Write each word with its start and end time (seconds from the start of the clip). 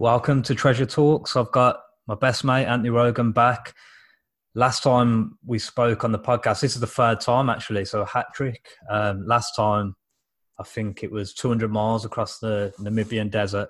Welcome 0.00 0.42
to 0.44 0.54
Treasure 0.54 0.86
Talks. 0.86 1.36
I've 1.36 1.52
got 1.52 1.78
my 2.06 2.14
best 2.14 2.42
mate, 2.42 2.64
Anthony 2.64 2.88
Rogan, 2.88 3.32
back. 3.32 3.74
Last 4.54 4.82
time 4.82 5.36
we 5.44 5.58
spoke 5.58 6.04
on 6.04 6.10
the 6.10 6.18
podcast, 6.18 6.62
this 6.62 6.74
is 6.74 6.80
the 6.80 6.86
third 6.86 7.20
time 7.20 7.50
actually, 7.50 7.84
so 7.84 8.00
a 8.00 8.06
hat 8.06 8.28
trick. 8.34 8.66
Um, 8.88 9.26
last 9.26 9.54
time, 9.54 9.94
I 10.58 10.62
think 10.62 11.02
it 11.02 11.12
was 11.12 11.34
200 11.34 11.70
miles 11.70 12.06
across 12.06 12.38
the 12.38 12.72
Namibian 12.80 13.30
desert. 13.30 13.68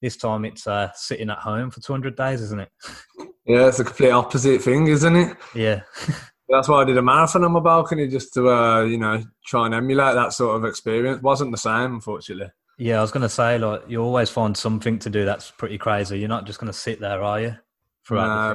This 0.00 0.16
time 0.16 0.46
it's 0.46 0.66
uh, 0.66 0.88
sitting 0.94 1.28
at 1.28 1.36
home 1.36 1.70
for 1.70 1.82
200 1.82 2.16
days, 2.16 2.40
isn't 2.40 2.60
it? 2.60 2.70
Yeah, 3.44 3.68
it's 3.68 3.78
a 3.78 3.84
complete 3.84 4.10
opposite 4.10 4.62
thing, 4.62 4.86
isn't 4.86 5.16
it? 5.16 5.36
Yeah. 5.54 5.82
That's 6.48 6.68
why 6.68 6.80
I 6.80 6.84
did 6.84 6.96
a 6.96 7.02
marathon 7.02 7.44
on 7.44 7.52
my 7.52 7.60
balcony 7.60 8.08
just 8.08 8.32
to, 8.34 8.48
uh, 8.48 8.84
you 8.84 8.96
know, 8.96 9.22
try 9.46 9.66
and 9.66 9.74
emulate 9.74 10.14
that 10.14 10.32
sort 10.32 10.56
of 10.56 10.64
experience. 10.64 11.22
Wasn't 11.22 11.50
the 11.50 11.58
same, 11.58 11.94
unfortunately. 11.94 12.50
Yeah, 12.80 12.98
I 12.98 13.02
was 13.02 13.10
going 13.10 13.22
to 13.22 13.28
say, 13.28 13.58
like, 13.58 13.82
you 13.88 14.00
always 14.00 14.30
find 14.30 14.56
something 14.56 15.00
to 15.00 15.10
do 15.10 15.24
that's 15.24 15.50
pretty 15.50 15.78
crazy. 15.78 16.18
You're 16.18 16.28
not 16.28 16.46
just 16.46 16.60
going 16.60 16.72
to 16.72 16.78
sit 16.78 17.00
there, 17.00 17.22
are 17.22 17.40
you? 17.40 17.56
Nah, 18.08 18.54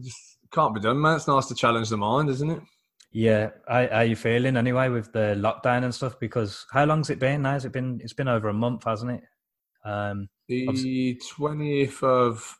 just 0.00 0.38
can't 0.52 0.74
be 0.74 0.80
done, 0.80 1.00
man. 1.00 1.16
It's 1.16 1.26
nice 1.26 1.46
to 1.46 1.54
challenge 1.54 1.88
the 1.88 1.96
mind, 1.96 2.30
isn't 2.30 2.50
it? 2.50 2.62
Yeah. 3.10 3.50
How, 3.66 3.88
how 3.88 3.96
are 3.96 4.04
you 4.04 4.14
feeling 4.16 4.56
anyway 4.56 4.88
with 4.88 5.12
the 5.12 5.34
lockdown 5.36 5.82
and 5.82 5.94
stuff? 5.94 6.20
Because 6.20 6.66
how 6.72 6.84
long's 6.84 7.10
it 7.10 7.18
been 7.18 7.42
now? 7.42 7.52
Has 7.52 7.64
it 7.64 7.72
been? 7.72 8.00
It's 8.02 8.12
been 8.12 8.28
over 8.28 8.48
a 8.48 8.54
month, 8.54 8.84
hasn't 8.84 9.10
it? 9.10 9.22
Um, 9.84 10.28
the 10.46 11.20
twentieth 11.28 12.02
of 12.02 12.58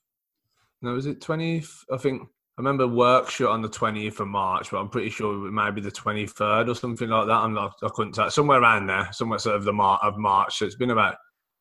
no, 0.82 0.94
was 0.94 1.06
it 1.06 1.20
twentieth? 1.20 1.84
I 1.92 1.96
think 1.96 2.28
I 2.58 2.60
remember 2.60 2.88
work 2.88 3.30
shut 3.30 3.50
on 3.50 3.62
the 3.62 3.68
twentieth 3.68 4.18
of 4.18 4.26
March, 4.26 4.72
but 4.72 4.78
I'm 4.78 4.88
pretty 4.88 5.10
sure 5.10 5.46
it 5.46 5.52
might 5.52 5.70
be 5.70 5.80
the 5.80 5.92
twenty 5.92 6.26
third 6.26 6.68
or 6.68 6.74
something 6.74 7.08
like 7.08 7.28
that. 7.28 7.32
I'm 7.32 7.54
not, 7.54 7.76
I 7.84 7.88
couldn't 7.94 8.14
tell. 8.14 8.32
Somewhere 8.32 8.60
around 8.60 8.88
there, 8.88 9.08
somewhere 9.12 9.38
sort 9.38 9.54
of 9.54 9.62
the 9.62 9.72
Mar- 9.72 10.00
of 10.02 10.18
March. 10.18 10.58
So 10.58 10.66
it's 10.66 10.74
been 10.74 10.90
about 10.90 11.14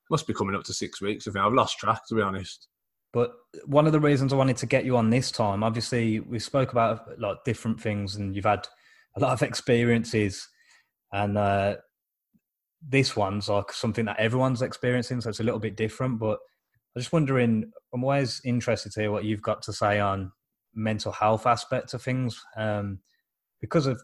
must 0.09 0.25
be 0.25 0.33
coming 0.33 0.55
up 0.55 0.63
to 0.63 0.73
six 0.73 0.99
weeks. 0.99 1.27
I 1.27 1.31
think 1.31 1.45
I've 1.45 1.53
lost 1.53 1.77
track 1.77 2.01
to 2.07 2.15
be 2.15 2.21
honest. 2.23 2.67
But 3.13 3.33
one 3.65 3.85
of 3.85 3.93
the 3.93 3.99
reasons 3.99 4.33
I 4.33 4.37
wanted 4.37 4.57
to 4.57 4.65
get 4.65 4.85
you 4.85 4.97
on 4.97 5.11
this 5.11 5.31
time, 5.31 5.63
obviously, 5.63 6.19
we 6.19 6.39
spoke 6.39 6.71
about 6.71 7.19
like 7.19 7.37
different 7.45 7.79
things, 7.79 8.15
and 8.15 8.35
you've 8.35 8.45
had 8.45 8.67
a 9.15 9.19
lot 9.19 9.33
of 9.33 9.43
experiences, 9.43 10.47
and 11.13 11.37
uh, 11.37 11.75
this 12.81 13.15
one's 13.15 13.49
like 13.49 13.71
something 13.71 14.05
that 14.05 14.19
everyone's 14.19 14.63
experiencing, 14.63 15.21
so 15.21 15.29
it's 15.29 15.41
a 15.41 15.43
little 15.43 15.59
bit 15.59 15.77
different. 15.77 16.17
But 16.17 16.39
I'm 16.95 17.01
just 17.01 17.13
wondering, 17.13 17.71
I'm 17.93 18.03
always 18.03 18.41
interested 18.43 18.91
to 18.93 19.01
hear 19.01 19.11
what 19.11 19.25
you've 19.25 19.43
got 19.43 19.61
to 19.63 19.73
say 19.73 19.99
on 19.99 20.31
mental 20.77 21.11
health 21.11 21.45
aspects 21.45 21.93
of 21.93 22.01
things, 22.01 22.41
um, 22.55 22.99
because 23.59 23.87
of 23.87 23.99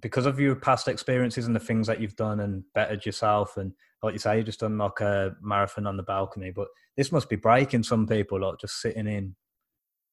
because 0.00 0.26
of 0.26 0.38
your 0.38 0.54
past 0.54 0.86
experiences 0.86 1.46
and 1.46 1.56
the 1.56 1.60
things 1.60 1.86
that 1.88 2.00
you've 2.00 2.14
done 2.14 2.40
and 2.40 2.62
bettered 2.74 3.04
yourself, 3.04 3.56
and 3.56 3.72
like 4.02 4.12
you 4.12 4.18
say, 4.18 4.36
you 4.36 4.44
just 4.44 4.60
done 4.60 4.78
like 4.78 5.00
a 5.00 5.34
marathon 5.42 5.86
on 5.86 5.96
the 5.96 6.02
balcony. 6.02 6.52
But 6.54 6.68
this 6.96 7.10
must 7.10 7.28
be 7.28 7.36
breaking 7.36 7.82
some 7.82 8.06
people, 8.06 8.40
like 8.40 8.60
just 8.60 8.80
sitting 8.80 9.06
in. 9.06 9.34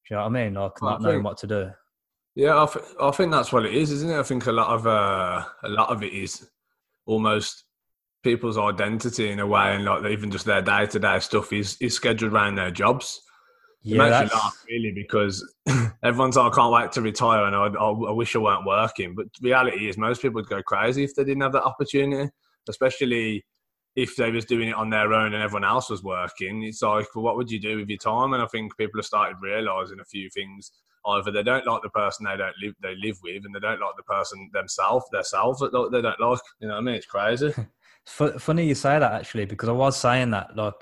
Do 0.07 0.13
you 0.13 0.15
know 0.17 0.23
what 0.23 0.37
I 0.37 0.43
mean? 0.43 0.53
Like 0.53 0.81
not 0.81 1.01
knowing 1.01 1.23
what 1.23 1.37
to 1.39 1.47
do. 1.47 1.71
Yeah, 2.35 2.61
I, 2.61 2.65
th- 2.65 2.85
I 3.01 3.11
think 3.11 3.31
that's 3.31 3.53
what 3.53 3.65
it 3.65 3.73
is, 3.73 3.91
isn't 3.91 4.09
it? 4.09 4.19
I 4.19 4.23
think 4.23 4.45
a 4.45 4.51
lot 4.51 4.67
of 4.67 4.87
uh, 4.87 5.45
a 5.63 5.69
lot 5.69 5.89
of 5.89 6.03
it 6.03 6.13
is 6.13 6.47
almost 7.05 7.63
people's 8.23 8.57
identity 8.57 9.31
in 9.31 9.39
a 9.39 9.47
way, 9.47 9.75
and 9.75 9.85
like 9.85 10.05
even 10.05 10.31
just 10.31 10.45
their 10.45 10.61
day 10.61 10.85
to 10.87 10.99
day 10.99 11.19
stuff 11.19 11.53
is 11.53 11.77
is 11.79 11.95
scheduled 11.95 12.33
around 12.33 12.55
their 12.55 12.71
jobs. 12.71 13.21
Yeah, 13.85 14.09
that's... 14.09 14.65
really 14.67 14.91
because 14.91 15.47
everyone's 16.03 16.35
like, 16.35 16.51
I 16.51 16.55
can't 16.55 16.73
wait 16.73 16.91
to 16.93 17.01
retire, 17.01 17.45
and 17.45 17.55
I, 17.55 17.67
I, 17.67 17.89
I 17.91 18.11
wish 18.11 18.35
I 18.35 18.39
weren't 18.39 18.65
working. 18.65 19.13
But 19.13 19.27
reality 19.41 19.87
is, 19.87 19.95
most 19.95 20.23
people 20.23 20.41
would 20.41 20.49
go 20.49 20.63
crazy 20.63 21.03
if 21.03 21.13
they 21.13 21.23
didn't 21.23 21.43
have 21.43 21.53
that 21.53 21.63
opportunity, 21.63 22.31
especially 22.67 23.45
if 23.95 24.15
they 24.15 24.31
was 24.31 24.45
doing 24.45 24.69
it 24.69 24.75
on 24.75 24.89
their 24.89 25.13
own 25.13 25.33
and 25.33 25.43
everyone 25.43 25.63
else 25.63 25.89
was 25.89 26.03
working. 26.03 26.63
It's 26.63 26.81
like, 26.81 27.05
well, 27.13 27.23
what 27.23 27.37
would 27.37 27.51
you 27.51 27.59
do 27.59 27.77
with 27.77 27.87
your 27.87 27.99
time? 27.99 28.33
And 28.33 28.41
I 28.41 28.47
think 28.47 28.75
people 28.75 28.99
have 28.99 29.05
started 29.05 29.37
realizing 29.39 29.99
a 30.01 30.05
few 30.05 30.29
things. 30.31 30.71
Either 31.05 31.31
they 31.31 31.43
don't 31.43 31.67
like 31.67 31.83
the 31.83 31.89
person 31.89 32.25
they 32.25 32.35
don't 32.35 32.55
live 32.61 32.73
they 32.81 32.95
live 32.95 33.17
with, 33.23 33.45
and 33.45 33.53
they 33.53 33.59
don't 33.59 33.79
like 33.79 33.95
the 33.95 34.03
person 34.03 34.49
themselves, 34.51 35.05
themselves 35.11 35.59
that 35.59 35.89
they 35.91 36.01
don't 36.01 36.19
like. 36.19 36.39
You 36.59 36.69
know 36.69 36.73
what 36.73 36.79
I 36.79 36.83
mean? 36.83 36.95
It's 36.95 37.05
crazy. 37.05 37.53
Funny 38.05 38.65
you 38.65 38.73
say 38.73 38.97
that 38.97 39.13
actually, 39.13 39.45
because 39.45 39.69
I 39.69 39.73
was 39.73 39.95
saying 39.95 40.31
that 40.31 40.55
like 40.55 40.73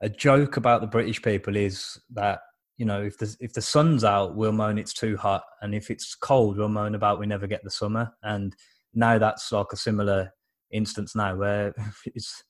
a 0.00 0.08
joke 0.08 0.56
about 0.56 0.80
the 0.80 0.86
British 0.86 1.22
people 1.22 1.56
is 1.56 1.98
that 2.12 2.40
you 2.76 2.86
know 2.86 3.02
if 3.02 3.18
the 3.18 3.34
if 3.40 3.52
the 3.52 3.62
sun's 3.62 4.04
out, 4.04 4.34
we'll 4.34 4.52
moan 4.52 4.78
it's 4.78 4.92
too 4.92 5.16
hot, 5.16 5.44
and 5.62 5.74
if 5.74 5.90
it's 5.90 6.14
cold, 6.14 6.56
we'll 6.56 6.68
moan 6.68 6.94
about 6.94 7.18
we 7.18 7.26
never 7.26 7.46
get 7.46 7.62
the 7.64 7.70
summer. 7.70 8.12
And 8.22 8.54
now 8.94 9.18
that's 9.18 9.50
like 9.52 9.72
a 9.72 9.76
similar 9.76 10.32
instance 10.70 11.14
now 11.14 11.36
where 11.36 11.74
it's 12.06 12.42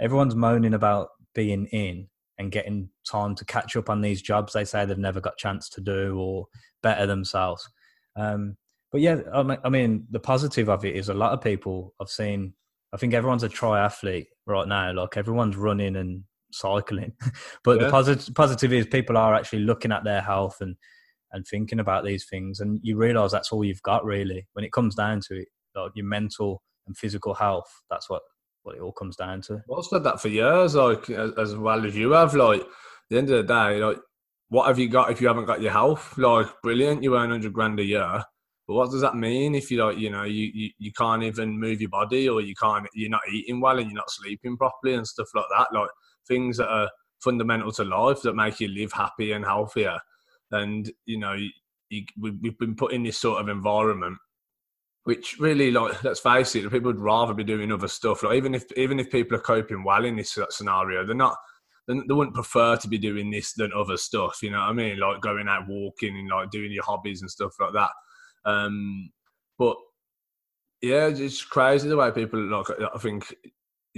everyone's 0.00 0.34
moaning 0.34 0.74
about 0.74 1.08
being 1.34 1.66
in 1.66 2.08
and 2.38 2.52
getting 2.52 2.88
time 3.06 3.34
to 3.34 3.44
catch 3.44 3.76
up 3.76 3.90
on 3.90 4.00
these 4.00 4.22
jobs 4.22 4.54
they 4.54 4.64
say 4.64 4.84
they've 4.84 4.96
never 4.96 5.20
got 5.20 5.36
chance 5.36 5.68
to 5.68 5.80
do 5.80 6.16
or 6.18 6.46
better 6.82 7.06
themselves. 7.06 7.68
Um, 8.16 8.56
but 8.90 9.02
yeah, 9.02 9.20
I 9.32 9.68
mean, 9.68 10.06
the 10.10 10.18
positive 10.18 10.68
of 10.68 10.84
it 10.84 10.96
is 10.96 11.08
a 11.08 11.14
lot 11.14 11.32
of 11.32 11.42
people 11.42 11.94
I've 12.00 12.08
seen 12.08 12.54
I 12.92 12.96
think 12.96 13.14
everyone's 13.14 13.44
a 13.44 13.48
triathlete 13.48 14.26
right 14.46 14.66
now. 14.66 14.92
Like 14.92 15.16
everyone's 15.16 15.56
running 15.56 15.96
and 15.96 16.24
cycling, 16.52 17.12
but 17.64 17.78
yeah. 17.78 17.84
the 17.84 17.90
positive 17.90 18.34
positive 18.34 18.72
is 18.72 18.86
people 18.86 19.16
are 19.16 19.34
actually 19.34 19.60
looking 19.60 19.92
at 19.92 20.04
their 20.04 20.20
health 20.20 20.58
and 20.60 20.76
and 21.32 21.46
thinking 21.46 21.80
about 21.80 22.04
these 22.04 22.26
things, 22.26 22.60
and 22.60 22.80
you 22.82 22.96
realise 22.96 23.32
that's 23.32 23.52
all 23.52 23.64
you've 23.64 23.82
got 23.82 24.04
really 24.04 24.46
when 24.52 24.64
it 24.64 24.72
comes 24.72 24.94
down 24.94 25.20
to 25.28 25.40
it. 25.40 25.48
Like 25.74 25.92
your 25.94 26.06
mental 26.06 26.62
and 26.86 26.96
physical 26.96 27.34
health. 27.34 27.70
That's 27.90 28.10
what 28.10 28.22
what 28.62 28.76
it 28.76 28.80
all 28.80 28.92
comes 28.92 29.16
down 29.16 29.40
to. 29.42 29.62
Well, 29.68 29.78
I've 29.78 29.86
said 29.86 30.04
that 30.04 30.20
for 30.20 30.28
years, 30.28 30.74
like 30.74 31.08
as, 31.10 31.32
as 31.38 31.56
well 31.56 31.86
as 31.86 31.96
you 31.96 32.10
have. 32.12 32.34
Like 32.34 32.60
at 32.60 32.66
the 33.08 33.18
end 33.18 33.30
of 33.30 33.46
the 33.46 33.52
day, 33.54 33.82
like 33.82 33.98
what 34.48 34.66
have 34.66 34.78
you 34.78 34.88
got 34.88 35.10
if 35.10 35.20
you 35.20 35.28
haven't 35.28 35.46
got 35.46 35.62
your 35.62 35.72
health? 35.72 36.18
Like 36.18 36.48
brilliant, 36.62 37.02
you 37.02 37.16
earn 37.16 37.30
hundred 37.30 37.52
grand 37.52 37.78
a 37.78 37.84
year 37.84 38.24
but 38.70 38.76
what 38.76 38.90
does 38.92 39.00
that 39.00 39.16
mean 39.16 39.56
if 39.56 39.68
you 39.68 39.84
like, 39.84 39.98
you 39.98 40.10
know, 40.10 40.22
you, 40.22 40.48
you, 40.54 40.70
you 40.78 40.92
can't 40.92 41.24
even 41.24 41.58
move 41.58 41.80
your 41.80 41.90
body 41.90 42.28
or 42.28 42.40
you 42.40 42.54
can't, 42.54 42.86
you're 42.94 43.10
not 43.10 43.22
eating 43.28 43.60
well 43.60 43.76
and 43.76 43.90
you're 43.90 43.96
not 43.96 44.12
sleeping 44.12 44.56
properly 44.56 44.94
and 44.94 45.04
stuff 45.04 45.26
like 45.34 45.46
that? 45.58 45.66
Like 45.76 45.90
things 46.30 46.56
that 46.56 46.68
are 46.68 46.88
fundamental 47.20 47.72
to 47.72 47.84
life 47.84 48.22
that 48.22 48.34
make 48.34 48.60
you 48.60 48.68
live 48.68 48.92
happy 48.92 49.32
and 49.32 49.44
healthier. 49.44 49.98
And, 50.50 50.90
you 51.04 51.18
know, 51.18 51.34
you, 51.34 51.50
you, 51.90 52.04
we've 52.18 52.58
been 52.58 52.74
put 52.74 52.92
in 52.92 53.02
this 53.02 53.18
sort 53.18 53.40
of 53.40 53.48
environment 53.48 54.16
which 55.04 55.38
really 55.40 55.70
like 55.70 56.04
let's 56.04 56.20
face 56.20 56.54
it 56.54 56.70
people 56.70 56.92
would 56.92 57.00
rather 57.00 57.32
be 57.32 57.42
doing 57.42 57.72
other 57.72 57.88
stuff 57.88 58.22
like 58.22 58.36
even 58.36 58.54
if 58.54 58.70
even 58.76 59.00
if 59.00 59.10
people 59.10 59.34
are 59.34 59.40
coping 59.40 59.82
well 59.82 60.04
in 60.04 60.14
this 60.14 60.38
scenario 60.50 61.06
they're 61.06 61.16
not 61.16 61.38
they 61.88 61.94
wouldn't 62.10 62.34
prefer 62.34 62.76
to 62.76 62.86
be 62.86 62.98
doing 62.98 63.30
this 63.30 63.54
than 63.54 63.72
other 63.72 63.96
stuff 63.96 64.40
you 64.42 64.50
know 64.50 64.58
what 64.58 64.68
i 64.68 64.72
mean 64.74 65.00
like 65.00 65.18
going 65.22 65.48
out 65.48 65.66
walking 65.66 66.18
and 66.18 66.28
like 66.28 66.50
doing 66.50 66.70
your 66.70 66.84
hobbies 66.84 67.22
and 67.22 67.30
stuff 67.30 67.54
like 67.58 67.72
that 67.72 67.88
um, 68.44 69.10
but 69.58 69.76
yeah, 70.82 71.08
it's 71.08 71.44
crazy 71.44 71.88
the 71.88 71.96
way 71.96 72.10
people 72.10 72.40
look. 72.40 72.72
I 72.94 72.98
think 72.98 73.34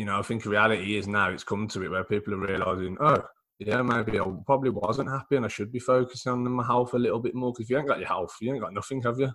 you 0.03 0.07
know, 0.07 0.19
I 0.19 0.23
think 0.23 0.45
reality 0.45 0.97
is 0.97 1.07
now 1.07 1.31
it's 1.31 1.45
come 1.45 1.69
to 1.69 1.85
it 1.85 1.89
where 1.89 2.03
people 2.03 2.35
are 2.35 2.39
realizing, 2.45 2.97
oh, 2.99 3.23
yeah, 3.61 3.83
maybe 3.83 4.19
I 4.19 4.25
probably 4.45 4.71
wasn't 4.71 5.09
happy 5.09 5.37
and 5.37 5.45
I 5.45 5.49
should 5.49 5.71
be 5.71 5.79
focusing 5.79 6.33
on 6.33 6.51
my 6.51 6.67
health 6.67 6.95
a 6.95 6.99
little 6.99 7.21
bit 7.21 7.37
more 7.37 7.53
because 7.53 7.67
if 7.67 7.71
you 7.71 7.79
ain't 7.79 7.87
got 7.87 8.01
your 8.01 8.09
health, 8.09 8.35
you 8.41 8.53
ain't 8.53 8.61
got 8.61 8.75
nothing, 8.75 9.01
have 9.03 9.21
you? 9.21 9.31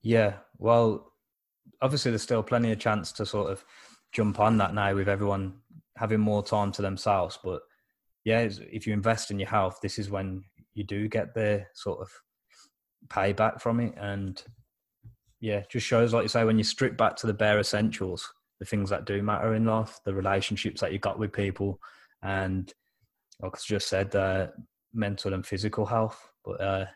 Yeah, 0.00 0.34
well, 0.56 1.14
obviously 1.82 2.12
there's 2.12 2.22
still 2.22 2.44
plenty 2.44 2.70
of 2.70 2.78
chance 2.78 3.10
to 3.10 3.26
sort 3.26 3.50
of 3.50 3.64
jump 4.12 4.38
on 4.38 4.56
that 4.58 4.72
now 4.72 4.94
with 4.94 5.08
everyone 5.08 5.54
having 5.96 6.20
more 6.20 6.44
time 6.44 6.70
to 6.70 6.82
themselves. 6.82 7.36
But 7.42 7.62
yeah, 8.24 8.48
if 8.70 8.86
you 8.86 8.92
invest 8.92 9.32
in 9.32 9.40
your 9.40 9.48
health, 9.48 9.80
this 9.82 9.98
is 9.98 10.10
when 10.10 10.44
you 10.74 10.84
do 10.84 11.08
get 11.08 11.34
the 11.34 11.66
sort 11.74 11.98
of 11.98 12.08
payback 13.08 13.60
from 13.60 13.80
it. 13.80 13.94
And 13.96 14.40
yeah, 15.40 15.64
just 15.68 15.88
shows, 15.88 16.14
like 16.14 16.22
you 16.22 16.28
say, 16.28 16.44
when 16.44 16.56
you 16.56 16.62
strip 16.62 16.96
back 16.96 17.16
to 17.16 17.26
the 17.26 17.34
bare 17.34 17.58
essentials, 17.58 18.32
the 18.60 18.66
things 18.66 18.90
that 18.90 19.04
do 19.04 19.22
matter 19.22 19.54
in 19.54 19.64
life, 19.64 20.00
the 20.04 20.14
relationships 20.14 20.80
that 20.80 20.92
you 20.92 20.98
got 20.98 21.18
with 21.18 21.32
people, 21.32 21.80
and 22.22 22.72
like 23.40 23.54
I 23.54 23.58
just 23.64 23.88
said, 23.88 24.14
uh, 24.16 24.48
mental 24.92 25.34
and 25.34 25.46
physical 25.46 25.86
health. 25.86 26.32
But 26.44 26.60
uh, 26.60 26.86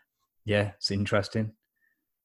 yeah, 0.45 0.71
it's 0.77 0.91
interesting. 0.91 1.53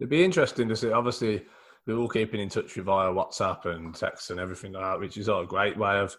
It'd 0.00 0.11
be 0.11 0.25
interesting 0.25 0.69
to 0.69 0.76
see. 0.76 0.90
Obviously, 0.90 1.44
we're 1.87 1.96
all 1.96 2.08
keeping 2.08 2.40
in 2.40 2.49
touch 2.49 2.75
via 2.75 3.12
WhatsApp 3.12 3.64
and 3.67 3.94
text 3.94 4.31
and 4.31 4.40
everything 4.40 4.73
like 4.73 4.82
that, 4.82 5.00
which 5.00 5.17
is 5.17 5.29
a 5.29 5.44
great 5.49 5.76
way 5.76 5.99
of, 5.99 6.17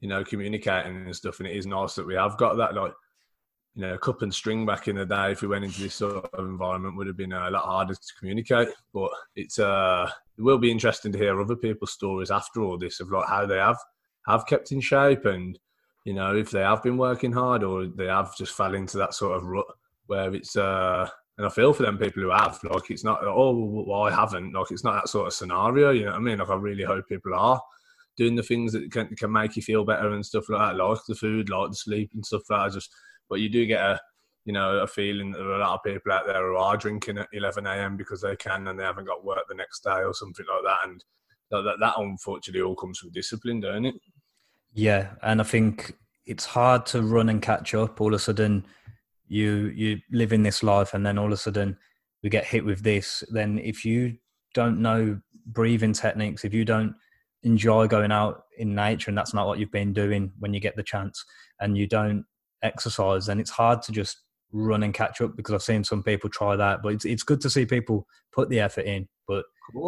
you 0.00 0.08
know, 0.08 0.24
communicating 0.24 0.96
and 0.96 1.16
stuff. 1.16 1.38
And 1.38 1.48
it 1.48 1.56
is 1.56 1.66
nice 1.66 1.94
that 1.94 2.06
we 2.06 2.14
have 2.14 2.36
got 2.36 2.56
that. 2.56 2.74
Like, 2.74 2.92
you 3.74 3.82
know, 3.82 3.96
cup 3.96 4.22
and 4.22 4.34
string 4.34 4.66
back 4.66 4.88
in 4.88 4.96
the 4.96 5.06
day, 5.06 5.32
if 5.32 5.42
we 5.42 5.48
went 5.48 5.64
into 5.64 5.80
this 5.80 5.94
sort 5.94 6.28
of 6.32 6.46
environment, 6.46 6.96
would 6.96 7.06
have 7.06 7.16
been 7.16 7.32
a 7.32 7.50
lot 7.50 7.64
harder 7.64 7.94
to 7.94 8.14
communicate. 8.18 8.68
But 8.92 9.10
it's 9.34 9.58
uh, 9.58 10.10
it 10.36 10.42
will 10.42 10.58
be 10.58 10.70
interesting 10.70 11.12
to 11.12 11.18
hear 11.18 11.40
other 11.40 11.56
people's 11.56 11.92
stories 11.92 12.30
after 12.30 12.62
all 12.62 12.78
this 12.78 13.00
of 13.00 13.10
like 13.10 13.28
how 13.28 13.46
they 13.46 13.58
have 13.58 13.78
have 14.26 14.46
kept 14.46 14.72
in 14.72 14.80
shape 14.80 15.24
and 15.24 15.58
you 16.04 16.14
know 16.14 16.36
if 16.36 16.50
they 16.50 16.60
have 16.60 16.82
been 16.82 16.96
working 16.96 17.32
hard 17.32 17.64
or 17.64 17.86
they 17.86 18.06
have 18.06 18.36
just 18.36 18.54
fell 18.54 18.74
into 18.74 18.98
that 18.98 19.14
sort 19.14 19.36
of 19.36 19.44
rut 19.44 19.66
where 20.06 20.32
it's 20.34 20.54
uh, 20.54 21.08
and 21.38 21.46
I 21.46 21.50
feel 21.50 21.72
for 21.72 21.82
them 21.82 21.98
people 21.98 22.22
who 22.22 22.30
have 22.30 22.58
like 22.64 22.90
it's 22.90 23.04
not 23.04 23.20
oh 23.24 23.84
well 23.86 24.02
I 24.02 24.10
haven't 24.10 24.52
like 24.52 24.70
it's 24.70 24.84
not 24.84 24.94
that 24.94 25.08
sort 25.08 25.28
of 25.28 25.32
scenario. 25.32 25.90
You 25.90 26.04
know 26.04 26.12
what 26.12 26.16
I 26.16 26.20
mean? 26.20 26.38
Like 26.38 26.50
I 26.50 26.56
really 26.56 26.84
hope 26.84 27.08
people 27.08 27.34
are 27.34 27.60
doing 28.16 28.34
the 28.34 28.42
things 28.42 28.72
that 28.72 28.92
can 28.92 29.08
can 29.16 29.32
make 29.32 29.56
you 29.56 29.62
feel 29.62 29.84
better 29.84 30.10
and 30.10 30.24
stuff 30.24 30.48
like 30.50 30.60
that, 30.60 30.76
like 30.76 30.98
the 31.08 31.14
food, 31.14 31.48
like 31.48 31.70
the 31.70 31.76
sleep 31.76 32.10
and 32.14 32.24
stuff 32.24 32.42
like 32.50 32.60
that. 32.60 32.66
I 32.66 32.68
just 32.68 32.94
but 33.28 33.40
you 33.40 33.48
do 33.48 33.66
get 33.66 33.80
a 33.80 34.00
you 34.44 34.52
know 34.52 34.78
a 34.78 34.86
feeling 34.86 35.30
that 35.30 35.38
there 35.38 35.48
are 35.48 35.60
a 35.60 35.60
lot 35.60 35.74
of 35.74 35.84
people 35.84 36.12
out 36.12 36.26
there 36.26 36.46
who 36.46 36.56
are 36.56 36.76
drinking 36.76 37.18
at 37.18 37.28
11 37.32 37.66
a.m. 37.66 37.96
because 37.96 38.20
they 38.20 38.36
can 38.36 38.66
and 38.68 38.78
they 38.78 38.84
haven't 38.84 39.06
got 39.06 39.24
work 39.24 39.44
the 39.48 39.54
next 39.54 39.84
day 39.84 40.02
or 40.02 40.14
something 40.14 40.46
like 40.48 40.64
that, 40.64 40.88
and 40.88 41.04
that 41.50 41.76
that 41.80 41.94
unfortunately 41.98 42.62
all 42.62 42.74
comes 42.74 42.98
from 42.98 43.12
discipline, 43.12 43.60
don't 43.60 43.86
it? 43.86 43.94
Yeah, 44.74 45.10
and 45.22 45.40
I 45.40 45.44
think 45.44 45.94
it's 46.24 46.44
hard 46.44 46.86
to 46.86 47.02
run 47.02 47.28
and 47.28 47.42
catch 47.42 47.74
up. 47.74 48.00
All 48.00 48.08
of 48.08 48.14
a 48.14 48.18
sudden, 48.18 48.64
you 49.28 49.72
you 49.74 49.98
live 50.10 50.32
in 50.32 50.42
this 50.42 50.62
life, 50.62 50.94
and 50.94 51.04
then 51.04 51.18
all 51.18 51.26
of 51.26 51.32
a 51.32 51.36
sudden 51.36 51.76
we 52.22 52.30
get 52.30 52.44
hit 52.44 52.64
with 52.64 52.82
this. 52.82 53.22
Then 53.30 53.58
if 53.58 53.84
you 53.84 54.16
don't 54.54 54.80
know 54.80 55.20
breathing 55.46 55.92
techniques, 55.92 56.44
if 56.44 56.54
you 56.54 56.64
don't 56.64 56.94
enjoy 57.42 57.86
going 57.86 58.12
out 58.12 58.44
in 58.58 58.74
nature, 58.74 59.10
and 59.10 59.18
that's 59.18 59.34
not 59.34 59.46
what 59.46 59.58
you've 59.58 59.72
been 59.72 59.92
doing 59.92 60.32
when 60.38 60.54
you 60.54 60.60
get 60.60 60.76
the 60.76 60.82
chance, 60.82 61.24
and 61.60 61.76
you 61.76 61.86
don't 61.86 62.24
exercise, 62.62 63.26
then 63.26 63.40
it's 63.40 63.50
hard 63.50 63.82
to 63.82 63.92
just 63.92 64.22
run 64.52 64.82
and 64.82 64.94
catch 64.94 65.20
up 65.20 65.36
because 65.36 65.54
I've 65.54 65.62
seen 65.62 65.82
some 65.84 66.02
people 66.02 66.30
try 66.30 66.56
that. 66.56 66.82
But 66.82 66.94
it's 66.94 67.04
it's 67.04 67.22
good 67.22 67.40
to 67.42 67.50
see 67.50 67.66
people 67.66 68.06
put 68.32 68.48
the 68.48 68.60
effort 68.60 68.84
in. 68.84 69.08
But 69.26 69.44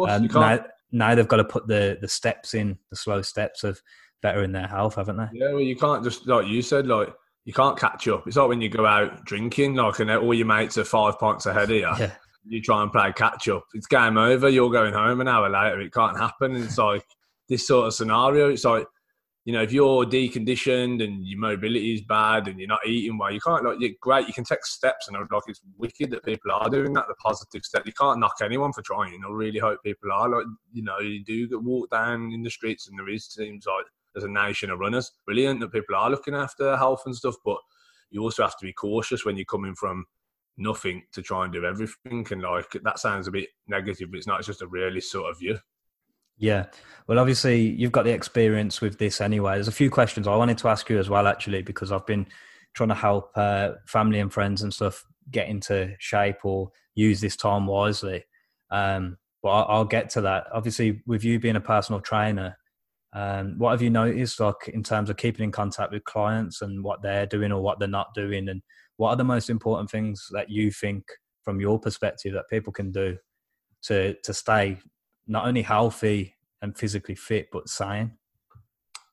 um, 0.07 0.27
now, 0.27 0.65
now 0.91 1.15
they've 1.15 1.27
got 1.27 1.37
to 1.37 1.45
put 1.45 1.67
the 1.67 1.97
the 2.01 2.07
steps 2.07 2.53
in, 2.53 2.77
the 2.89 2.95
slow 2.95 3.21
steps 3.21 3.63
of 3.63 3.81
bettering 4.21 4.51
their 4.51 4.67
health, 4.67 4.95
haven't 4.95 5.17
they? 5.17 5.27
Yeah, 5.33 5.51
well, 5.51 5.61
you 5.61 5.75
can't 5.75 6.03
just 6.03 6.27
like 6.27 6.47
you 6.47 6.61
said, 6.61 6.87
like 6.87 7.13
you 7.45 7.53
can't 7.53 7.77
catch 7.77 8.07
up. 8.07 8.27
It's 8.27 8.37
like 8.37 8.49
when 8.49 8.61
you 8.61 8.69
go 8.69 8.85
out 8.85 9.23
drinking, 9.25 9.75
like 9.75 9.99
and 9.99 10.11
all 10.11 10.33
your 10.33 10.47
mates 10.47 10.77
are 10.77 10.83
five 10.83 11.19
points 11.19 11.45
ahead 11.45 11.65
of 11.65 11.69
you. 11.69 11.87
Yeah. 11.99 12.11
You 12.47 12.61
try 12.61 12.83
and 12.83 12.91
play 12.91 13.11
catch 13.11 13.47
up. 13.49 13.65
It's 13.73 13.87
game 13.87 14.17
over. 14.17 14.49
You're 14.49 14.69
going 14.69 14.93
home 14.93 15.19
an 15.19 15.27
hour 15.27 15.49
later. 15.49 15.81
It 15.81 15.91
can't 15.91 16.17
happen. 16.17 16.55
And 16.55 16.63
it's 16.63 16.77
like 16.77 17.03
this 17.49 17.65
sort 17.67 17.87
of 17.87 17.93
scenario. 17.95 18.49
It's 18.49 18.65
like 18.65 18.85
you 19.45 19.53
know, 19.53 19.61
if 19.61 19.71
you're 19.71 20.05
deconditioned 20.05 21.03
and 21.03 21.25
your 21.25 21.39
mobility 21.39 21.93
is 21.93 22.01
bad 22.01 22.47
and 22.47 22.59
you're 22.59 22.67
not 22.67 22.85
eating 22.85 23.19
well, 23.19 23.31
you 23.31 23.39
can't 23.39 23.63
like 23.63 23.79
you're 23.79 23.91
great. 24.01 24.27
You 24.27 24.33
can 24.33 24.43
take 24.43 24.65
steps, 24.65 25.07
and 25.07 25.15
like 25.15 25.43
it's 25.47 25.61
wicked 25.77 26.09
that 26.11 26.25
people 26.25 26.51
are 26.51 26.67
doing 26.67 26.93
that. 26.93 27.07
The 27.07 27.13
positive 27.15 27.63
step. 27.63 27.85
You 27.85 27.93
can't 27.93 28.19
knock 28.19 28.37
anyone 28.41 28.73
for 28.73 28.81
trying. 28.81 29.21
I 29.23 29.31
really 29.31 29.59
hope 29.59 29.83
people 29.83 30.11
are 30.11 30.27
like 30.27 30.47
you 30.73 30.81
know 30.81 30.97
you 30.97 31.23
do 31.23 31.47
get 31.47 31.61
walked 31.61 31.91
down 31.91 32.31
in 32.33 32.41
the 32.41 32.49
streets, 32.49 32.87
and 32.87 32.97
there 32.97 33.07
is 33.07 33.27
seems 33.27 33.67
like 33.67 33.85
there's 34.15 34.23
a 34.23 34.29
nation 34.29 34.71
of 34.71 34.79
runners. 34.79 35.11
Brilliant 35.27 35.59
that 35.59 35.71
people 35.71 35.95
are 35.95 36.09
looking 36.09 36.33
after 36.33 36.75
health 36.75 37.03
and 37.05 37.15
stuff, 37.15 37.35
but 37.45 37.59
you 38.09 38.23
also 38.23 38.41
have 38.41 38.57
to 38.57 38.65
be 38.65 38.73
cautious 38.73 39.25
when 39.25 39.37
you're 39.37 39.45
coming 39.45 39.75
from 39.75 40.05
nothing 40.57 41.03
to 41.11 41.21
try 41.21 41.43
and 41.43 41.53
do 41.53 41.65
everything. 41.65 42.25
And 42.31 42.41
like 42.41 42.71
that 42.83 42.97
sounds 42.97 43.27
a 43.27 43.31
bit 43.31 43.49
negative, 43.67 44.09
but 44.09 44.17
it's 44.17 44.27
not. 44.27 44.39
It's 44.39 44.47
just 44.47 44.63
a 44.63 44.67
realist 44.67 45.11
sort 45.11 45.29
of 45.29 45.37
view. 45.37 45.59
Yeah. 46.37 46.65
Well, 47.07 47.19
obviously, 47.19 47.61
you've 47.61 47.91
got 47.91 48.03
the 48.03 48.11
experience 48.11 48.81
with 48.81 48.97
this 48.97 49.21
anyway. 49.21 49.53
There's 49.53 49.67
a 49.67 49.73
few 49.73 49.89
questions 49.89 50.27
I 50.27 50.35
wanted 50.35 50.57
to 50.59 50.67
ask 50.67 50.89
you 50.89 50.99
as 50.99 51.09
well, 51.09 51.27
actually, 51.27 51.61
because 51.61 51.91
I've 51.91 52.05
been 52.05 52.27
trying 52.73 52.89
to 52.89 52.95
help 52.95 53.31
uh, 53.35 53.73
family 53.85 54.19
and 54.19 54.33
friends 54.33 54.61
and 54.61 54.73
stuff 54.73 55.05
get 55.31 55.47
into 55.47 55.95
shape 55.99 56.43
or 56.43 56.71
use 56.95 57.21
this 57.21 57.35
time 57.35 57.67
wisely. 57.67 58.25
Um, 58.69 59.17
but 59.41 59.49
I'll, 59.49 59.85
get 59.85 60.09
to 60.11 60.21
that. 60.21 60.47
Obviously, 60.51 61.03
with 61.05 61.23
you 61.23 61.39
being 61.39 61.55
a 61.55 61.61
personal 61.61 62.01
trainer, 62.01 62.57
um, 63.13 63.59
what 63.59 63.71
have 63.71 63.81
you 63.81 63.91
noticed, 63.91 64.39
like 64.39 64.67
in 64.73 64.81
terms 64.81 65.09
of 65.09 65.17
keeping 65.17 65.43
in 65.43 65.51
contact 65.51 65.91
with 65.91 66.03
clients 66.03 66.61
and 66.61 66.83
what 66.83 67.01
they're 67.01 67.27
doing 67.27 67.51
or 67.51 67.61
what 67.61 67.77
they're 67.77 67.87
not 67.87 68.13
doing, 68.15 68.49
and 68.49 68.61
what 68.97 69.09
are 69.09 69.15
the 69.15 69.23
most 69.23 69.49
important 69.49 69.91
things 69.91 70.27
that 70.31 70.49
you 70.49 70.71
think, 70.71 71.03
from 71.43 71.61
your 71.61 71.79
perspective, 71.79 72.33
that 72.33 72.49
people 72.49 72.73
can 72.73 72.91
do 72.91 73.17
to 73.83 74.15
to 74.23 74.33
stay 74.33 74.79
not 75.27 75.47
only 75.47 75.61
healthy 75.61 76.35
and 76.61 76.77
physically 76.77 77.15
fit, 77.15 77.47
but 77.51 77.69
sane? 77.69 78.11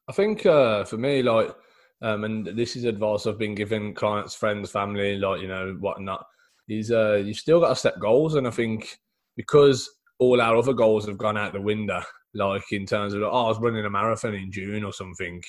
I 0.09 0.12
think 0.12 0.44
uh, 0.47 0.85
for 0.85 0.97
me, 0.97 1.23
like, 1.23 1.55
um, 2.03 2.25
and 2.25 2.47
this 2.47 2.76
is 2.76 2.85
advice 2.85 3.26
I've 3.26 3.38
been 3.38 3.55
giving 3.55 3.94
clients, 3.94 4.35
friends, 4.35 4.70
family, 4.70 5.17
like 5.17 5.41
you 5.41 5.49
know 5.49 5.76
whatnot. 5.79 6.26
Is 6.69 6.91
uh, 6.91 7.23
you 7.25 7.35
still 7.35 7.61
got 7.61 7.69
to 7.69 7.76
set 7.76 8.00
goals, 8.00 8.35
and 8.35 8.47
I 8.47 8.50
think 8.50 8.99
because 9.37 9.88
all 10.19 10.41
our 10.41 10.56
other 10.56 10.73
goals 10.73 11.06
have 11.06 11.19
gone 11.19 11.37
out 11.37 11.53
the 11.53 11.61
window, 11.61 12.03
like 12.35 12.64
in 12.73 12.87
terms 12.87 13.14
of 13.14 13.23
oh, 13.23 13.26
I 13.31 13.49
was 13.49 13.61
running 13.61 13.85
a 13.85 13.91
marathon 13.91 14.35
in 14.35 14.50
June 14.50 14.85
or 14.85 14.93
something, 14.93 15.43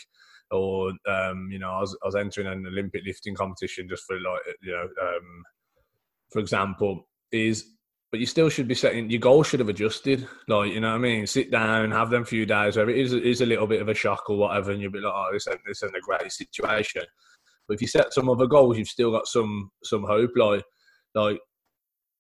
or 0.52 0.92
um, 1.08 1.50
you 1.52 1.60
know, 1.60 1.72
I 1.72 1.80
was, 1.82 1.98
I 2.04 2.08
was 2.08 2.16
entering 2.16 2.48
an 2.48 2.68
Olympic 2.68 3.04
lifting 3.06 3.36
competition 3.36 3.90
just 3.90 4.04
for 4.06 4.16
like 4.20 4.42
you 4.62 4.72
know, 4.72 4.84
um, 5.02 5.44
for 6.32 6.40
example, 6.40 7.08
is 7.32 7.66
but 8.14 8.20
you 8.20 8.28
still 8.28 8.48
should 8.48 8.68
be 8.68 8.76
setting 8.76 9.10
your 9.10 9.20
goals 9.20 9.48
should 9.48 9.60
have 9.60 9.70
adjusted. 9.70 10.28
Like, 10.48 10.72
you 10.72 10.80
know 10.80 10.90
what 10.90 10.98
I 10.98 11.00
mean? 11.00 11.26
Sit 11.26 11.50
down, 11.50 11.90
have 11.90 12.12
them 12.12 12.24
few 12.24 12.46
days 12.46 12.78
where 12.78 12.88
it 12.88 13.00
is, 13.00 13.12
is 13.12 13.42
a 13.42 13.46
little 13.48 13.66
bit 13.66 13.82
of 13.82 13.90
a 13.90 13.96
shock 13.96 14.30
or 14.30 14.38
whatever, 14.38 14.72
and 14.72 14.80
you'll 14.80 14.92
be 14.92 15.00
like, 15.00 15.12
oh, 15.12 15.30
this 15.34 15.48
isn't, 15.48 15.62
this 15.66 15.82
isn't 15.82 15.96
a 15.96 16.00
great 16.00 16.32
situation. 16.32 17.02
But 17.68 17.74
if 17.74 17.82
you 17.82 17.88
set 17.88 18.14
some 18.14 18.30
other 18.30 18.46
goals, 18.46 18.78
you've 18.78 18.88
still 18.88 19.10
got 19.10 19.26
some 19.26 19.72
some 19.84 20.04
hope. 20.04 20.30
Like, 20.36 20.64
like 21.16 21.40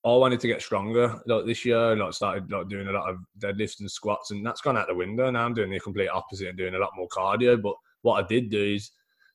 oh, 0.03 0.15
I 0.15 0.17
wanted 0.17 0.39
to 0.39 0.47
get 0.47 0.63
stronger 0.63 1.21
like 1.27 1.45
this 1.45 1.63
year, 1.63 1.95
like 1.95 2.13
started 2.13 2.51
like 2.51 2.69
doing 2.69 2.87
a 2.87 2.91
lot 2.91 3.11
of 3.11 3.17
deadlifts 3.37 3.79
and 3.79 3.91
squats, 3.91 4.31
and 4.31 4.43
that's 4.43 4.61
gone 4.61 4.77
out 4.77 4.87
the 4.87 4.95
window. 4.95 5.29
Now 5.29 5.45
I'm 5.45 5.53
doing 5.53 5.69
the 5.69 5.79
complete 5.79 6.09
opposite 6.09 6.47
and 6.47 6.57
doing 6.57 6.73
a 6.73 6.79
lot 6.79 6.93
more 6.97 7.07
cardio. 7.09 7.61
But 7.61 7.75
what 8.01 8.23
I 8.23 8.25
did 8.27 8.49
do 8.49 8.63
is 8.63 8.89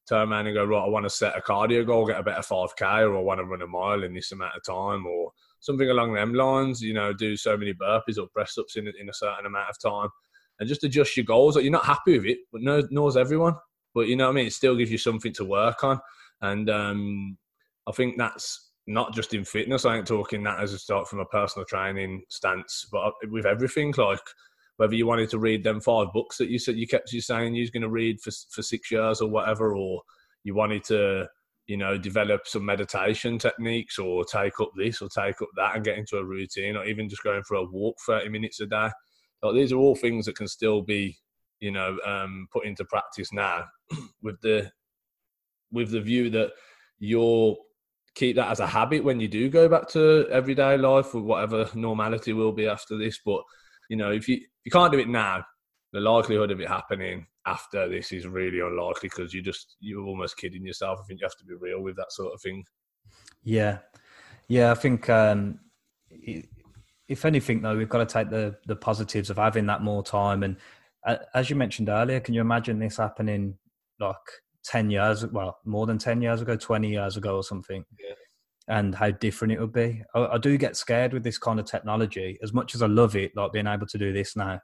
turn 0.09 0.33
around 0.33 0.49
and 0.49 0.57
go, 0.57 0.65
right, 0.65 0.85
I 0.85 0.89
want 0.89 1.05
to 1.05 1.11
set 1.11 1.39
a 1.39 1.41
cardio 1.41 1.87
goal, 1.87 2.05
get 2.05 2.19
a 2.19 2.25
better 2.25 2.41
5k, 2.41 3.09
or 3.09 3.17
I 3.17 3.21
want 3.21 3.39
to 3.39 3.45
run 3.45 3.63
a 3.63 3.67
mile 3.69 4.03
in 4.03 4.13
this 4.13 4.33
amount 4.33 4.57
of 4.57 4.65
time, 4.65 5.07
or 5.07 5.31
something 5.61 5.91
along 5.91 6.15
them 6.15 6.35
lines. 6.35 6.81
You 6.81 6.95
know, 6.95 7.13
do 7.13 7.37
so 7.37 7.57
many 7.57 7.75
burpees 7.75 8.19
or 8.19 8.29
press 8.29 8.57
ups 8.59 8.77
in 8.77 8.87
in 8.89 9.09
a 9.09 9.15
certain 9.15 9.47
amount 9.47 9.71
of 9.71 9.81
time, 9.81 10.09
and 10.59 10.69
just 10.69 10.85
adjust 10.85 11.17
your 11.17 11.25
goals. 11.25 11.57
Like 11.57 11.65
you're 11.65 11.73
not 11.73 11.87
happy 11.87 12.19
with 12.19 12.27
it, 12.27 12.39
but 12.53 12.63
no, 12.63 12.83
knows 12.91 13.17
everyone. 13.17 13.55
But 13.95 14.09
you 14.09 14.17
know 14.17 14.27
what 14.27 14.33
I 14.33 14.35
mean. 14.35 14.47
It 14.47 14.53
still 14.53 14.77
gives 14.77 14.91
you 14.91 14.99
something 14.99 15.33
to 15.35 15.45
work 15.45 15.83
on, 15.85 16.01
and 16.41 16.69
um, 16.71 17.39
I 17.87 17.93
think 17.93 18.19
that's 18.19 18.71
not 18.87 19.13
just 19.15 19.35
in 19.35 19.45
fitness. 19.45 19.85
I 19.85 19.97
ain't 19.97 20.07
talking 20.07 20.43
that 20.45 20.61
as 20.61 20.73
a 20.73 20.79
start 20.79 21.09
from 21.09 21.21
a 21.21 21.27
personal 21.27 21.67
training 21.67 22.23
stance, 22.29 22.87
but 22.91 23.13
with 23.31 23.47
everything 23.47 23.95
like 23.97 24.21
whether 24.79 24.95
you 24.95 25.07
wanted 25.07 25.29
to 25.31 25.39
read 25.39 25.65
them 25.65 25.81
five 25.81 26.07
books 26.13 26.39
that 26.39 26.49
you 26.49 26.59
said 26.59 26.77
you 26.77 26.87
kept 26.87 27.13
you 27.13 27.21
saying 27.21 27.55
you 27.55 27.63
was 27.63 27.71
going 27.71 27.83
to 27.83 27.89
read 27.91 28.21
for 28.21 28.31
for 28.51 28.63
six 28.63 28.91
years 28.91 29.21
or 29.21 29.29
whatever, 29.29 29.75
or 29.75 30.03
you 30.45 30.55
wanted 30.55 30.85
to 30.85 31.27
you 31.69 31.77
know, 31.77 31.99
develop 31.99 32.47
some 32.47 32.65
meditation 32.65 33.39
techniques 33.39 33.99
or 33.99 34.25
take 34.25 34.59
up 34.59 34.71
this 34.75 35.03
or 35.03 35.09
take 35.11 35.41
up 35.43 35.51
that 35.55 35.77
and 35.77 35.85
get 35.85 35.99
into 35.99 36.17
a 36.17 36.25
routine 36.25 36.77
or 36.77 36.85
even 36.87 37.11
just 37.11 37.23
going 37.23 37.43
for 37.43 37.57
a 37.57 37.65
walk 37.65 37.95
30 38.07 38.31
minutes 38.31 38.59
a 38.61 38.67
day. 38.67 38.89
Like 39.43 39.55
these 39.55 39.71
are 39.71 39.77
all 39.77 39.95
things 39.95 40.25
that 40.27 40.37
can 40.37 40.49
still 40.49 40.81
be, 40.81 41.19
you 41.61 41.71
know, 41.71 41.99
um, 42.07 42.49
put 42.51 42.65
into 42.65 42.87
practice 42.87 43.35
now 43.35 43.67
with 44.23 44.41
the 44.41 44.73
with 45.71 45.91
the 45.91 46.01
view 46.01 46.31
that 46.31 46.53
you'll 46.99 47.59
keep 48.15 48.37
that 48.37 48.51
as 48.51 48.61
a 48.61 48.67
habit 48.67 49.05
when 49.05 49.21
you 49.21 49.29
do 49.29 49.51
go 49.51 49.69
back 49.69 49.87
to 49.89 50.27
everyday 50.31 50.79
life 50.79 51.15
or 51.15 51.21
whatever 51.21 51.69
normality 51.75 52.33
will 52.33 52.53
be 52.53 52.67
after 52.67 52.97
this. 52.97 53.21
But 53.23 53.43
you 53.91 53.97
know, 53.99 54.11
if 54.11 54.27
you 54.27 54.37
if 54.37 54.65
you 54.65 54.73
can't 54.73 54.91
do 54.91 54.99
it 54.99 55.09
now, 55.09 55.45
the 55.93 56.01
likelihood 56.01 56.51
of 56.51 56.63
it 56.63 56.69
happening 56.69 57.27
after 57.49 57.89
this 57.89 58.13
is 58.13 58.27
really 58.27 58.61
unlikely 58.61 59.09
because 59.09 59.33
you 59.33 59.43
just 59.43 59.77
you're 59.81 60.05
almost 60.05 60.37
kidding 60.37 60.67
yourself. 60.67 60.99
I 61.01 61.05
think 61.07 61.21
you 61.21 61.27
have 61.27 61.37
to 61.39 61.45
be 61.45 61.55
real 61.55 61.81
with 61.83 61.97
that 61.97 62.13
sort 62.13 62.35
of 62.35 62.41
thing. 62.43 62.63
Yeah, 63.43 63.79
yeah. 64.49 64.71
I 64.71 64.75
think 64.75 65.09
um, 65.09 65.61
if 67.09 67.25
anything, 67.25 67.63
though, 67.63 67.77
we've 67.77 67.89
got 67.89 68.07
to 68.07 68.13
take 68.13 68.31
the 68.31 68.57
the 68.67 68.77
positives 68.77 69.31
of 69.31 69.39
having 69.39 69.67
that 69.67 69.83
more 69.83 70.03
time. 70.03 70.43
And 70.43 70.57
uh, 71.07 71.17
as 71.35 71.49
you 71.49 71.57
mentioned 71.57 71.89
earlier, 71.89 72.21
can 72.21 72.35
you 72.35 72.41
imagine 72.41 72.79
this 72.79 72.99
happening 72.99 73.57
like 73.99 74.17
ten 74.65 74.91
years? 74.91 75.27
Well, 75.27 75.59
more 75.65 75.87
than 75.87 75.99
ten 75.99 76.21
years 76.21 76.43
ago, 76.43 76.57
twenty 76.57 76.91
years 76.91 77.17
ago, 77.17 77.37
or 77.37 77.43
something. 77.43 77.85
Yeah. 77.99 78.15
And 78.71 78.95
how 78.95 79.11
different 79.11 79.55
it 79.55 79.61
would 79.61 79.73
be. 79.73 80.03
I, 80.15 80.27
I 80.27 80.39
do 80.39 80.59
get 80.59 80.77
scared 80.77 81.15
with 81.15 81.25
this 81.25 81.39
kind 81.39 81.59
of 81.59 81.65
technology. 81.65 82.39
As 82.43 82.53
much 82.53 82.75
as 82.75 82.83
I 82.83 82.87
love 82.87 83.17
it, 83.17 83.33
like 83.35 83.53
being 83.53 83.67
able 83.67 83.87
to 83.87 83.97
do 83.97 84.13
this 84.13 84.37
now, 84.37 84.61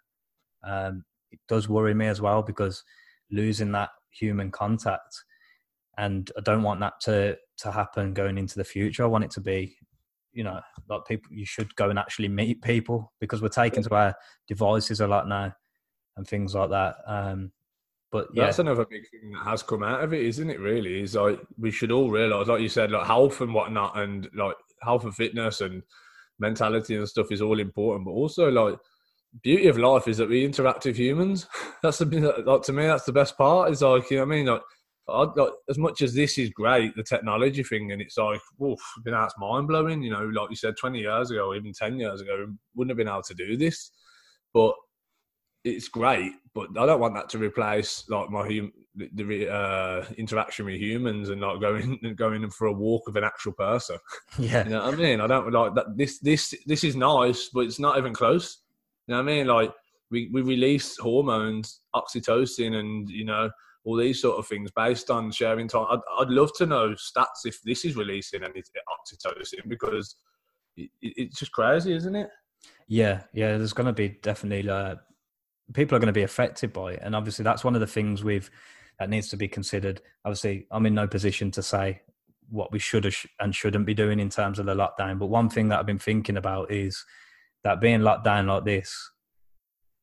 um, 0.62 1.04
it 1.34 1.40
does 1.48 1.68
worry 1.68 1.94
me 1.94 2.06
as 2.06 2.20
well 2.20 2.42
because 2.42 2.82
losing 3.30 3.72
that 3.72 3.90
human 4.10 4.50
contact 4.50 5.24
and 5.98 6.30
I 6.36 6.40
don't 6.40 6.62
want 6.62 6.80
that 6.80 7.00
to 7.02 7.36
to 7.58 7.70
happen 7.70 8.14
going 8.14 8.38
into 8.38 8.56
the 8.56 8.64
future. 8.64 9.04
I 9.04 9.06
want 9.06 9.24
it 9.24 9.30
to 9.32 9.40
be, 9.40 9.76
you 10.32 10.44
know, 10.44 10.60
like 10.88 11.04
people 11.06 11.30
you 11.32 11.46
should 11.46 11.74
go 11.76 11.90
and 11.90 11.98
actually 11.98 12.28
meet 12.28 12.62
people 12.62 13.12
because 13.20 13.40
we're 13.40 13.48
taken 13.48 13.82
to 13.82 13.94
our 13.94 14.14
devices 14.48 15.00
a 15.00 15.06
lot 15.06 15.28
now 15.28 15.52
and 16.16 16.26
things 16.26 16.54
like 16.54 16.70
that. 16.70 16.96
Um, 17.06 17.52
but 18.10 18.28
yeah. 18.32 18.44
that's 18.44 18.60
another 18.60 18.84
big 18.84 19.08
thing 19.10 19.32
that 19.32 19.44
has 19.44 19.62
come 19.62 19.82
out 19.82 20.02
of 20.02 20.12
it, 20.12 20.22
isn't 20.22 20.50
it? 20.50 20.60
Really, 20.60 21.02
is 21.02 21.14
like 21.14 21.40
we 21.58 21.70
should 21.70 21.90
all 21.90 22.10
realize, 22.10 22.48
like 22.48 22.60
you 22.60 22.68
said, 22.68 22.90
like 22.90 23.06
health 23.06 23.40
and 23.40 23.54
whatnot, 23.54 23.98
and 23.98 24.28
like 24.34 24.56
health 24.82 25.04
and 25.04 25.14
fitness 25.14 25.60
and 25.60 25.82
mentality 26.38 26.96
and 26.96 27.08
stuff 27.08 27.30
is 27.30 27.42
all 27.42 27.60
important, 27.60 28.04
but 28.04 28.12
also 28.12 28.50
like 28.50 28.76
beauty 29.42 29.68
of 29.68 29.78
life 29.78 30.08
is 30.08 30.18
that 30.18 30.28
we 30.28 30.44
interact 30.44 30.84
with 30.84 30.96
humans. 30.96 31.46
That's 31.82 31.98
the 31.98 32.42
like 32.46 32.62
to 32.62 32.72
me. 32.72 32.86
That's 32.86 33.04
the 33.04 33.12
best 33.12 33.36
part. 33.36 33.70
Is 33.70 33.82
like 33.82 34.10
you 34.10 34.18
know 34.18 34.26
what 34.26 34.32
I 34.32 34.36
mean. 34.36 34.46
Like, 34.46 34.62
I, 35.06 35.22
like 35.36 35.52
as 35.68 35.76
much 35.76 36.00
as 36.00 36.14
this 36.14 36.38
is 36.38 36.50
great, 36.50 36.96
the 36.96 37.02
technology 37.02 37.62
thing, 37.62 37.92
and 37.92 38.00
it's 38.00 38.16
like, 38.16 38.40
woof, 38.58 38.80
you 39.04 39.12
know, 39.12 39.22
it's 39.24 39.34
mind 39.38 39.68
blowing. 39.68 40.02
You 40.02 40.12
know, 40.12 40.24
like 40.24 40.50
you 40.50 40.56
said, 40.56 40.74
twenty 40.78 41.00
years 41.00 41.30
ago, 41.30 41.54
even 41.54 41.72
ten 41.72 41.98
years 41.98 42.20
ago, 42.20 42.46
wouldn't 42.74 42.90
have 42.90 42.98
been 42.98 43.08
able 43.08 43.22
to 43.22 43.34
do 43.34 43.56
this. 43.56 43.90
But 44.52 44.74
it's 45.64 45.88
great. 45.88 46.32
but 46.54 46.68
I 46.78 46.86
don't 46.86 47.00
want 47.00 47.14
that 47.14 47.30
to 47.30 47.38
replace 47.38 48.04
like 48.10 48.30
my 48.30 48.42
hum- 48.42 48.72
the, 48.94 49.08
the 49.14 49.50
uh, 49.50 50.06
interaction 50.18 50.66
with 50.66 50.80
humans 50.80 51.30
and 51.30 51.40
like 51.40 51.60
going 51.60 51.98
going 52.16 52.48
for 52.50 52.66
a 52.66 52.72
walk 52.72 53.06
with 53.06 53.16
an 53.16 53.24
actual 53.24 53.52
person. 53.52 53.98
Yeah, 54.38 54.64
you 54.64 54.70
know 54.70 54.84
what 54.84 54.94
I 54.94 54.96
mean. 54.96 55.20
I 55.20 55.26
don't 55.26 55.50
like 55.52 55.74
that. 55.74 55.96
This 55.96 56.18
this 56.20 56.54
this 56.66 56.84
is 56.84 56.96
nice, 56.96 57.50
but 57.52 57.60
it's 57.60 57.80
not 57.80 57.98
even 57.98 58.12
close. 58.14 58.58
You 59.06 59.14
know 59.14 59.22
what 59.22 59.30
I 59.30 59.34
mean? 59.34 59.46
Like 59.46 59.72
we 60.10 60.30
we 60.32 60.42
release 60.42 60.96
hormones, 60.98 61.80
oxytocin, 61.94 62.76
and 62.76 63.08
you 63.08 63.24
know 63.24 63.50
all 63.84 63.96
these 63.96 64.20
sort 64.20 64.38
of 64.38 64.46
things 64.46 64.70
based 64.74 65.10
on 65.10 65.30
sharing 65.30 65.68
time. 65.68 65.86
I'd, 65.90 65.98
I'd 66.18 66.30
love 66.30 66.52
to 66.56 66.66
know 66.66 66.90
stats 66.90 67.44
if 67.44 67.60
this 67.64 67.84
is 67.84 67.96
releasing 67.96 68.42
any 68.42 68.62
oxytocin 68.62 69.68
because 69.68 70.16
it, 70.76 70.90
it's 71.02 71.38
just 71.38 71.52
crazy, 71.52 71.92
isn't 71.94 72.16
it? 72.16 72.30
Yeah, 72.88 73.22
yeah. 73.32 73.58
There's 73.58 73.72
going 73.74 73.86
to 73.86 73.92
be 73.92 74.08
definitely 74.22 74.68
uh, 74.68 74.96
people 75.72 75.96
are 75.96 76.00
going 76.00 76.06
to 76.06 76.12
be 76.12 76.22
affected 76.22 76.72
by 76.72 76.92
it, 76.92 77.00
and 77.02 77.14
obviously 77.14 77.42
that's 77.42 77.64
one 77.64 77.74
of 77.74 77.80
the 77.80 77.86
things 77.86 78.24
we've 78.24 78.50
that 78.98 79.10
needs 79.10 79.28
to 79.28 79.36
be 79.36 79.48
considered. 79.48 80.00
Obviously, 80.24 80.66
I'm 80.70 80.86
in 80.86 80.94
no 80.94 81.06
position 81.06 81.50
to 81.52 81.62
say 81.62 82.00
what 82.50 82.70
we 82.72 82.78
should 82.78 83.12
and 83.40 83.54
shouldn't 83.54 83.86
be 83.86 83.94
doing 83.94 84.20
in 84.20 84.28
terms 84.28 84.58
of 84.58 84.66
the 84.66 84.74
lockdown. 84.74 85.18
But 85.18 85.26
one 85.26 85.48
thing 85.48 85.68
that 85.68 85.78
I've 85.78 85.86
been 85.86 85.98
thinking 85.98 86.36
about 86.36 86.70
is 86.70 87.04
that 87.64 87.80
being 87.80 88.02
locked 88.02 88.24
down 88.24 88.46
like 88.46 88.64
this, 88.64 89.10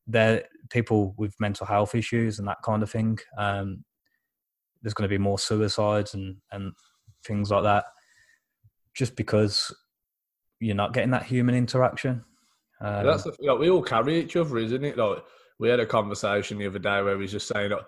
there 0.08 0.44
people 0.70 1.14
with 1.18 1.34
mental 1.40 1.66
health 1.66 1.96
issues 1.96 2.40
and 2.40 2.48
that 2.48 2.62
kind 2.64 2.84
of 2.84 2.90
thing. 2.90 3.18
Um, 3.38 3.84
there's 4.82 4.94
going 4.94 5.08
to 5.08 5.14
be 5.14 5.20
more 5.20 5.40
suicides 5.40 6.14
and 6.14 6.38
and 6.52 6.74
things 7.26 7.52
like 7.52 7.64
that, 7.64 7.86
just 8.96 9.16
because 9.16 9.74
you're 10.60 10.76
not 10.76 10.94
getting 10.94 11.12
that 11.12 11.24
human 11.24 11.56
interaction. 11.56 12.24
Um, 12.82 13.06
That's 13.06 13.24
the, 13.24 13.36
like, 13.42 13.60
we 13.60 13.70
all 13.70 13.84
carry 13.84 14.20
each 14.20 14.36
other, 14.36 14.58
isn't 14.58 14.84
it? 14.84 14.98
Like 14.98 15.24
we 15.60 15.70
had 15.70 15.80
a 15.80 15.86
conversation 15.86 16.58
the 16.58 16.68
other 16.68 16.80
day 16.80 17.02
where 17.04 17.16
we 17.16 17.24
was 17.24 17.32
just 17.32 17.48
saying 17.48 17.70
that 17.70 17.82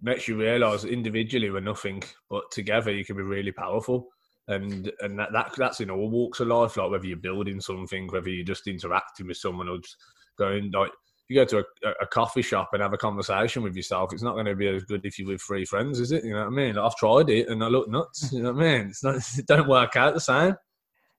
makes 0.00 0.26
you 0.26 0.40
realise 0.40 0.84
individually 0.84 1.50
we're 1.50 1.60
nothing, 1.60 2.02
but 2.30 2.50
together 2.50 2.90
you 2.90 3.04
can 3.04 3.16
be 3.16 3.22
really 3.22 3.52
powerful. 3.52 4.08
And 4.50 4.90
and 5.00 5.18
that, 5.18 5.32
that 5.32 5.52
that's 5.56 5.80
in 5.80 5.90
all 5.90 6.10
walks 6.10 6.40
of 6.40 6.48
life, 6.48 6.76
like 6.76 6.90
whether 6.90 7.06
you're 7.06 7.16
building 7.16 7.60
something, 7.60 8.08
whether 8.08 8.28
you're 8.28 8.44
just 8.44 8.66
interacting 8.66 9.28
with 9.28 9.36
someone 9.36 9.68
or 9.68 9.78
just 9.78 9.96
going 10.36 10.70
like 10.72 10.90
you 11.30 11.36
go 11.36 11.44
to 11.44 11.58
a, 11.58 11.90
a, 12.02 12.06
coffee 12.08 12.42
shop 12.42 12.70
and 12.72 12.82
have 12.82 12.92
a 12.92 12.98
conversation 12.98 13.62
with 13.62 13.76
yourself, 13.76 14.12
it's 14.12 14.22
not 14.22 14.32
going 14.32 14.46
to 14.46 14.56
be 14.56 14.66
as 14.66 14.82
good 14.82 15.06
if 15.06 15.16
you're 15.16 15.28
with 15.28 15.40
three 15.40 15.64
friends, 15.64 16.00
is 16.00 16.10
it? 16.10 16.24
You 16.24 16.32
know 16.32 16.40
what 16.40 16.46
I 16.48 16.50
mean? 16.50 16.74
Like, 16.74 16.84
I've 16.84 16.96
tried 16.96 17.30
it 17.30 17.48
and 17.48 17.62
I 17.62 17.68
look 17.68 17.88
nuts. 17.88 18.32
You 18.32 18.42
know 18.42 18.52
what 18.52 18.64
I 18.64 18.78
mean? 18.78 18.88
It's 18.88 19.04
not, 19.04 19.14
it 19.38 19.46
don't 19.46 19.68
work 19.68 19.94
out 19.94 20.14
the 20.14 20.20
same. 20.20 20.56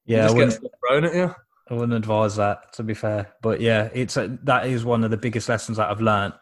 Yeah, 0.05 0.23
just 0.23 0.35
gets 0.35 0.59
thrown 0.85 1.05
at 1.05 1.15
you. 1.15 1.33
I 1.69 1.73
wouldn't 1.73 1.93
advise 1.93 2.35
that, 2.35 2.73
to 2.73 2.83
be 2.83 2.93
fair. 2.93 3.31
But 3.41 3.61
yeah, 3.61 3.89
it's 3.93 4.17
a, 4.17 4.37
that 4.43 4.67
is 4.67 4.83
one 4.83 5.05
of 5.05 5.11
the 5.11 5.17
biggest 5.17 5.47
lessons 5.47 5.77
that 5.77 5.89
I've 5.89 6.01
learned. 6.01 6.33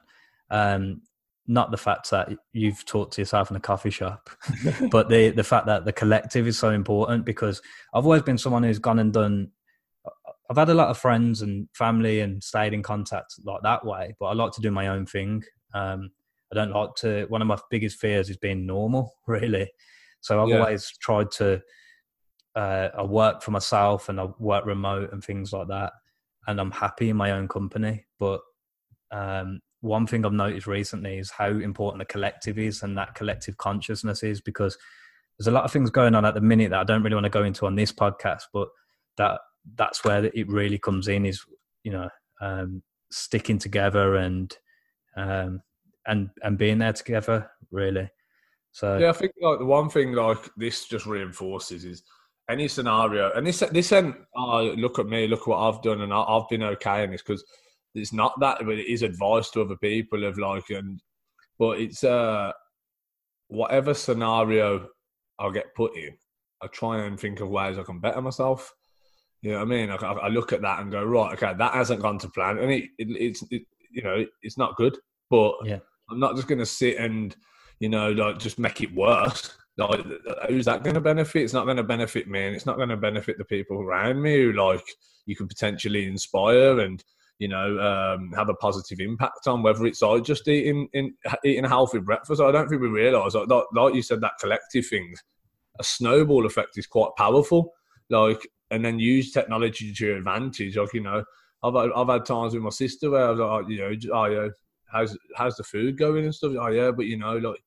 Um, 0.49 1.03
not 1.49 1.71
the 1.71 1.77
fact 1.77 2.11
that 2.11 2.29
you've 2.53 2.85
talked 2.85 3.13
to 3.13 3.21
yourself 3.21 3.49
in 3.49 3.57
a 3.57 3.59
coffee 3.59 3.89
shop, 3.89 4.29
but 4.91 5.09
the 5.09 5.31
the 5.31 5.43
fact 5.43 5.65
that 5.65 5.83
the 5.83 5.91
collective 5.91 6.47
is 6.47 6.57
so 6.57 6.69
important. 6.69 7.25
Because 7.25 7.61
I've 7.93 8.05
always 8.05 8.21
been 8.21 8.37
someone 8.37 8.63
who's 8.63 8.79
gone 8.79 8.99
and 8.99 9.11
done. 9.11 9.51
I've 10.49 10.57
had 10.57 10.69
a 10.69 10.75
lot 10.75 10.89
of 10.89 10.97
friends 10.97 11.41
and 11.41 11.67
family 11.73 12.21
and 12.21 12.43
stayed 12.43 12.73
in 12.73 12.83
contact 12.83 13.35
like 13.43 13.61
that 13.63 13.85
way, 13.85 14.15
but 14.19 14.27
I 14.27 14.33
like 14.33 14.51
to 14.53 14.61
do 14.61 14.71
my 14.71 14.87
own 14.87 15.05
thing. 15.05 15.43
Um, 15.73 16.11
I 16.51 16.55
don't 16.55 16.71
like 16.71 16.95
to. 16.97 17.25
One 17.29 17.41
of 17.41 17.47
my 17.47 17.57
biggest 17.71 17.99
fears 17.99 18.29
is 18.29 18.37
being 18.37 18.65
normal, 18.65 19.15
really. 19.27 19.71
So 20.21 20.41
I've 20.41 20.49
yeah. 20.49 20.59
always 20.59 20.91
tried 21.01 21.31
to 21.31 21.61
uh, 22.55 22.89
I 22.95 23.03
work 23.03 23.41
for 23.41 23.51
myself 23.51 24.09
and 24.09 24.19
I 24.19 24.27
work 24.37 24.65
remote 24.65 25.13
and 25.13 25.23
things 25.23 25.51
like 25.51 25.67
that, 25.69 25.93
and 26.45 26.61
I'm 26.61 26.71
happy 26.71 27.09
in 27.09 27.17
my 27.17 27.31
own 27.31 27.47
company. 27.47 28.05
But 28.19 28.41
um, 29.11 29.61
one 29.81 30.07
thing 30.07 30.25
I've 30.25 30.33
noticed 30.33 30.67
recently 30.67 31.17
is 31.17 31.31
how 31.31 31.47
important 31.49 31.99
the 31.99 32.11
collective 32.11 32.57
is 32.57 32.83
and 32.83 32.97
that 32.97 33.15
collective 33.15 33.57
consciousness 33.57 34.23
is 34.23 34.41
because 34.41 34.77
there's 35.37 35.47
a 35.47 35.51
lot 35.51 35.63
of 35.63 35.71
things 35.71 35.89
going 35.89 36.15
on 36.15 36.25
at 36.25 36.33
the 36.33 36.41
minute 36.41 36.71
that 36.71 36.79
I 36.81 36.83
don't 36.83 37.01
really 37.01 37.15
want 37.15 37.25
to 37.25 37.29
go 37.29 37.43
into 37.43 37.65
on 37.65 37.75
this 37.75 37.93
podcast, 37.93 38.43
but 38.53 38.67
that 39.17 39.39
that's 39.75 40.03
where 40.03 40.25
it 40.25 40.49
really 40.49 40.77
comes 40.77 41.07
in 41.07 41.25
is 41.25 41.45
you 41.83 41.91
know 41.91 42.09
um, 42.41 42.81
sticking 43.11 43.57
together 43.57 44.15
and 44.15 44.55
um, 45.15 45.61
and 46.07 46.29
and 46.43 46.57
being 46.57 46.79
there 46.79 46.93
together 46.93 47.49
really. 47.71 48.09
So 48.71 48.97
yeah, 48.97 49.09
I 49.09 49.13
think 49.13 49.31
like 49.41 49.59
the 49.59 49.65
one 49.65 49.89
thing 49.89 50.13
like 50.13 50.49
this 50.57 50.85
just 50.85 51.05
reinforces 51.05 51.85
is 51.85 52.03
any 52.49 52.67
scenario, 52.67 53.31
and 53.33 53.45
this 53.45 53.59
this 53.71 53.93
oh, 53.93 54.73
look 54.77 54.99
at 54.99 55.07
me, 55.07 55.27
look 55.27 55.47
what 55.47 55.57
I've 55.59 55.81
done, 55.81 56.01
and 56.01 56.13
I, 56.13 56.25
have 56.33 56.49
been 56.49 56.63
okay 56.63 57.03
in 57.03 57.11
this 57.11 57.21
because 57.21 57.43
it's 57.95 58.13
not 58.13 58.39
that, 58.39 58.59
but 58.59 58.77
it 58.77 58.91
is 58.91 59.01
advice 59.01 59.49
to 59.51 59.61
other 59.61 59.77
people 59.77 60.23
of 60.23 60.37
like, 60.37 60.69
and 60.69 61.01
but 61.57 61.79
it's 61.79 62.03
uh 62.03 62.51
whatever 63.47 63.93
scenario 63.93 64.87
I'll 65.39 65.51
get 65.51 65.75
put 65.75 65.95
in, 65.97 66.11
I 66.61 66.67
try 66.67 67.03
and 67.05 67.19
think 67.19 67.39
of 67.39 67.49
ways 67.49 67.77
I 67.77 67.83
can 67.83 67.99
better 67.99 68.21
myself. 68.21 68.73
You 69.41 69.51
know 69.51 69.57
what 69.59 69.67
I 69.67 69.69
mean? 69.69 69.89
I, 69.89 69.95
I 69.95 70.27
look 70.27 70.51
at 70.51 70.61
that 70.61 70.81
and 70.81 70.91
go, 70.91 71.03
right, 71.03 71.33
okay, 71.33 71.53
that 71.57 71.73
hasn't 71.73 72.01
gone 72.01 72.19
to 72.19 72.29
plan, 72.29 72.57
and 72.57 72.71
it, 72.71 72.89
it 72.97 73.07
it's 73.09 73.43
it, 73.49 73.63
you 73.91 74.03
know 74.03 74.25
it's 74.41 74.57
not 74.57 74.75
good, 74.75 74.97
but 75.29 75.53
yeah. 75.63 75.79
I'm 76.09 76.19
not 76.19 76.35
just 76.35 76.47
going 76.47 76.59
to 76.59 76.65
sit 76.65 76.97
and 76.97 77.35
you 77.79 77.89
know 77.89 78.11
like 78.11 78.37
just 78.39 78.59
make 78.59 78.81
it 78.81 78.93
worse. 78.93 79.55
Like, 79.77 80.05
who's 80.49 80.65
that 80.65 80.83
going 80.83 80.95
to 80.95 80.99
benefit? 80.99 81.41
It's 81.41 81.53
not 81.53 81.63
going 81.63 81.77
to 81.77 81.83
benefit 81.83 82.27
me, 82.27 82.45
and 82.45 82.53
it's 82.53 82.65
not 82.65 82.75
going 82.75 82.89
to 82.89 82.97
benefit 82.97 83.37
the 83.37 83.45
people 83.45 83.79
around 83.79 84.21
me 84.21 84.35
who, 84.35 84.51
like, 84.51 84.83
you 85.25 85.37
can 85.37 85.47
potentially 85.47 86.05
inspire 86.05 86.81
and 86.81 87.01
you 87.39 87.47
know 87.47 87.79
um, 87.79 88.31
have 88.33 88.49
a 88.49 88.53
positive 88.53 88.99
impact 88.99 89.47
on. 89.47 89.63
Whether 89.63 89.87
it's 89.87 90.01
like 90.01 90.23
just 90.23 90.47
eating 90.47 90.87
in, 90.93 91.15
eating 91.43 91.65
a 91.65 91.69
healthy 91.69 91.99
breakfast, 91.99 92.41
I 92.41 92.51
don't 92.51 92.69
think 92.69 92.81
we 92.81 92.89
realise. 92.89 93.33
Like, 93.33 93.65
like 93.73 93.95
you 93.95 94.01
said, 94.01 94.21
that 94.21 94.37
collective 94.39 94.85
thing, 94.85 95.15
a 95.79 95.83
snowball 95.83 96.45
effect 96.45 96.77
is 96.77 96.85
quite 96.85 97.11
powerful. 97.17 97.73
Like, 98.09 98.47
and 98.71 98.83
then 98.83 98.99
use 98.99 99.31
technology 99.31 99.93
to 99.93 100.05
your 100.05 100.17
advantage. 100.17 100.77
Like, 100.77 100.93
you 100.93 101.01
know, 101.01 101.23
I've 101.63 101.73
had, 101.73 101.89
I've 101.95 102.07
had 102.07 102.25
times 102.25 102.53
with 102.53 102.63
my 102.63 102.69
sister 102.69 103.09
where 103.09 103.27
I 103.27 103.31
was 103.31 103.39
like, 103.39 103.69
you 103.69 103.77
know, 103.77 104.15
oh 104.15 104.25
yeah, 104.25 104.47
how's 104.91 105.17
how's 105.35 105.55
the 105.55 105.63
food 105.63 105.97
going 105.97 106.25
and 106.25 106.35
stuff. 106.35 106.53
Oh 106.59 106.67
yeah, 106.67 106.91
but 106.91 107.05
you 107.05 107.17
know, 107.17 107.37
like 107.37 107.63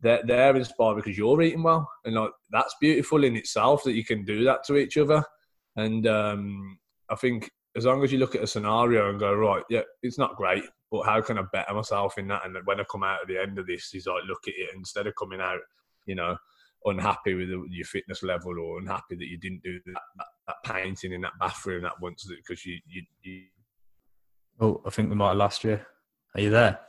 they're, 0.00 0.22
they're 0.24 0.56
inspired 0.56 0.96
because 0.96 1.18
you're 1.18 1.42
eating 1.42 1.62
well. 1.62 1.90
And 2.04 2.14
like 2.14 2.30
that's 2.50 2.74
beautiful 2.80 3.24
in 3.24 3.36
itself 3.36 3.84
that 3.84 3.94
you 3.94 4.04
can 4.04 4.24
do 4.24 4.44
that 4.44 4.64
to 4.64 4.76
each 4.76 4.96
other. 4.96 5.24
And 5.76 6.06
um, 6.06 6.78
I 7.08 7.14
think 7.14 7.50
as 7.78 7.86
long 7.86 8.04
as 8.04 8.12
you 8.12 8.18
look 8.18 8.34
at 8.34 8.42
a 8.42 8.46
scenario 8.46 9.08
and 9.08 9.18
go, 9.18 9.32
right, 9.32 9.62
yeah, 9.70 9.82
it's 10.02 10.18
not 10.18 10.36
great, 10.36 10.64
but 10.90 11.04
how 11.04 11.20
can 11.22 11.38
I 11.38 11.42
better 11.52 11.72
myself 11.72 12.18
in 12.18 12.28
that? 12.28 12.44
And 12.44 12.56
when 12.64 12.80
I 12.80 12.84
come 12.90 13.04
out 13.04 13.22
at 13.22 13.28
the 13.28 13.38
end 13.38 13.58
of 13.58 13.66
this, 13.66 13.94
is 13.94 14.06
like, 14.06 14.24
look 14.26 14.46
at 14.46 14.54
it 14.56 14.70
instead 14.74 15.06
of 15.06 15.14
coming 15.16 15.40
out, 15.40 15.60
you 16.04 16.14
know, 16.14 16.36
unhappy 16.84 17.34
with 17.34 17.48
your 17.48 17.86
fitness 17.86 18.22
level 18.22 18.58
or 18.58 18.78
unhappy 18.78 19.14
that 19.16 19.28
you 19.28 19.38
didn't 19.38 19.62
do 19.62 19.78
that, 19.86 20.02
that, 20.16 20.26
that 20.48 20.56
painting 20.64 21.12
in 21.12 21.20
that 21.20 21.38
bathroom 21.40 21.82
that 21.84 22.00
once 22.00 22.28
because 22.28 22.66
you, 22.66 22.78
you, 22.86 23.02
you. 23.22 23.42
Oh, 24.60 24.82
I 24.84 24.90
think 24.90 25.08
we 25.08 25.14
might 25.14 25.28
have 25.28 25.36
lost 25.36 25.64
you. 25.64 25.78
Are 26.34 26.40
you 26.40 26.50
there? 26.50 26.80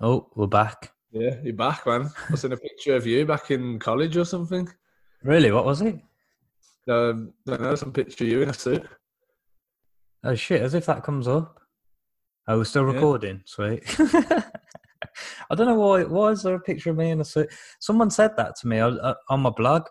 Oh, 0.00 0.28
we're 0.34 0.46
back. 0.46 0.92
Yeah, 1.12 1.36
you're 1.42 1.54
back, 1.54 1.86
man. 1.86 2.10
I 2.28 2.30
was 2.32 2.44
in 2.44 2.52
a 2.52 2.56
picture 2.56 2.96
of 2.96 3.06
you 3.06 3.24
back 3.26 3.50
in 3.50 3.78
college 3.78 4.16
or 4.16 4.24
something. 4.24 4.68
Really? 5.22 5.50
What 5.50 5.64
was 5.64 5.82
it? 5.82 6.00
Um, 6.88 7.32
don't 7.46 7.76
some 7.76 7.92
picture 7.92 8.24
of 8.24 8.30
you 8.30 8.42
in 8.42 8.50
a 8.50 8.54
suit. 8.54 8.86
Oh 10.24 10.34
shit! 10.34 10.62
As 10.62 10.74
if 10.74 10.86
that 10.86 11.02
comes 11.02 11.28
up. 11.28 11.60
Oh, 12.48 12.58
we're 12.58 12.64
still 12.64 12.84
recording. 12.84 13.36
Yeah. 13.36 13.42
Sweet. 13.44 13.84
I 15.50 15.54
don't 15.54 15.66
know 15.66 15.78
why. 15.78 16.04
Why 16.04 16.30
is 16.30 16.42
there 16.42 16.54
a 16.54 16.60
picture 16.60 16.90
of 16.90 16.96
me 16.96 17.10
in 17.10 17.20
a 17.20 17.24
suit? 17.24 17.48
Someone 17.80 18.10
said 18.10 18.36
that 18.36 18.56
to 18.56 18.66
me 18.66 18.80
uh, 18.80 19.14
on 19.28 19.40
my 19.40 19.50
blog 19.50 19.86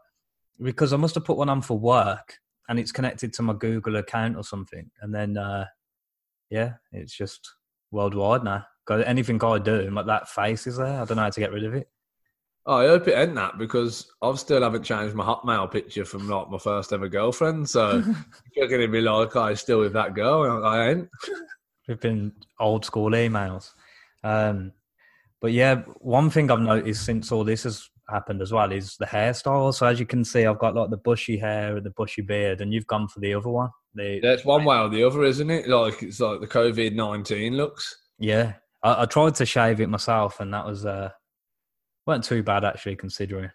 because 0.61 0.93
I 0.93 0.97
must 0.97 1.15
have 1.15 1.25
put 1.25 1.37
one 1.37 1.49
on 1.49 1.61
for 1.61 1.79
work, 1.79 2.37
and 2.67 2.79
it's 2.79 2.91
connected 2.91 3.33
to 3.33 3.43
my 3.43 3.53
Google 3.53 3.95
account 3.95 4.35
or 4.35 4.43
something. 4.43 4.89
And 5.01 5.13
then, 5.13 5.37
uh, 5.37 5.65
yeah, 6.49 6.73
it's 6.91 7.15
just 7.15 7.49
worldwide 7.91 8.43
now. 8.43 8.65
Got 8.85 9.07
anything 9.07 9.43
I 9.43 9.59
do, 9.59 9.89
like 9.91 10.07
that 10.07 10.29
face 10.29 10.67
is 10.67 10.77
there. 10.77 11.01
I 11.01 11.05
don't 11.05 11.17
know 11.17 11.23
how 11.23 11.29
to 11.29 11.39
get 11.39 11.53
rid 11.53 11.63
of 11.63 11.75
it. 11.75 11.87
Oh, 12.69 12.75
I 12.75 12.85
hope 12.85 13.07
it 13.07 13.17
ain't 13.17 13.33
that 13.33 13.57
because 13.57 14.11
I've 14.21 14.39
still 14.39 14.61
haven't 14.61 14.83
changed 14.83 15.15
my 15.15 15.25
Hotmail 15.25 15.71
picture 15.71 16.05
from 16.05 16.29
like 16.29 16.51
my 16.51 16.59
first 16.59 16.93
ever 16.93 17.09
girlfriend. 17.09 17.67
So 17.67 18.03
you're 18.55 18.67
going 18.67 18.81
to 18.81 18.87
be 18.87 19.01
like, 19.01 19.35
oh, 19.35 19.41
I 19.41 19.55
still 19.55 19.79
with 19.79 19.93
that 19.93 20.13
girl. 20.13 20.63
I 20.63 20.89
ain't. 20.89 21.09
We've 21.87 21.99
been 21.99 22.31
old 22.59 22.85
school 22.85 23.09
emails. 23.09 23.71
Um, 24.23 24.73
but 25.41 25.51
yeah, 25.51 25.81
one 25.97 26.29
thing 26.29 26.51
I've 26.51 26.59
noticed 26.59 27.05
since 27.05 27.31
all 27.31 27.43
this 27.43 27.63
has 27.63 27.89
happened 28.07 28.39
as 28.39 28.51
well 28.51 28.71
is 28.71 28.97
the 28.97 29.05
hairstyle. 29.07 29.73
So 29.73 29.87
as 29.87 29.99
you 29.99 30.05
can 30.05 30.23
see, 30.23 30.45
I've 30.45 30.59
got 30.59 30.75
like 30.75 30.91
the 30.91 30.97
bushy 30.97 31.39
hair 31.39 31.77
and 31.77 31.83
the 31.83 31.89
bushy 31.97 32.21
beard, 32.21 32.61
and 32.61 32.71
you've 32.71 32.85
gone 32.85 33.07
for 33.07 33.19
the 33.19 33.33
other 33.33 33.49
one. 33.49 33.71
The, 33.95 34.19
That's 34.21 34.45
one 34.45 34.63
way 34.63 34.77
or 34.77 34.89
the 34.89 35.03
other, 35.03 35.23
isn't 35.23 35.49
it? 35.49 35.67
Like 35.67 36.03
it's 36.03 36.19
like 36.19 36.39
the 36.39 36.47
COVID 36.47 36.93
nineteen 36.93 37.57
looks. 37.57 37.97
Yeah, 38.19 38.53
I, 38.83 39.01
I, 39.01 39.05
tried 39.07 39.33
to 39.35 39.45
shave 39.47 39.81
it 39.81 39.89
myself, 39.89 40.39
and 40.39 40.53
that 40.53 40.67
was 40.67 40.85
uh, 40.85 41.09
weren't 42.09 42.23
too 42.23 42.43
bad 42.43 42.65
actually 42.65 42.95
considering. 42.95 43.51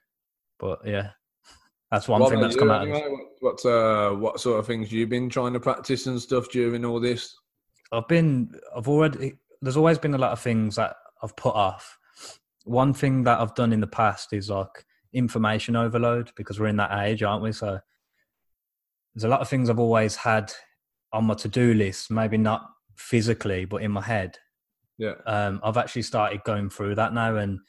But 0.58 0.80
yeah, 0.86 1.10
that's 1.90 2.08
one 2.08 2.20
what 2.20 2.30
thing 2.30 2.40
that's 2.40 2.56
come 2.56 2.70
out. 2.70 2.82
Anyway? 2.82 3.04
What 3.40 3.62
what, 3.62 3.66
uh, 3.66 4.14
what 4.14 4.40
sort 4.40 4.58
of 4.58 4.66
things 4.66 4.90
you've 4.90 5.10
been 5.10 5.28
trying 5.28 5.52
to 5.52 5.60
practice 5.60 6.06
and 6.06 6.20
stuff 6.20 6.48
during 6.50 6.84
all 6.84 7.00
this? 7.00 7.36
I've 7.92 8.08
been, 8.08 8.50
I've 8.74 8.88
already. 8.88 9.34
There's 9.60 9.76
always 9.76 9.98
been 9.98 10.14
a 10.14 10.18
lot 10.18 10.32
of 10.32 10.40
things 10.40 10.76
that 10.76 10.96
I've 11.22 11.36
put 11.36 11.54
off. 11.54 11.98
One 12.64 12.94
thing 12.94 13.24
that 13.24 13.40
I've 13.40 13.54
done 13.54 13.72
in 13.72 13.80
the 13.80 13.86
past 13.86 14.32
is 14.32 14.48
like 14.50 14.86
information 15.12 15.76
overload 15.76 16.30
because 16.36 16.58
we're 16.58 16.68
in 16.68 16.76
that 16.76 17.04
age, 17.04 17.22
aren't 17.22 17.42
we? 17.42 17.52
So 17.52 17.78
there's 19.14 19.24
a 19.24 19.28
lot 19.28 19.40
of 19.40 19.48
things 19.48 19.68
I've 19.68 19.78
always 19.78 20.16
had 20.16 20.52
on 21.12 21.24
my 21.26 21.34
to-do 21.34 21.74
list, 21.74 22.10
maybe 22.10 22.36
not 22.36 22.62
physically, 22.96 23.64
but 23.64 23.82
in 23.82 23.92
my 23.92 24.02
head. 24.02 24.38
Yeah. 24.98 25.14
Um, 25.26 25.60
I've 25.62 25.76
actually 25.76 26.02
started 26.02 26.42
going 26.44 26.70
through 26.70 26.94
that 26.96 27.12
now, 27.12 27.36
and 27.36 27.60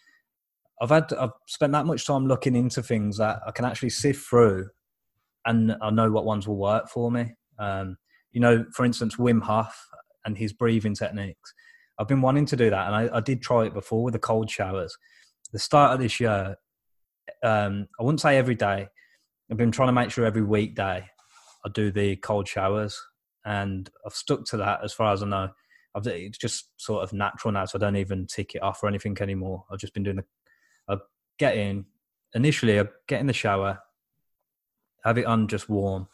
I've 0.81 0.89
had 0.89 1.11
I've 1.13 1.31
spent 1.47 1.71
that 1.73 1.85
much 1.85 2.05
time 2.05 2.27
looking 2.27 2.55
into 2.55 2.83
things 2.83 3.17
that 3.17 3.39
I 3.47 3.51
can 3.51 3.65
actually 3.65 3.89
sift 3.89 4.27
through, 4.27 4.69
and 5.45 5.75
I 5.81 5.89
know 5.89 6.11
what 6.11 6.25
ones 6.25 6.47
will 6.47 6.57
work 6.57 6.89
for 6.89 7.09
me. 7.11 7.35
Um, 7.59 7.97
you 8.31 8.41
know, 8.41 8.65
for 8.73 8.85
instance, 8.85 9.15
Wim 9.15 9.41
Hof 9.41 9.75
and 10.25 10.37
his 10.37 10.51
breathing 10.53 10.95
techniques. 10.95 11.53
I've 11.97 12.07
been 12.09 12.21
wanting 12.21 12.45
to 12.47 12.57
do 12.57 12.69
that, 12.69 12.87
and 12.87 12.95
I, 12.95 13.17
I 13.17 13.19
did 13.21 13.41
try 13.41 13.65
it 13.65 13.73
before 13.73 14.03
with 14.03 14.13
the 14.13 14.19
cold 14.19 14.49
showers. 14.49 14.97
The 15.53 15.59
start 15.59 15.93
of 15.93 15.99
this 15.99 16.19
year, 16.19 16.57
um, 17.43 17.87
I 17.99 18.03
wouldn't 18.03 18.21
say 18.21 18.37
every 18.37 18.55
day. 18.55 18.87
I've 19.49 19.57
been 19.57 19.71
trying 19.71 19.89
to 19.89 19.93
make 19.93 20.11
sure 20.11 20.25
every 20.25 20.43
weekday 20.43 21.05
I 21.65 21.69
do 21.69 21.91
the 21.91 22.17
cold 22.17 22.47
showers, 22.47 22.99
and 23.45 23.89
I've 24.05 24.13
stuck 24.13 24.43
to 24.45 24.57
that 24.57 24.83
as 24.83 24.91
far 24.91 25.13
as 25.13 25.23
I 25.23 25.27
know. 25.27 25.49
I've, 25.95 26.05
it's 26.07 26.37
just 26.37 26.69
sort 26.75 27.03
of 27.03 27.13
natural 27.13 27.53
now, 27.53 27.63
so 27.63 27.77
I 27.77 27.79
don't 27.79 27.95
even 27.95 28.27
tick 28.27 28.55
it 28.55 28.61
off 28.63 28.83
or 28.83 28.87
anything 28.87 29.15
anymore. 29.21 29.63
I've 29.71 29.79
just 29.79 29.93
been 29.93 30.03
doing 30.03 30.17
the, 30.17 30.25
I 30.87 30.97
get 31.37 31.57
in 31.57 31.85
initially, 32.33 32.79
I 32.79 32.85
get 33.07 33.21
in 33.21 33.27
the 33.27 33.33
shower, 33.33 33.79
have 35.03 35.17
it 35.17 35.25
on 35.25 35.47
just 35.47 35.69
warm. 35.69 36.07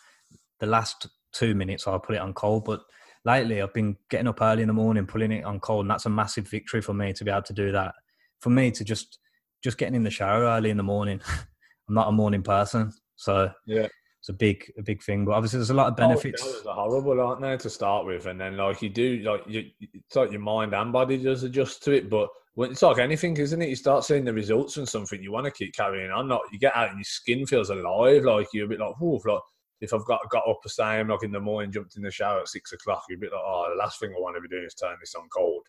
The 0.60 0.68
last 0.68 1.08
two 1.32 1.56
minutes, 1.56 1.88
I'll 1.88 2.00
put 2.00 2.16
it 2.16 2.22
on 2.22 2.34
cold. 2.34 2.66
But 2.66 2.82
lately, 3.26 3.62
I've 3.62 3.74
been 3.74 3.98
getting 4.10 4.28
up 4.28 4.42
early 4.42 4.62
in 4.62 4.68
the 4.68 4.74
morning, 4.74 5.06
pulling 5.06 5.32
it 5.32 5.44
on 5.44 5.60
cold, 5.60 5.86
and 5.86 5.92
that's 5.92 6.06
a 6.06 6.10
massive 6.10 6.48
victory 6.48 6.82
for 6.82 6.94
me 6.94 7.14
to 7.14 7.24
be 7.24 7.32
able 7.32 7.42
to 7.44 7.54
do 7.54 7.72
that. 7.72 7.96
For 8.40 8.50
me 8.50 8.72
to 8.72 8.84
just 8.84 9.20
just 9.64 9.78
getting 9.78 9.96
in 9.96 10.04
the 10.04 10.10
shower 10.10 10.44
early 10.44 10.70
in 10.70 10.78
the 10.78 10.84
morning. 10.84 11.22
I'm 11.88 11.96
not 11.96 12.08
a 12.08 12.12
morning 12.12 12.44
person, 12.44 12.94
so 13.16 13.52
yeah, 13.66 13.88
it's 14.22 14.30
a 14.30 14.34
big 14.34 14.72
a 14.78 14.84
big 14.84 15.02
thing. 15.02 15.26
But 15.26 15.32
obviously, 15.32 15.58
there's 15.58 15.72
a 15.72 15.74
lot 15.74 15.88
of 15.88 15.94
oh, 15.94 16.08
benefits. 16.08 16.44
Oh, 16.46 16.70
are 16.70 16.76
horrible, 16.76 17.20
aren't 17.20 17.42
they, 17.42 17.58
to 17.58 17.70
start 17.72 18.06
with? 18.06 18.28
And 18.28 18.40
then 18.40 18.56
like 18.56 18.80
you 18.84 18.90
do, 18.90 19.18
like 19.18 19.42
you, 19.48 19.66
it's 19.80 20.16
like 20.16 20.32
your 20.32 20.42
mind 20.42 20.76
and 20.76 20.94
body 20.94 21.18
does 21.18 21.42
adjust 21.42 21.82
to 21.84 21.92
it. 21.92 22.08
But 22.08 22.30
when 22.54 22.70
it's 22.70 22.84
like 22.84 23.00
anything, 23.00 23.36
isn't 23.38 23.62
it? 23.64 23.70
You 23.70 23.76
start 23.76 24.04
seeing 24.04 24.24
the 24.24 24.32
results 24.32 24.78
and 24.78 24.88
something, 24.88 25.24
you 25.24 25.32
want 25.32 25.46
to 25.46 25.52
keep 25.52 25.74
carrying 25.74 26.12
on. 26.12 26.28
Like 26.28 26.42
you 26.52 26.60
get 26.60 26.76
out 26.76 26.90
and 26.90 27.00
your 27.00 27.04
skin 27.04 27.48
feels 27.48 27.72
alive. 27.72 28.24
Like 28.24 28.46
you're 28.54 28.66
a 28.66 28.70
bit 28.70 28.80
like, 28.80 28.94
oh, 29.02 29.20
like 29.26 29.42
if 29.80 29.92
I've 29.92 30.06
got 30.06 30.22
got 30.30 30.48
up 30.48 30.60
the 30.62 30.70
same, 30.70 31.08
like 31.08 31.24
in 31.24 31.32
the 31.32 31.40
morning, 31.40 31.72
jumped 31.72 31.98
in 31.98 32.04
the 32.04 32.12
shower 32.12 32.42
at 32.42 32.48
six 32.48 32.74
o'clock, 32.74 33.04
you're 33.10 33.18
a 33.18 33.22
bit 33.22 33.32
like, 33.32 33.42
oh, 33.44 33.72
the 33.72 33.84
last 33.84 34.00
thing 34.00 34.14
I 34.16 34.20
want 34.22 34.36
to 34.36 34.42
be 34.42 34.50
doing 34.50 34.66
is 34.66 34.76
turn 34.76 34.98
this 35.00 35.16
on 35.16 35.28
cold. 35.36 35.64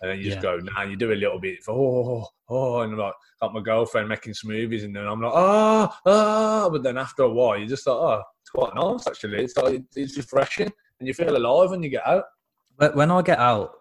And 0.00 0.10
then 0.10 0.18
you 0.18 0.24
just 0.24 0.36
yeah. 0.36 0.42
go, 0.42 0.56
nah, 0.58 0.82
you 0.82 0.96
do 0.96 1.12
a 1.12 1.14
little 1.14 1.38
bit, 1.38 1.58
of 1.60 1.68
oh, 1.70 2.26
oh, 2.48 2.80
and 2.80 2.92
I'm 2.92 2.98
like, 2.98 3.14
got 3.40 3.54
my 3.54 3.60
girlfriend 3.60 4.08
making 4.08 4.34
smoothies, 4.34 4.84
and 4.84 4.94
then 4.94 5.06
I'm 5.06 5.20
like, 5.20 5.32
ah, 5.34 6.00
oh, 6.04 6.10
ah, 6.10 6.64
oh. 6.64 6.70
but 6.70 6.82
then 6.82 6.98
after 6.98 7.22
a 7.22 7.30
while, 7.30 7.58
you 7.58 7.66
just 7.66 7.86
like, 7.86 7.96
oh, 7.96 8.22
it's 8.42 8.50
quite 8.50 8.74
nice 8.74 9.06
actually. 9.06 9.44
It's 9.44 9.56
like, 9.56 9.82
it's 9.94 10.16
refreshing, 10.16 10.70
and 11.00 11.08
you 11.08 11.14
feel 11.14 11.36
alive 11.36 11.70
when 11.70 11.82
you 11.82 11.88
get 11.88 12.06
out. 12.06 12.24
But 12.76 12.94
when 12.94 13.10
I 13.10 13.22
get 13.22 13.38
out, 13.38 13.72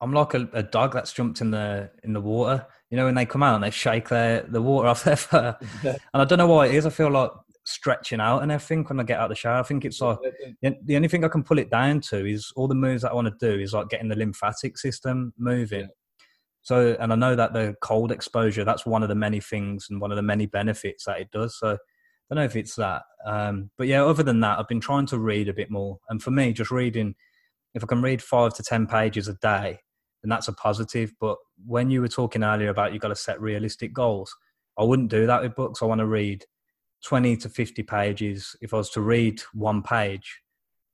I'm 0.00 0.12
like 0.12 0.34
a, 0.34 0.48
a, 0.52 0.62
dog 0.64 0.94
that's 0.94 1.12
jumped 1.12 1.40
in 1.40 1.52
the 1.52 1.90
in 2.02 2.12
the 2.12 2.20
water. 2.20 2.66
You 2.90 2.96
know, 2.96 3.04
when 3.04 3.14
they 3.14 3.24
come 3.24 3.44
out 3.44 3.54
and 3.54 3.62
they 3.62 3.70
shake 3.70 4.08
their 4.08 4.42
the 4.42 4.60
water 4.60 4.88
off 4.88 5.04
their 5.04 5.16
fur, 5.16 5.56
and 5.84 6.00
I 6.12 6.24
don't 6.24 6.38
know 6.38 6.48
why 6.48 6.66
it 6.66 6.74
is. 6.74 6.86
I 6.86 6.90
feel 6.90 7.10
like 7.10 7.30
stretching 7.64 8.20
out 8.20 8.42
and 8.42 8.50
everything 8.50 8.84
when 8.84 9.00
I 9.00 9.04
get 9.04 9.18
out 9.18 9.24
of 9.24 9.28
the 9.30 9.36
shower. 9.36 9.60
I 9.60 9.62
think 9.62 9.84
it's 9.84 10.00
like 10.00 10.18
the 10.60 10.96
only 10.96 11.08
thing 11.08 11.24
I 11.24 11.28
can 11.28 11.44
pull 11.44 11.58
it 11.58 11.70
down 11.70 12.00
to 12.02 12.26
is 12.26 12.52
all 12.56 12.68
the 12.68 12.74
moves 12.74 13.02
that 13.02 13.12
I 13.12 13.14
want 13.14 13.28
to 13.28 13.54
do 13.54 13.60
is 13.60 13.72
like 13.72 13.88
getting 13.88 14.08
the 14.08 14.16
lymphatic 14.16 14.78
system 14.78 15.32
moving. 15.38 15.88
So, 16.62 16.96
and 17.00 17.12
I 17.12 17.16
know 17.16 17.34
that 17.34 17.52
the 17.52 17.74
cold 17.82 18.12
exposure, 18.12 18.64
that's 18.64 18.86
one 18.86 19.02
of 19.02 19.08
the 19.08 19.14
many 19.14 19.40
things 19.40 19.88
and 19.90 20.00
one 20.00 20.12
of 20.12 20.16
the 20.16 20.22
many 20.22 20.46
benefits 20.46 21.04
that 21.04 21.20
it 21.20 21.30
does. 21.32 21.58
So, 21.58 21.76
I 22.32 22.34
don't 22.34 22.42
know 22.42 22.46
if 22.46 22.56
it's 22.56 22.76
that. 22.76 23.02
Um, 23.26 23.70
but 23.76 23.88
yeah, 23.88 24.04
other 24.04 24.22
than 24.22 24.40
that, 24.40 24.58
I've 24.58 24.68
been 24.68 24.80
trying 24.80 25.06
to 25.06 25.18
read 25.18 25.48
a 25.48 25.52
bit 25.52 25.70
more. 25.70 25.98
And 26.08 26.22
for 26.22 26.30
me, 26.30 26.52
just 26.52 26.70
reading, 26.70 27.14
if 27.74 27.82
I 27.82 27.86
can 27.86 28.00
read 28.00 28.22
five 28.22 28.54
to 28.54 28.62
10 28.62 28.86
pages 28.86 29.28
a 29.28 29.34
day, 29.34 29.80
then 30.22 30.30
that's 30.30 30.48
a 30.48 30.52
positive. 30.52 31.12
But 31.20 31.36
when 31.66 31.90
you 31.90 32.00
were 32.00 32.08
talking 32.08 32.44
earlier 32.44 32.70
about 32.70 32.92
you've 32.92 33.02
got 33.02 33.08
to 33.08 33.16
set 33.16 33.40
realistic 33.40 33.92
goals, 33.92 34.34
I 34.78 34.84
wouldn't 34.84 35.10
do 35.10 35.26
that 35.26 35.42
with 35.42 35.56
books. 35.56 35.82
I 35.82 35.86
want 35.86 35.98
to 35.98 36.06
read 36.06 36.44
20 37.04 37.36
to 37.38 37.48
50 37.48 37.82
pages. 37.82 38.56
If 38.60 38.74
I 38.74 38.78
was 38.78 38.90
to 38.90 39.00
read 39.00 39.40
one 39.52 39.82
page, 39.82 40.40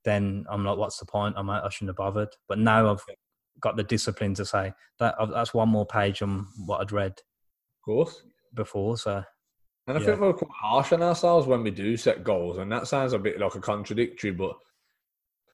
then 0.04 0.44
I'm 0.50 0.64
like, 0.64 0.78
what's 0.78 0.98
the 0.98 1.06
point? 1.06 1.36
I 1.36 1.42
might, 1.42 1.62
I 1.62 1.68
shouldn't 1.68 1.90
have 1.90 1.96
bothered. 1.96 2.30
But 2.48 2.58
now 2.58 2.90
I've 2.90 3.04
got 3.60 3.76
the 3.76 3.82
discipline 3.82 4.34
to 4.34 4.44
say 4.44 4.72
that 4.98 5.16
that's 5.32 5.54
one 5.54 5.68
more 5.68 5.86
page 5.86 6.22
on 6.22 6.46
what 6.66 6.80
I'd 6.80 6.92
read. 6.92 7.12
Of 7.12 7.84
course. 7.84 8.22
Before, 8.54 8.96
so. 8.96 9.22
And 9.86 9.96
I 9.96 10.00
yeah. 10.00 10.06
think 10.06 10.20
we're 10.20 10.32
quite 10.32 10.50
harsh 10.54 10.92
on 10.92 11.02
ourselves 11.02 11.46
when 11.46 11.62
we 11.62 11.70
do 11.70 11.96
set 11.96 12.24
goals, 12.24 12.58
and 12.58 12.70
that 12.72 12.86
sounds 12.86 13.12
a 13.12 13.18
bit 13.18 13.38
like 13.38 13.54
a 13.54 13.60
contradictory, 13.60 14.30
but 14.30 14.56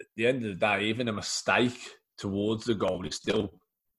at 0.00 0.06
the 0.16 0.26
end 0.26 0.44
of 0.44 0.50
the 0.50 0.54
day, 0.54 0.84
even 0.84 1.08
a 1.08 1.12
mistake 1.12 1.78
towards 2.18 2.64
the 2.64 2.74
goal 2.74 3.04
is 3.04 3.16
still 3.16 3.52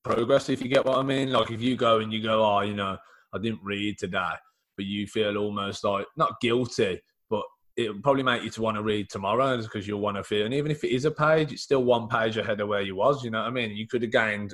progress, 0.04 0.50
if 0.50 0.62
you 0.62 0.70
get 0.70 0.86
what 0.86 0.98
I 0.98 1.04
mean. 1.04 1.32
Like 1.32 1.52
if 1.52 1.62
you 1.62 1.76
go 1.76 2.00
and 2.00 2.12
you 2.12 2.22
go, 2.22 2.46
oh, 2.46 2.62
you 2.62 2.74
know, 2.74 2.98
I 3.34 3.38
didn't 3.38 3.62
read 3.64 3.98
today 3.98 4.34
but 4.76 4.86
you 4.86 5.08
feel 5.08 5.38
almost 5.38 5.84
like 5.84 6.06
not 6.18 6.40
guilty, 6.42 7.02
but 7.30 7.44
it'll 7.78 8.02
probably 8.02 8.24
make 8.24 8.44
you 8.44 8.50
to 8.52 8.62
want 8.62 8.78
to 8.78 8.84
read 8.84 9.10
tomorrow 9.10 9.62
because 9.62 9.88
you'll 9.88 10.02
want 10.02 10.18
to 10.18 10.24
feel. 10.24 10.46
And 10.46 10.54
even 10.54 10.72
if 10.72 10.84
it 10.84 10.94
is 10.94 11.06
a 11.06 11.12
page, 11.12 11.52
it's 11.52 11.64
still 11.64 11.84
one 11.84 12.08
page 12.08 12.38
ahead 12.38 12.62
of 12.62 12.68
where 12.68 12.82
you 12.82 12.96
was. 12.96 13.24
You 13.24 13.32
know 13.32 13.40
what 13.40 13.48
I 13.48 13.52
mean? 13.52 13.76
You 13.76 13.88
could 13.88 14.02
have 14.02 14.12
gained 14.12 14.54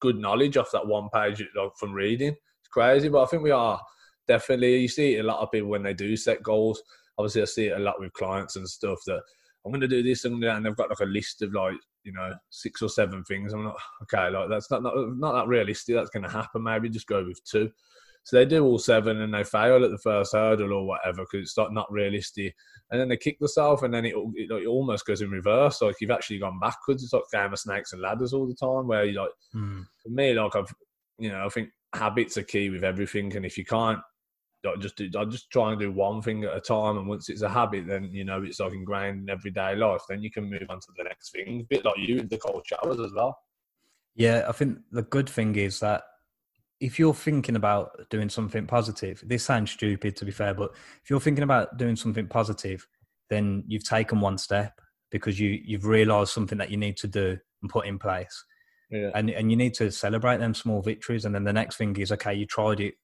good 0.00 0.18
knowledge 0.18 0.56
off 0.56 0.72
that 0.72 0.86
one 0.86 1.08
page 1.10 1.42
from 1.78 1.92
reading. 1.92 2.30
It's 2.30 2.68
crazy, 2.70 3.08
but 3.08 3.22
I 3.22 3.26
think 3.26 3.42
we 3.42 3.50
are 3.50 3.80
definitely. 4.26 4.78
You 4.78 4.88
see 4.88 5.16
it 5.16 5.24
a 5.24 5.28
lot 5.28 5.40
of 5.40 5.50
people 5.50 5.68
when 5.68 5.82
they 5.82 5.94
do 5.94 6.16
set 6.16 6.42
goals. 6.42 6.82
Obviously, 7.18 7.42
I 7.42 7.46
see 7.46 7.66
it 7.66 7.78
a 7.78 7.82
lot 7.82 8.00
with 8.00 8.12
clients 8.12 8.56
and 8.56 8.68
stuff 8.68 8.98
that 9.06 9.22
I'm 9.64 9.70
going 9.70 9.80
to 9.80 9.88
do 9.88 10.02
this 10.02 10.24
and 10.24 10.42
that, 10.42 10.56
and 10.56 10.66
they've 10.66 10.76
got 10.76 10.90
like 10.90 11.00
a 11.00 11.04
list 11.04 11.42
of 11.42 11.54
like 11.54 11.74
you 12.04 12.12
know 12.12 12.32
six 12.50 12.82
or 12.82 12.88
seven 12.88 13.22
things. 13.24 13.52
I'm 13.52 13.64
not 13.64 13.76
okay. 14.02 14.28
Like 14.28 14.48
that's 14.48 14.70
not 14.70 14.82
not, 14.82 14.94
not 15.16 15.32
that 15.32 15.48
realistic. 15.48 15.94
That's 15.94 16.10
going 16.10 16.24
to 16.24 16.30
happen. 16.30 16.62
Maybe 16.62 16.88
just 16.88 17.06
go 17.06 17.24
with 17.24 17.42
two. 17.44 17.70
So 18.24 18.36
they 18.36 18.44
do 18.44 18.64
all 18.64 18.78
seven 18.78 19.20
and 19.20 19.34
they 19.34 19.44
fail 19.44 19.84
at 19.84 19.90
the 19.90 19.98
first 19.98 20.32
hurdle 20.32 20.72
or 20.72 20.86
whatever 20.86 21.22
because 21.22 21.48
it's 21.48 21.56
not, 21.56 21.72
not 21.72 21.90
realistic. 21.90 22.54
And 22.90 23.00
then 23.00 23.08
they 23.08 23.16
kick 23.16 23.38
themselves 23.38 23.82
and 23.82 23.92
then 23.92 24.04
it, 24.04 24.14
it, 24.34 24.50
it, 24.50 24.66
almost 24.66 25.06
goes 25.06 25.22
in 25.22 25.30
reverse. 25.30 25.82
Like 25.82 25.96
you've 26.00 26.10
actually 26.10 26.38
gone 26.38 26.60
backwards. 26.60 27.02
It's 27.02 27.12
like 27.12 27.22
game 27.32 27.52
of 27.52 27.58
snakes 27.58 27.92
and 27.92 28.00
ladders 28.00 28.32
all 28.32 28.46
the 28.46 28.54
time 28.54 28.86
where 28.86 29.04
you 29.04 29.20
like, 29.20 29.30
mm. 29.54 29.84
for 30.02 30.08
me, 30.08 30.34
like 30.34 30.54
I've, 30.54 30.72
you 31.18 31.30
know, 31.30 31.44
I 31.44 31.48
think 31.48 31.70
habits 31.94 32.36
are 32.36 32.44
key 32.44 32.70
with 32.70 32.84
everything. 32.84 33.34
And 33.34 33.44
if 33.44 33.58
you 33.58 33.64
can't, 33.64 33.98
I 34.64 34.76
just 34.78 34.96
do, 34.96 35.10
I 35.18 35.24
just 35.24 35.50
try 35.50 35.72
and 35.72 35.80
do 35.80 35.90
one 35.90 36.22
thing 36.22 36.44
at 36.44 36.56
a 36.56 36.60
time. 36.60 36.96
And 36.98 37.08
once 37.08 37.28
it's 37.28 37.42
a 37.42 37.48
habit, 37.48 37.88
then, 37.88 38.10
you 38.12 38.24
know, 38.24 38.42
it's 38.42 38.60
like 38.60 38.72
ingrained 38.72 39.22
in 39.22 39.30
everyday 39.30 39.74
life. 39.74 40.02
Then 40.08 40.22
you 40.22 40.30
can 40.30 40.48
move 40.48 40.66
on 40.68 40.78
to 40.78 40.88
the 40.96 41.04
next 41.04 41.32
thing. 41.32 41.62
A 41.62 41.64
bit 41.64 41.84
like 41.84 41.98
you, 41.98 42.18
in 42.18 42.28
the 42.28 42.38
cold 42.38 42.64
showers 42.64 43.00
as 43.00 43.12
well. 43.12 43.36
Yeah, 44.14 44.44
I 44.48 44.52
think 44.52 44.78
the 44.92 45.02
good 45.02 45.28
thing 45.28 45.56
is 45.56 45.80
that 45.80 46.04
if 46.82 46.98
you're 46.98 47.14
thinking 47.14 47.54
about 47.54 48.10
doing 48.10 48.28
something 48.28 48.66
positive, 48.66 49.22
this 49.24 49.44
sounds 49.44 49.70
stupid 49.70 50.16
to 50.16 50.24
be 50.24 50.32
fair, 50.32 50.52
but 50.52 50.72
if 51.02 51.08
you're 51.08 51.20
thinking 51.20 51.44
about 51.44 51.78
doing 51.78 51.94
something 51.94 52.26
positive, 52.26 52.88
then 53.30 53.62
you've 53.68 53.88
taken 53.88 54.20
one 54.20 54.36
step 54.36 54.80
because 55.12 55.38
you 55.38 55.60
you've 55.64 55.86
realised 55.86 56.32
something 56.32 56.58
that 56.58 56.70
you 56.70 56.76
need 56.76 56.96
to 56.96 57.06
do 57.06 57.38
and 57.62 57.70
put 57.70 57.86
in 57.86 58.00
place. 58.00 58.44
Yeah. 58.90 59.12
And 59.14 59.30
and 59.30 59.48
you 59.48 59.56
need 59.56 59.74
to 59.74 59.92
celebrate 59.92 60.38
them 60.38 60.54
small 60.54 60.82
victories. 60.82 61.24
And 61.24 61.32
then 61.32 61.44
the 61.44 61.52
next 61.52 61.76
thing 61.76 61.96
is 61.98 62.10
okay, 62.10 62.34
you 62.34 62.46
tried 62.46 62.80
it, 62.80 62.94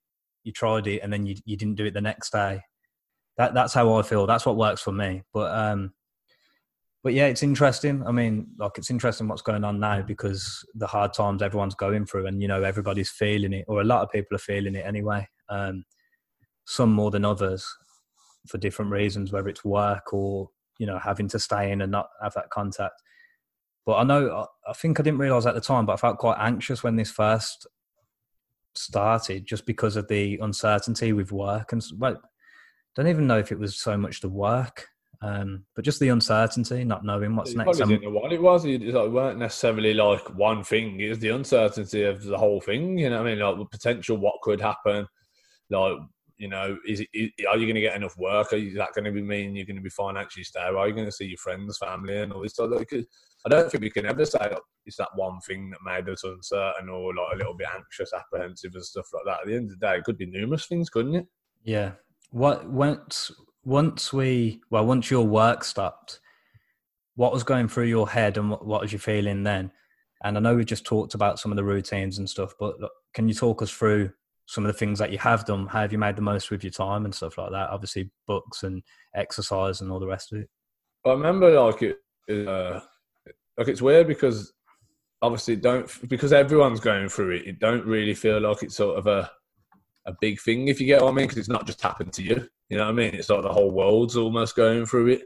you 0.43 0.51
tried 0.51 0.88
it, 0.88 0.99
and 1.03 1.12
then 1.12 1.25
you 1.25 1.37
you 1.45 1.57
didn't 1.57 1.77
do 1.77 1.87
it 1.87 1.95
the 1.95 2.01
next 2.01 2.33
day. 2.33 2.62
That 3.37 3.55
that's 3.55 3.75
how 3.75 3.95
I 3.95 4.03
feel. 4.03 4.27
That's 4.27 4.45
what 4.45 4.57
works 4.57 4.83
for 4.83 4.93
me. 4.93 5.23
But 5.33 5.57
um, 5.57 5.93
but 7.05 7.15
yeah, 7.15 7.27
it's 7.27 7.43
interesting. 7.43 8.05
I 8.07 8.11
mean, 8.11 8.49
like 8.59 8.73
it's 8.77 8.91
interesting 8.91 9.29
what's 9.29 9.43
going 9.43 9.65
on 9.65 9.79
now 9.79 10.03
because 10.03 10.65
the 10.75 10.87
hard 10.87 11.13
times 11.13 11.43
everyone's 11.43 11.77
going 11.77 12.07
through, 12.07 12.27
and 12.27 12.43
you 12.43 12.49
know 12.49 12.63
everybody's 12.63 13.11
feeling 13.11 13.53
it, 13.53 13.65
or 13.69 13.81
a 13.81 13.85
lot 13.85 14.03
of 14.03 14.11
people 14.11 14.35
are 14.35 14.41
feeling 14.41 14.75
it 14.75 14.85
anyway. 14.85 15.27
Um, 15.49 15.85
some 16.67 16.93
more 16.93 17.11
than 17.11 17.25
others 17.25 17.67
for 18.49 18.59
different 18.59 18.91
reasons, 18.91 19.33
whether 19.33 19.49
it's 19.49 19.65
work 19.65 20.13
or 20.13 20.51
you 20.79 20.87
know 20.87 20.99
having 20.99 21.29
to 21.29 21.39
stay 21.39 21.71
in 21.71 21.83
and 21.83 21.93
not 21.93 22.09
have 22.23 22.35
that 22.35 22.51
contact. 22.51 23.01
But 23.87 23.99
I 23.99 24.05
know, 24.05 24.47
I 24.67 24.73
think 24.75 25.01
I 25.01 25.03
didn't 25.03 25.21
realize 25.21 25.47
at 25.47 25.55
the 25.55 25.61
time, 25.61 25.87
but 25.87 25.95
I 25.95 25.97
felt 25.97 26.19
quite 26.19 26.37
anxious 26.39 26.83
when 26.83 26.97
this 26.97 27.11
first 27.11 27.67
started, 28.75 29.47
just 29.47 29.67
because 29.67 29.97
of 29.97 30.09
the 30.09 30.39
uncertainty 30.43 31.13
with 31.13 31.31
work 31.31 31.73
and. 31.73 31.83
Well, 31.97 32.21
don't 32.97 33.07
even 33.07 33.29
know 33.29 33.39
if 33.39 33.53
it 33.53 33.59
was 33.59 33.79
so 33.79 33.97
much 33.97 34.21
the 34.21 34.29
work 34.29 34.89
um, 35.20 35.64
but 35.74 35.85
just 35.85 35.98
the 35.98 36.11
uncertainty, 36.11 36.85
not 36.85 37.04
knowing 37.04 37.35
what's 37.35 37.52
you 37.52 37.59
next. 37.59 37.78
Probably 37.78 37.96
didn't 37.96 38.12
know 38.12 38.20
what 38.20 38.33
it 38.33 38.40
was. 38.40 38.64
It, 38.64 38.83
like, 38.83 39.11
weren't 39.11 39.38
necessarily 39.38 39.94
like 39.94 40.35
one 40.37 40.62
thing. 40.62 41.00
It's 41.00 41.18
the 41.18 41.31
uncertainty 41.31 42.04
of 42.04 42.22
the 42.22 42.38
whole 42.38 42.61
thing. 42.61 42.98
You 42.98 43.11
know, 43.11 43.22
what 43.22 43.26
I 43.26 43.35
mean, 43.35 43.40
like 43.40 43.59
the 43.59 43.64
potential 43.64 44.16
what 44.16 44.40
could 44.42 44.61
happen. 44.61 45.07
Like 45.70 45.98
you 46.38 46.48
know, 46.48 46.78
is, 46.87 47.04
it, 47.12 47.33
are 47.48 47.57
you 47.57 47.66
going 47.66 47.74
to 47.74 47.81
get 47.81 47.96
enough 47.96 48.16
work? 48.16 48.52
Is 48.52 48.76
that 48.76 48.92
going 48.94 49.04
to 49.04 49.11
be 49.11 49.22
mean 49.22 49.57
you're 49.57 49.66
going 49.66 49.76
to 49.76 49.83
be 49.83 49.90
financially 49.90 50.44
stable? 50.44 50.78
Are 50.78 50.87
you 50.88 50.94
going 50.94 51.07
to 51.07 51.12
see 51.12 51.26
your 51.26 51.38
friends, 51.38 51.78
family, 51.78 52.16
and 52.16 52.33
all 52.33 52.42
this 52.42 52.52
stuff? 52.52 52.70
Like, 52.70 52.92
I 52.92 53.48
don't 53.48 53.70
think 53.70 53.83
we 53.83 53.90
can 53.90 54.07
ever 54.07 54.24
say 54.24 54.38
like, 54.38 54.61
it's 54.87 54.96
that 54.96 55.09
one 55.16 55.40
thing 55.40 55.70
that 55.70 55.81
made 55.85 56.09
us 56.09 56.22
uncertain 56.24 56.88
or 56.88 57.12
like 57.14 57.35
a 57.35 57.37
little 57.38 57.57
bit 57.57 57.66
anxious, 57.74 58.12
apprehensive, 58.14 58.70
and 58.72 58.85
stuff 58.85 59.09
like 59.12 59.24
that. 59.26 59.40
At 59.40 59.46
the 59.48 59.57
end 59.57 59.70
of 59.70 59.78
the 59.78 59.87
day, 59.87 59.96
it 59.96 60.04
could 60.04 60.16
be 60.16 60.26
numerous 60.26 60.66
things, 60.66 60.88
couldn't 60.88 61.16
it? 61.16 61.26
Yeah. 61.64 61.92
What 62.31 62.68
once 62.70 63.33
once 63.64 64.12
we 64.12 64.61
well 64.71 64.87
once 64.87 65.11
your 65.11 65.27
work 65.27 65.64
stopped, 65.64 66.21
what 67.16 67.33
was 67.33 67.42
going 67.42 67.68
through 67.68 67.87
your 67.87 68.09
head 68.09 68.37
and 68.37 68.51
what, 68.51 68.64
what 68.64 68.81
was 68.81 68.92
you 68.92 68.99
feeling 68.99 69.42
then? 69.42 69.71
And 70.25 70.37
I 70.37 70.40
know 70.40 70.57
we 70.57 70.64
just 70.64 70.85
talked 70.85 71.14
about 71.14 71.38
some 71.38 71.53
of 71.53 71.57
the 71.57 71.64
routines 71.64 72.18
and 72.18 72.29
stuff, 72.29 72.55
but 72.59 72.77
can 73.14 73.29
you 73.29 73.35
talk 73.35 73.62
us 73.62 73.71
through 73.71 74.11
some 74.47 74.64
of 74.64 74.73
the 74.73 74.79
things 74.79 74.99
that 74.99 75.12
you 75.12 75.18
have 75.18 75.44
done? 75.44 75.66
How 75.66 75.83
have 75.83 75.92
you 75.92 75.99
made 75.99 76.16
the 76.16 76.23
most 76.23 76.51
with 76.51 76.64
your 76.64 76.73
time 76.73 77.05
and 77.05 77.14
stuff 77.14 77.38
like 77.38 77.51
that? 77.51 77.71
Obviously, 77.71 78.11
books 78.27 78.62
and 78.62 78.83
exercise 79.14 79.81
and 79.81 79.92
all 79.92 80.01
the 80.01 80.07
rest 80.07 80.33
of 80.33 80.40
it. 80.40 80.49
I 81.05 81.11
remember 81.11 81.51
like 81.61 81.83
it, 81.83 82.49
uh, 82.49 82.81
like 83.57 83.68
it's 83.68 83.83
weird 83.83 84.09
because 84.09 84.53
obviously 85.23 85.57
don't 85.57 85.90
because 86.09 86.33
everyone's 86.33 86.81
going 86.81 87.09
through 87.09 87.37
it. 87.37 87.47
It 87.47 87.59
don't 87.59 87.85
really 87.85 88.14
feel 88.14 88.40
like 88.40 88.62
it's 88.62 88.77
sort 88.77 88.99
of 88.99 89.07
a 89.07 89.31
a 90.09 90.16
big 90.21 90.40
thing 90.40 90.68
if 90.68 90.81
you 90.81 90.87
get 90.87 91.03
what 91.03 91.11
I 91.11 91.14
mean 91.14 91.27
because 91.27 91.38
it's 91.38 91.49
not 91.49 91.66
just 91.66 91.83
happened 91.83 92.12
to 92.14 92.23
you. 92.23 92.49
You 92.71 92.79
know 92.79 92.85
what 92.85 92.92
I 92.92 92.94
mean? 92.94 93.14
It's 93.14 93.29
like 93.29 93.42
the 93.42 93.53
whole 93.53 93.71
world's 93.71 94.16
almost 94.16 94.57
going 94.57 94.87
through 94.87 95.09
it. 95.09 95.23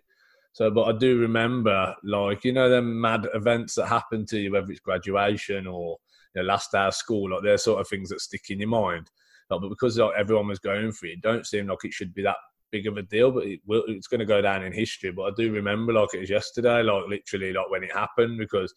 So, 0.53 0.71
but 0.71 0.83
I 0.83 0.99
do 0.99 1.19
remember, 1.19 1.95
like 2.05 2.45
you 2.45 2.53
know, 2.53 2.69
them 2.69 3.01
mad 3.01 3.27
events 3.33 3.77
that 3.77 3.87
happen 3.87 4.27
to 4.27 4.39
you, 4.39 4.53
whether 4.53 4.71
it's 4.71 4.81
graduation 4.81 5.67
or 5.67 5.97
you 6.35 6.43
know, 6.43 6.49
last 6.49 6.73
day 6.73 6.81
of 6.81 6.95
school, 6.95 7.31
like 7.31 7.43
they're 7.43 7.59
sort 7.59 7.81
of 7.81 7.89
things 7.89 8.11
that 8.11 8.21
stick 8.21 8.51
in 8.51 8.59
your 8.59 8.69
mind. 8.69 9.09
Like, 9.49 9.61
but 9.61 9.69
because 9.69 9.99
like 9.99 10.15
everyone 10.17 10.49
was 10.49 10.59
going 10.59 10.93
through 10.93 11.11
it, 11.11 11.23
don't 11.23 11.47
seem 11.47 11.69
like 11.69 11.85
it 11.85 11.93
should 11.93 12.13
be 12.13 12.23
that 12.25 12.37
big 12.71 12.87
of 12.87 12.97
a 12.97 13.03
deal, 13.03 13.31
but 13.31 13.47
it 13.47 13.61
will, 13.67 13.85
it's 13.87 14.09
going 14.09 14.21
to 14.21 14.27
go 14.27 14.43
down 14.43 14.65
in 14.65 14.73
history. 14.73 15.13
But 15.13 15.23
I 15.25 15.31
do 15.37 15.53
remember 15.53 15.93
like 15.93 16.15
it 16.15 16.21
was 16.21 16.31
yesterday, 16.31 16.83
like 16.83 17.05
literally 17.09 17.53
like 17.53 17.71
when 17.71 17.85
it 17.85 17.93
happened, 17.93 18.39
because 18.39 18.75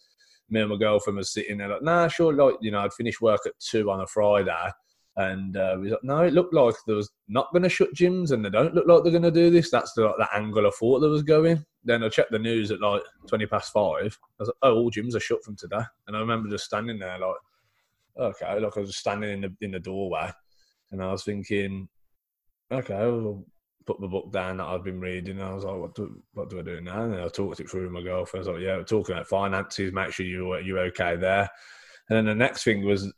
me 0.48 0.60
and 0.60 0.70
my 0.70 0.76
girlfriend 0.76 1.16
was 1.16 1.32
sitting 1.32 1.58
there 1.58 1.68
like, 1.68 1.82
nah, 1.82 2.08
sure, 2.08 2.32
like 2.32 2.56
you 2.60 2.70
know, 2.70 2.80
I'd 2.80 2.92
finished 2.92 3.20
work 3.20 3.40
at 3.46 3.58
two 3.58 3.90
on 3.90 4.00
a 4.00 4.06
Friday, 4.06 4.70
and 5.16 5.56
uh, 5.56 5.76
we 5.80 5.90
like, 5.90 6.04
no, 6.04 6.22
it 6.22 6.34
looked 6.34 6.54
like 6.54 6.74
there 6.86 6.96
was 6.96 7.10
not 7.28 7.50
going 7.52 7.62
to 7.62 7.68
shut 7.68 7.94
gyms, 7.94 8.32
and 8.32 8.44
they 8.44 8.50
don't 8.50 8.74
look 8.74 8.86
like 8.86 9.02
they're 9.02 9.12
going 9.12 9.22
to 9.22 9.30
do 9.30 9.50
this. 9.50 9.70
That's 9.70 9.92
the 9.94 10.04
like, 10.04 10.16
the 10.18 10.28
angle 10.34 10.66
I 10.66 10.70
thought 10.70 11.00
that 11.00 11.08
was 11.08 11.22
going. 11.22 11.64
Then 11.84 12.02
I 12.02 12.08
checked 12.08 12.32
the 12.32 12.38
news 12.38 12.70
at 12.70 12.80
like 12.80 13.02
twenty 13.26 13.46
past 13.46 13.72
five. 13.72 14.18
I 14.22 14.42
was 14.42 14.48
like, 14.48 14.56
oh, 14.62 14.74
all 14.74 14.90
gyms 14.90 15.14
are 15.14 15.20
shut 15.20 15.42
from 15.44 15.56
today, 15.56 15.84
and 16.06 16.16
I 16.16 16.20
remember 16.20 16.48
just 16.50 16.66
standing 16.66 16.98
there 16.98 17.18
like, 17.18 17.36
okay, 18.18 18.60
like 18.60 18.76
I 18.76 18.80
was 18.80 18.96
standing 18.96 19.30
in 19.30 19.40
the 19.40 19.56
in 19.60 19.70
the 19.70 19.80
doorway, 19.80 20.30
and 20.90 21.02
I 21.02 21.10
was 21.12 21.24
thinking, 21.24 21.88
okay, 22.70 22.94
I'll 22.94 23.44
put 23.86 24.00
the 24.00 24.08
book 24.08 24.32
down 24.32 24.56
that 24.56 24.66
I've 24.66 24.82
been 24.82 25.00
reading. 25.00 25.38
And 25.38 25.48
I 25.48 25.54
was 25.54 25.64
like, 25.64 25.76
what 25.76 25.94
do, 25.94 26.20
what 26.34 26.50
do 26.50 26.58
I 26.58 26.62
do 26.62 26.80
now? 26.80 27.04
And 27.04 27.14
I 27.14 27.28
talked 27.28 27.60
it 27.60 27.70
through 27.70 27.84
with 27.84 27.92
my 27.92 28.02
girlfriend. 28.02 28.44
I 28.44 28.50
was 28.50 28.58
like, 28.58 28.66
yeah, 28.66 28.76
we're 28.76 28.82
talking 28.82 29.14
about 29.14 29.28
finances, 29.28 29.92
make 29.92 30.12
sure 30.12 30.26
you, 30.26 30.56
you're 30.58 30.80
okay 30.86 31.14
there. 31.14 31.48
And 32.08 32.16
then 32.16 32.24
the 32.24 32.34
next 32.34 32.64
thing 32.64 32.84
was 32.84 33.12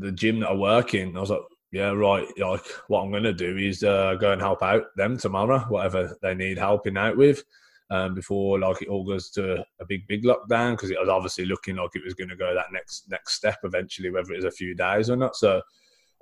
the 0.00 0.12
gym 0.12 0.40
that 0.40 0.50
I 0.50 0.54
work 0.54 0.94
in, 0.94 1.16
I 1.16 1.20
was 1.20 1.30
like, 1.30 1.40
yeah, 1.72 1.90
right. 1.90 2.26
Like, 2.38 2.64
what 2.88 3.02
I'm 3.02 3.10
going 3.10 3.22
to 3.22 3.32
do 3.32 3.56
is 3.56 3.84
uh, 3.84 4.14
go 4.14 4.32
and 4.32 4.40
help 4.40 4.62
out 4.62 4.84
them 4.96 5.16
tomorrow, 5.16 5.60
whatever 5.68 6.16
they 6.20 6.34
need 6.34 6.58
helping 6.58 6.96
out 6.96 7.16
with, 7.16 7.44
um, 7.90 8.14
before 8.14 8.58
like 8.58 8.82
it 8.82 8.88
all 8.88 9.04
goes 9.04 9.30
to 9.30 9.64
a 9.80 9.86
big, 9.88 10.06
big 10.08 10.24
lockdown 10.24 10.72
because 10.72 10.90
it 10.90 10.98
was 10.98 11.08
obviously 11.08 11.44
looking 11.44 11.76
like 11.76 11.90
it 11.94 12.04
was 12.04 12.14
going 12.14 12.28
to 12.30 12.36
go 12.36 12.54
that 12.54 12.72
next 12.72 13.04
next 13.10 13.34
step 13.34 13.58
eventually, 13.64 14.10
whether 14.10 14.32
it 14.32 14.36
was 14.36 14.44
a 14.44 14.50
few 14.50 14.74
days 14.74 15.10
or 15.10 15.16
not. 15.16 15.36
So 15.36 15.60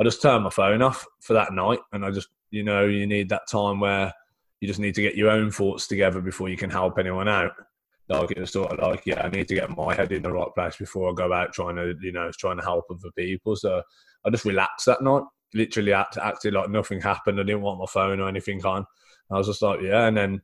I 0.01 0.05
just 0.05 0.23
turned 0.23 0.45
my 0.45 0.51
phone 0.51 0.83
off 0.83 1.07
for 1.21 1.33
that 1.35 1.53
night, 1.53 1.81
and 1.93 2.05
I 2.05 2.11
just, 2.11 2.29
you 2.51 2.63
know, 2.63 2.87
you 2.87 3.07
need 3.07 3.29
that 3.31 3.49
time 3.51 3.81
where 3.81 4.13
you 4.61 4.69
just 4.69 4.81
need 4.81 4.95
to 4.95 5.03
get 5.03 5.17
your 5.17 5.31
own 5.31 5.51
thoughts 5.51 5.87
together 5.87 6.21
before 6.21 6.49
you 6.49 6.57
can 6.57 6.71
help 6.71 6.99
anyone 6.99 7.29
out 7.29 7.53
like 8.09 8.31
it 8.31 8.49
sort 8.49 8.73
of 8.73 8.79
like, 8.79 9.05
yeah, 9.07 9.23
I 9.23 9.29
need 9.29 9.49
to 9.49 9.55
get 9.55 9.77
my 9.77 9.95
head 9.95 10.13
in 10.13 10.23
the 10.23 10.33
right 10.33 10.49
place 10.55 10.77
before 10.77 11.11
I 11.11 11.15
go 11.15 11.33
out 11.33 11.53
trying 11.53 11.77
to, 11.77 11.95
you 12.01 12.13
know, 12.13 12.31
trying 12.39 12.57
to 12.57 12.65
help 12.65 12.87
other 12.91 13.11
people. 13.17 13.55
So 13.57 13.83
I 14.25 14.31
just 14.31 14.45
relaxed 14.45 14.87
that 14.87 15.03
night. 15.03 15.23
Literally 15.55 15.93
act, 15.93 16.19
acted 16.19 16.55
like 16.55 16.71
nothing 16.71 17.01
happened. 17.01 17.41
I 17.41 17.43
didn't 17.43 17.63
want 17.63 17.81
my 17.81 17.87
phone 17.87 18.21
or 18.21 18.29
anything 18.29 18.65
on. 18.65 18.85
I 19.31 19.37
was 19.37 19.47
just 19.47 19.63
like, 19.63 19.81
yeah. 19.81 20.07
And 20.07 20.17
then 20.17 20.43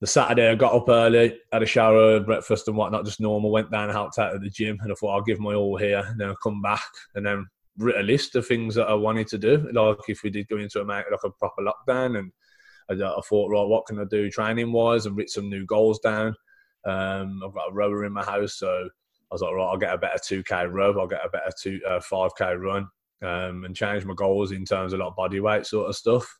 the 0.00 0.06
Saturday, 0.06 0.48
I 0.48 0.54
got 0.54 0.74
up 0.74 0.88
early, 0.88 1.38
had 1.52 1.62
a 1.62 1.66
shower, 1.66 2.20
breakfast 2.20 2.68
and 2.68 2.76
whatnot, 2.76 3.04
just 3.04 3.20
normal. 3.20 3.50
Went 3.50 3.70
down, 3.70 3.88
helped 3.90 4.18
out 4.18 4.34
at 4.34 4.42
the 4.42 4.50
gym, 4.50 4.78
and 4.82 4.92
I 4.92 4.94
thought 4.94 5.14
I'll 5.14 5.22
give 5.22 5.40
my 5.40 5.54
all 5.54 5.76
here, 5.76 6.04
and 6.06 6.20
then 6.20 6.28
I'll 6.28 6.36
come 6.36 6.60
back, 6.60 6.84
and 7.14 7.24
then 7.24 7.46
writ 7.78 7.96
a 7.98 8.02
list 8.02 8.36
of 8.36 8.46
things 8.46 8.74
that 8.74 8.88
I 8.88 8.94
wanted 8.94 9.26
to 9.28 9.38
do. 9.38 9.68
Like 9.72 9.98
if 10.08 10.22
we 10.22 10.30
did 10.30 10.48
go 10.48 10.58
into 10.58 10.82
a 10.82 10.84
like 10.84 11.06
a 11.24 11.30
proper 11.30 11.62
lockdown, 11.62 12.18
and 12.18 12.32
I, 12.90 13.04
I 13.04 13.20
thought, 13.28 13.50
right, 13.50 13.66
what 13.66 13.86
can 13.86 13.98
I 13.98 14.04
do 14.04 14.30
training 14.30 14.70
wise, 14.70 15.06
and 15.06 15.16
writ 15.16 15.30
some 15.30 15.48
new 15.48 15.64
goals 15.64 15.98
down. 16.00 16.36
Um, 16.86 17.42
I've 17.44 17.54
got 17.54 17.70
a 17.70 17.74
rower 17.74 18.04
in 18.04 18.12
my 18.12 18.24
house, 18.24 18.54
so 18.54 18.88
I 19.30 19.34
was 19.34 19.42
like, 19.42 19.52
right, 19.52 19.64
I'll 19.64 19.76
get 19.76 19.94
a 19.94 19.98
better 19.98 20.18
2K 20.18 20.72
row, 20.72 20.98
I'll 20.98 21.06
get 21.06 21.24
a 21.24 21.28
better 21.28 21.50
two, 21.60 21.80
uh, 21.86 21.98
5K 21.98 22.60
run, 22.60 22.88
um, 23.22 23.64
and 23.64 23.74
change 23.74 24.04
my 24.04 24.14
goals 24.14 24.52
in 24.52 24.64
terms 24.64 24.92
of 24.92 25.00
like 25.00 25.16
body 25.16 25.40
weight 25.40 25.66
sort 25.66 25.88
of 25.88 25.96
stuff. 25.96 26.38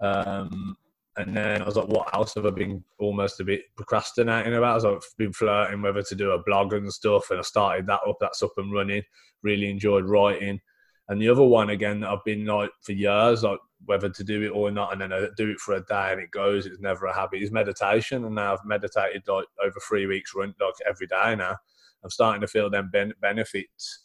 Um, 0.00 0.76
and 1.16 1.34
then 1.34 1.62
I 1.62 1.64
was 1.64 1.76
like, 1.76 1.88
what 1.88 2.14
else 2.14 2.34
have 2.34 2.44
I 2.44 2.50
been 2.50 2.84
almost 2.98 3.40
a 3.40 3.44
bit 3.44 3.62
procrastinating 3.74 4.54
about? 4.54 4.84
I've 4.84 5.00
been 5.16 5.32
flirting 5.32 5.80
whether 5.80 6.02
to 6.02 6.14
do 6.14 6.32
a 6.32 6.42
blog 6.42 6.74
and 6.74 6.92
stuff, 6.92 7.30
and 7.30 7.38
I 7.38 7.42
started 7.42 7.86
that 7.86 8.00
up. 8.06 8.18
That's 8.20 8.42
up 8.42 8.52
and 8.58 8.72
running. 8.72 9.02
Really 9.42 9.70
enjoyed 9.70 10.04
writing. 10.04 10.60
And 11.08 11.22
the 11.22 11.30
other 11.30 11.42
one 11.42 11.70
again 11.70 12.00
that 12.00 12.10
I've 12.10 12.24
been 12.24 12.44
like 12.44 12.70
for 12.82 12.92
years, 12.92 13.42
like 13.44 13.60
whether 13.84 14.08
to 14.08 14.24
do 14.24 14.42
it 14.42 14.48
or 14.48 14.70
not, 14.70 14.92
and 14.92 15.00
then 15.00 15.12
I 15.12 15.26
do 15.36 15.50
it 15.50 15.58
for 15.58 15.74
a 15.74 15.84
day 15.84 16.12
and 16.12 16.20
it 16.20 16.30
goes. 16.30 16.66
It's 16.66 16.80
never 16.80 17.06
a 17.06 17.14
habit. 17.14 17.42
It's 17.42 17.52
meditation, 17.52 18.24
and 18.24 18.34
now 18.34 18.54
I've 18.54 18.64
meditated 18.64 19.22
like 19.28 19.46
over 19.62 19.78
three 19.86 20.06
weeks, 20.06 20.34
run 20.34 20.54
like 20.60 20.74
every 20.88 21.06
day 21.06 21.36
now. 21.36 21.56
I'm 22.02 22.10
starting 22.10 22.40
to 22.40 22.46
feel 22.46 22.70
them 22.70 22.90
ben- 22.92 23.14
benefits, 23.20 24.04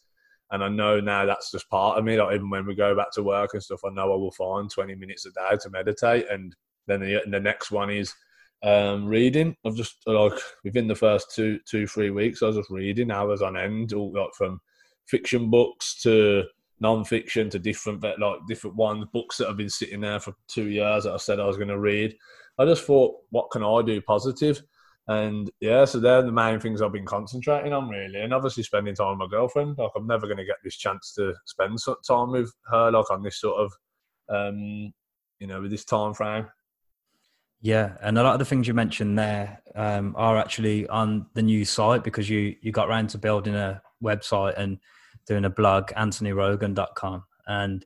and 0.52 0.64
I 0.64 0.70
know 0.70 1.00
now 1.00 1.26
that's 1.26 1.52
just 1.52 1.70
part 1.70 1.98
of 1.98 2.06
me. 2.06 2.22
Like 2.22 2.36
even 2.36 2.50
when 2.50 2.66
we 2.66 2.76
go 2.76 2.96
back 2.96 3.12
to 3.14 3.24
work 3.24 3.52
and 3.54 3.64
stuff, 3.64 3.82
I 3.86 3.90
know 3.90 4.14
I 4.14 4.18
will 4.18 4.32
find 4.32 4.70
20 4.70 4.96
minutes 4.96 5.26
a 5.26 5.32
day 5.32 5.58
to 5.62 5.70
meditate, 5.70 6.26
and 6.30 6.56
then 6.88 7.00
the, 7.00 7.22
the 7.30 7.40
next 7.40 7.72
one 7.72 7.90
is 7.90 8.14
um, 8.64 9.06
reading. 9.08 9.56
I've 9.66 9.76
just 9.76 9.96
like 10.06 10.34
within 10.64 10.88
the 10.88 10.96
first 10.96 11.34
two, 11.34 11.60
two, 11.66 11.88
three 11.88 12.12
weeks, 12.12 12.44
I 12.44 12.48
was 12.48 12.58
just 12.58 12.70
reading 12.70 13.12
hours 13.12 13.42
on 13.42 13.58
end, 13.58 13.94
all 13.94 14.12
like 14.14 14.34
from 14.38 14.60
fiction 15.06 15.50
books 15.50 16.02
to 16.04 16.44
non-fiction 16.82 17.50
to 17.52 17.60
different 17.60 18.04
like 18.20 18.40
different 18.48 18.76
ones, 18.76 19.06
books 19.14 19.38
that 19.38 19.48
have 19.48 19.58
been 19.58 19.70
sitting 19.70 20.02
there 20.02 20.20
for 20.20 20.34
two 20.48 20.68
years 20.70 21.04
that 21.04 21.14
I 21.14 21.18
said 21.18 21.40
I 21.40 21.46
was 21.46 21.58
going 21.58 21.70
to 21.70 21.80
read. 21.80 22.16
I 22.60 22.66
just 22.66 22.84
thought, 22.84 23.16
what 23.30 23.50
can 23.52 23.64
I 23.64 23.82
do 23.84 24.02
positive? 24.02 24.62
And 25.08 25.50
yeah, 25.60 25.86
so 25.86 26.00
they're 26.00 26.22
the 26.22 26.32
main 26.32 26.60
things 26.60 26.82
I've 26.82 26.92
been 26.92 27.06
concentrating 27.06 27.74
on 27.74 27.90
really, 27.90 28.20
and 28.20 28.34
obviously 28.34 28.64
spending 28.64 28.96
time 28.96 29.18
with 29.18 29.30
my 29.30 29.38
girlfriend. 29.38 29.78
Like 29.78 29.92
I'm 29.96 30.08
never 30.08 30.28
going 30.28 30.38
to 30.38 30.46
get 30.46 30.58
this 30.64 30.78
chance 30.78 31.14
to 31.16 31.34
spend 31.46 31.78
time 32.08 32.32
with 32.32 32.52
her, 32.70 32.92
like 32.92 33.10
on 33.10 33.24
this 33.24 33.40
sort 33.40 33.60
of, 33.60 33.74
um, 34.30 34.94
you 35.40 35.48
know, 35.48 35.62
with 35.62 35.72
this 35.72 35.86
time 35.86 36.14
frame. 36.14 36.48
Yeah, 37.62 37.96
and 38.02 38.18
a 38.18 38.24
lot 38.24 38.34
of 38.34 38.40
the 38.40 38.46
things 38.46 38.68
you 38.68 38.74
mentioned 38.74 39.20
there 39.20 39.62
um, 39.76 40.16
are 40.18 40.38
actually 40.38 40.88
on 40.88 41.28
the 41.36 41.44
new 41.44 41.64
site 41.64 42.04
because 42.04 42.30
you 42.30 42.56
you 42.62 42.72
got 42.72 42.90
around 42.90 43.10
to 43.10 43.18
building 43.18 43.54
a 43.54 43.82
website 44.04 44.58
and 44.58 44.80
doing 45.28 45.46
a 45.46 45.50
blog, 45.50 45.90
anthonyrogan.com. 45.90 47.24
And 47.48 47.86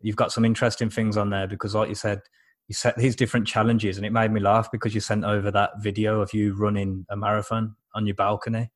you've 0.00 0.16
got 0.16 0.32
some 0.32 0.44
interesting 0.44 0.90
things 0.90 1.16
on 1.16 1.30
there 1.30 1.46
because, 1.46 1.74
like 1.74 1.88
you 1.88 1.94
said, 1.94 2.20
you 2.68 2.74
set 2.74 2.96
these 2.96 3.16
different 3.16 3.46
challenges, 3.46 3.96
and 3.96 4.04
it 4.04 4.12
made 4.12 4.32
me 4.32 4.40
laugh 4.40 4.70
because 4.72 4.94
you 4.94 5.00
sent 5.00 5.24
over 5.24 5.50
that 5.50 5.70
video 5.80 6.20
of 6.20 6.34
you 6.34 6.54
running 6.54 7.06
a 7.10 7.16
marathon 7.16 7.76
on 7.94 8.06
your 8.06 8.16
balcony. 8.16 8.70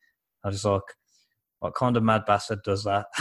I 0.45 0.49
was 0.49 0.65
like, 0.65 0.83
what 1.59 1.75
kind 1.75 1.97
of 1.97 2.03
mad 2.03 2.25
bastard 2.27 2.63
does 2.63 2.85
that? 2.85 3.07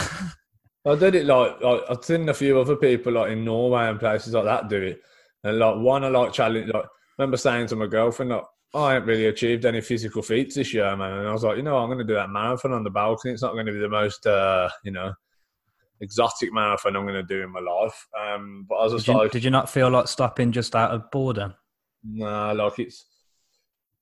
I 0.86 0.94
did 0.94 1.14
it 1.14 1.26
like, 1.26 1.60
like 1.60 1.82
I've 1.90 2.04
seen 2.04 2.28
a 2.28 2.34
few 2.34 2.58
other 2.58 2.76
people 2.76 3.12
like 3.12 3.32
in 3.32 3.44
Norway 3.44 3.88
and 3.88 4.00
places 4.00 4.32
like 4.32 4.44
that 4.44 4.68
do 4.68 4.80
it, 4.80 5.00
and 5.44 5.58
like 5.58 5.76
one 5.76 6.04
I 6.04 6.08
like 6.08 6.32
challenge. 6.32 6.70
Like, 6.72 6.84
I 6.84 6.88
remember 7.18 7.36
saying 7.36 7.66
to 7.68 7.76
my 7.76 7.86
girlfriend, 7.86 8.30
like, 8.30 8.44
I 8.74 8.94
haven't 8.94 9.08
really 9.08 9.26
achieved 9.26 9.64
any 9.64 9.80
physical 9.80 10.22
feats 10.22 10.54
this 10.54 10.72
year, 10.72 10.96
man. 10.96 11.18
And 11.18 11.28
I 11.28 11.32
was 11.32 11.42
like, 11.42 11.56
you 11.56 11.62
know, 11.62 11.78
I'm 11.78 11.88
going 11.88 11.98
to 11.98 12.04
do 12.04 12.14
that 12.14 12.30
marathon 12.30 12.72
on 12.72 12.84
the 12.84 12.90
balcony. 12.90 13.32
It's 13.32 13.42
not 13.42 13.54
going 13.54 13.66
to 13.66 13.72
be 13.72 13.78
the 13.78 13.88
most, 13.88 14.26
uh, 14.26 14.68
you 14.84 14.92
know, 14.92 15.12
exotic 16.00 16.52
marathon 16.52 16.96
I'm 16.96 17.02
going 17.02 17.14
to 17.14 17.22
do 17.22 17.42
in 17.42 17.50
my 17.50 17.60
life. 17.60 18.06
Um, 18.18 18.66
but 18.68 18.76
I 18.76 18.84
was 18.84 19.04
did 19.04 19.12
you, 19.12 19.18
like, 19.18 19.32
did 19.32 19.44
you 19.44 19.50
not 19.50 19.68
feel 19.68 19.90
like 19.90 20.06
stopping 20.06 20.52
just 20.52 20.76
out 20.76 20.92
of 20.92 21.10
boredom? 21.10 21.54
Nah, 22.04 22.52
like 22.52 22.78
it's. 22.78 23.06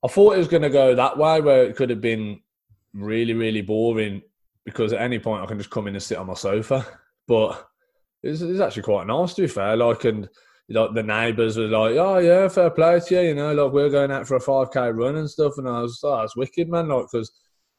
I 0.04 0.09
thought 0.09 0.35
it 0.35 0.38
was 0.38 0.48
going 0.48 0.62
to 0.62 0.70
go 0.70 0.94
that 0.94 1.16
way, 1.18 1.40
where 1.40 1.64
it 1.64 1.74
could 1.74 1.90
have 1.90 2.00
been 2.00 2.40
really, 2.92 3.35
really 3.35 3.62
boring 3.62 4.22
because 4.64 4.92
at 4.92 5.00
any 5.00 5.18
point 5.18 5.42
I 5.42 5.46
can 5.46 5.59
just 5.59 5.70
come 5.70 5.88
in 5.88 5.94
and 5.94 6.02
sit 6.02 6.18
on 6.18 6.26
my 6.26 6.35
sofa. 6.35 6.87
But 7.26 7.68
it's, 8.22 8.42
it's 8.42 8.61
actually 8.61 8.83
quite 8.83 9.07
nice 9.07 9.35
to 9.35 9.42
be 9.42 9.48
fair. 9.48 9.76
Like, 9.76 10.04
and 10.04 10.28
like 10.70 10.94
the 10.94 11.02
neighbours 11.02 11.57
were 11.57 11.66
like, 11.66 11.96
"Oh 11.96 12.18
yeah, 12.18 12.48
fair 12.48 12.70
play 12.70 13.00
to 13.00 13.14
you," 13.14 13.28
you 13.28 13.35
know, 13.35 13.54
like 13.54 13.72
we're 13.72 13.90
going 13.90 14.11
out 14.11 14.26
for 14.26 14.37
a 14.37 14.40
five 14.40 14.70
k 14.70 14.90
run 14.90 15.16
and 15.16 15.31
stuff, 15.31 15.54
and 15.57 15.68
I 15.68 15.81
was, 15.81 16.00
"Oh, 16.02 16.18
that's 16.18 16.37
wicked, 16.37 16.68
man!" 16.68 16.88
Like 16.88 17.07
because 17.11 17.33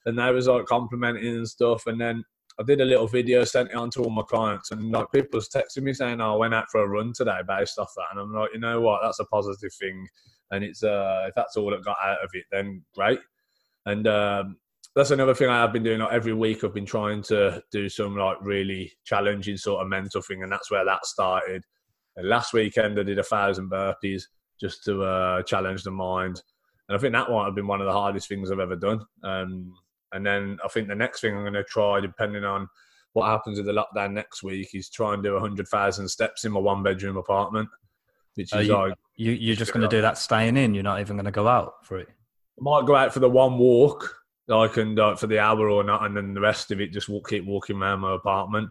the 0.05 0.11
neighbours 0.11 0.47
like 0.47 0.65
complimenting 0.65 1.35
and 1.35 1.47
stuff, 1.47 1.85
and 1.85 2.01
then 2.01 2.23
I 2.59 2.63
did 2.63 2.81
a 2.81 2.85
little 2.85 3.07
video, 3.07 3.43
sent 3.43 3.69
it 3.69 3.75
on 3.75 3.91
to 3.91 4.03
all 4.03 4.09
my 4.09 4.23
clients, 4.23 4.71
and 4.71 4.91
like 4.91 5.11
people 5.11 5.37
was 5.37 5.49
texting 5.49 5.83
me 5.83 5.93
saying, 5.93 6.19
oh, 6.19 6.33
"I 6.33 6.37
went 6.37 6.55
out 6.55 6.65
for 6.71 6.81
a 6.83 6.87
run 6.87 7.13
today 7.15 7.39
based 7.47 7.77
off 7.77 7.93
that," 7.95 8.07
and 8.11 8.19
I'm 8.19 8.33
like, 8.33 8.49
you 8.53 8.59
know 8.59 8.81
what, 8.81 9.01
that's 9.03 9.19
a 9.19 9.25
positive 9.25 9.73
thing, 9.79 10.07
and 10.51 10.63
it's 10.63 10.83
uh, 10.83 11.25
if 11.27 11.35
that's 11.35 11.57
all 11.57 11.69
that 11.69 11.85
got 11.85 11.97
out 12.03 12.23
of 12.23 12.29
it, 12.33 12.45
then 12.51 12.83
great. 12.95 13.19
And 13.85 14.07
um, 14.07 14.57
that's 14.95 15.11
another 15.11 15.35
thing 15.35 15.49
I 15.49 15.61
have 15.61 15.73
been 15.73 15.83
doing. 15.83 15.99
Like 15.99 16.11
every 16.11 16.33
week, 16.33 16.63
I've 16.63 16.73
been 16.73 16.85
trying 16.85 17.21
to 17.23 17.61
do 17.71 17.87
some 17.87 18.17
like 18.17 18.37
really 18.41 18.91
challenging 19.05 19.57
sort 19.57 19.81
of 19.81 19.87
mental 19.89 20.21
thing, 20.21 20.41
and 20.41 20.51
that's 20.51 20.71
where 20.71 20.85
that 20.85 21.05
started. 21.05 21.63
And 22.19 22.27
last 22.27 22.53
weekend, 22.53 22.99
I 22.99 23.03
did 23.03 23.17
a 23.17 23.23
thousand 23.23 23.71
burpees 23.71 24.23
just 24.59 24.83
to 24.83 25.03
uh, 25.03 25.43
challenge 25.43 25.83
the 25.83 25.91
mind, 25.91 26.41
and 26.89 26.97
I 26.97 26.99
think 26.99 27.13
that 27.13 27.29
might 27.29 27.45
have 27.45 27.55
been 27.55 27.67
one 27.67 27.79
of 27.79 27.87
the 27.87 27.93
hardest 27.93 28.27
things 28.27 28.51
I've 28.51 28.59
ever 28.59 28.75
done. 28.75 29.01
Um, 29.23 29.73
and 30.11 30.25
then 30.25 30.57
I 30.65 30.67
think 30.67 30.89
the 30.89 30.95
next 30.95 31.21
thing 31.21 31.33
I'm 31.33 31.43
going 31.43 31.53
to 31.53 31.63
try, 31.63 32.01
depending 32.01 32.43
on 32.43 32.67
what 33.13 33.27
happens 33.27 33.57
with 33.57 33.67
the 33.67 33.71
lockdown 33.71 34.11
next 34.11 34.43
week, 34.43 34.69
is 34.73 34.89
try 34.89 35.13
and 35.13 35.23
do 35.23 35.33
100,000 35.33 36.09
steps 36.09 36.43
in 36.43 36.51
my 36.51 36.59
one 36.59 36.83
bedroom 36.83 37.15
apartment. 37.15 37.69
Which 38.35 38.53
is 38.53 38.67
you, 38.67 38.73
like, 38.73 38.93
you, 39.15 39.31
you're 39.31 39.55
just 39.55 39.71
going 39.71 39.87
to 39.87 39.95
do 39.95 40.01
that 40.01 40.17
staying 40.17 40.57
in. 40.57 40.73
You're 40.73 40.83
not 40.83 40.99
even 40.99 41.15
going 41.15 41.25
to 41.25 41.31
go 41.31 41.47
out 41.47 41.85
for 41.85 41.99
it. 41.99 42.07
I 42.09 42.61
might 42.61 42.85
go 42.85 42.95
out 42.95 43.13
for 43.13 43.19
the 43.19 43.29
one 43.29 43.57
walk, 43.57 44.13
like 44.47 44.75
and 44.77 44.99
uh, 44.99 45.15
for 45.15 45.27
the 45.27 45.39
hour 45.39 45.69
or 45.69 45.83
not, 45.83 46.05
and 46.05 46.17
then 46.17 46.33
the 46.33 46.41
rest 46.41 46.71
of 46.71 46.81
it 46.81 46.91
just 46.91 47.07
walk, 47.07 47.29
keep 47.29 47.45
walking 47.45 47.77
around 47.77 47.99
my 48.01 48.15
apartment. 48.15 48.69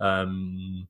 Um, 0.00 0.88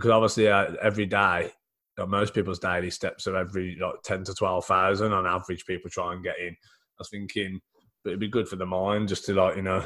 because 0.00 0.10
obviously 0.10 0.48
uh, 0.48 0.72
every 0.80 1.06
day, 1.06 1.52
like 1.98 2.08
most 2.08 2.32
people's 2.34 2.58
daily 2.58 2.90
steps 2.90 3.26
are 3.26 3.36
every 3.36 3.76
like 3.80 4.02
ten 4.02 4.24
to 4.24 4.34
twelve 4.34 4.64
thousand 4.64 5.12
on 5.12 5.26
average. 5.26 5.66
People 5.66 5.90
try 5.90 6.14
and 6.14 6.24
get 6.24 6.38
in. 6.38 6.52
I 6.52 7.00
was 7.00 7.10
thinking 7.10 7.60
but 8.02 8.10
it'd 8.10 8.20
be 8.20 8.28
good 8.28 8.48
for 8.48 8.56
the 8.56 8.66
mind 8.66 9.08
just 9.08 9.24
to 9.26 9.34
like 9.34 9.56
you 9.56 9.62
know 9.62 9.84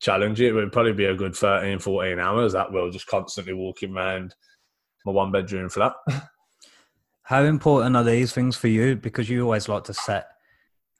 challenge 0.00 0.40
it. 0.40 0.48
It 0.48 0.52
would 0.52 0.72
probably 0.72 0.92
be 0.92 1.06
a 1.06 1.14
good 1.14 1.34
13, 1.34 1.80
14 1.80 2.18
hours 2.18 2.52
that 2.52 2.72
will 2.72 2.90
just 2.90 3.06
constantly 3.06 3.52
walking 3.52 3.94
around 3.94 4.34
my 5.04 5.12
one 5.12 5.32
bedroom 5.32 5.68
flat. 5.68 5.94
How 7.22 7.42
important 7.42 7.96
are 7.96 8.04
these 8.04 8.32
things 8.32 8.56
for 8.56 8.68
you? 8.68 8.96
Because 8.96 9.28
you 9.28 9.42
always 9.42 9.68
like 9.68 9.84
to 9.84 9.94
set 9.94 10.28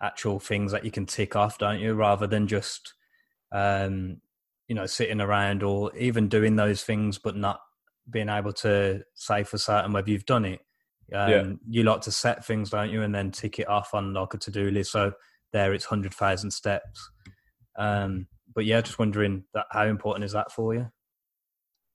actual 0.03 0.41
things 0.41 0.73
that 0.73 0.85
you 0.85 0.91
can 0.91 1.07
tick 1.07 1.37
off, 1.37 1.59
don't 1.59 1.81
you? 1.81 1.95
Rather 1.95 2.27
than 2.27 2.47
just, 2.47 2.93
um, 3.53 4.21
you 4.67 4.75
know, 4.75 4.85
sitting 4.85 5.21
around 5.21 5.63
or 5.63 5.95
even 5.97 6.29
doing 6.29 6.57
those 6.57 6.83
things, 6.83 7.19
but 7.19 7.37
not 7.37 7.61
being 8.11 8.29
able 8.29 8.53
to 8.53 9.03
say 9.15 9.45
for 9.45 9.59
certain 9.59 9.93
whether 9.93 10.11
you've 10.11 10.27
done 10.27 10.45
it. 10.45 10.61
Um, 11.15 11.31
yeah. 11.31 11.45
You 11.69 11.83
like 11.85 12.03
to 12.03 12.13
set 12.13 12.45
things, 12.45 12.71
don't 12.71 12.91
you? 12.91 13.03
And 13.03 13.15
then 13.15 13.31
tick 13.31 13.59
it 13.59 13.69
off 13.69 13.95
on 13.95 14.13
like 14.13 14.35
a 14.35 14.39
to 14.39 14.51
do 14.51 14.71
list. 14.71 14.93
So 14.93 15.13
there 15.53 15.73
it's 15.73 15.91
100,000 15.91 16.51
steps. 16.51 17.11
Um, 17.79 18.27
but 18.55 18.65
yeah, 18.65 18.81
just 18.81 18.99
wondering 18.99 19.45
that 19.55 19.67
how 19.71 19.87
important 19.87 20.25
is 20.25 20.33
that 20.33 20.53
for 20.53 20.75
you? 20.75 20.91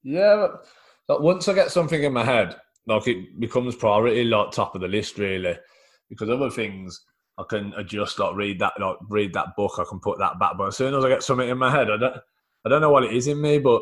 Yeah, 0.04 0.48
but 1.08 1.22
once 1.22 1.48
I 1.48 1.54
get 1.54 1.72
something 1.72 2.04
in 2.04 2.14
my 2.14 2.24
head, 2.24 2.56
like 2.88 3.08
it 3.08 3.40
becomes 3.40 3.76
priority, 3.76 4.24
like 4.26 4.52
top 4.52 4.76
of 4.76 4.82
the 4.82 4.88
list, 4.88 5.18
really, 5.18 5.58
because 6.10 6.30
other 6.30 6.50
things 6.50 7.02
I 7.38 7.44
can 7.50 7.74
adjust, 7.78 8.20
like 8.20 8.36
read 8.36 8.60
that, 8.60 8.74
like 8.80 8.98
read 9.10 9.34
that 9.34 9.56
book, 9.56 9.74
I 9.78 9.84
can 9.88 10.00
put 10.00 10.20
that 10.20 10.40
back. 10.40 10.54
But 10.58 10.68
as 10.68 10.78
soon 10.78 10.94
as 10.94 11.04
I 11.04 11.10
get 11.10 11.24
something 11.24 11.48
in 11.48 11.58
my 11.58 11.72
head, 11.72 11.90
I 11.90 11.98
don't, 11.98 12.16
I 12.66 12.70
don't 12.70 12.82
know 12.82 12.90
what 12.90 13.04
it 13.04 13.14
is 13.14 13.28
in 13.28 13.42
me, 13.42 13.60
but 13.60 13.82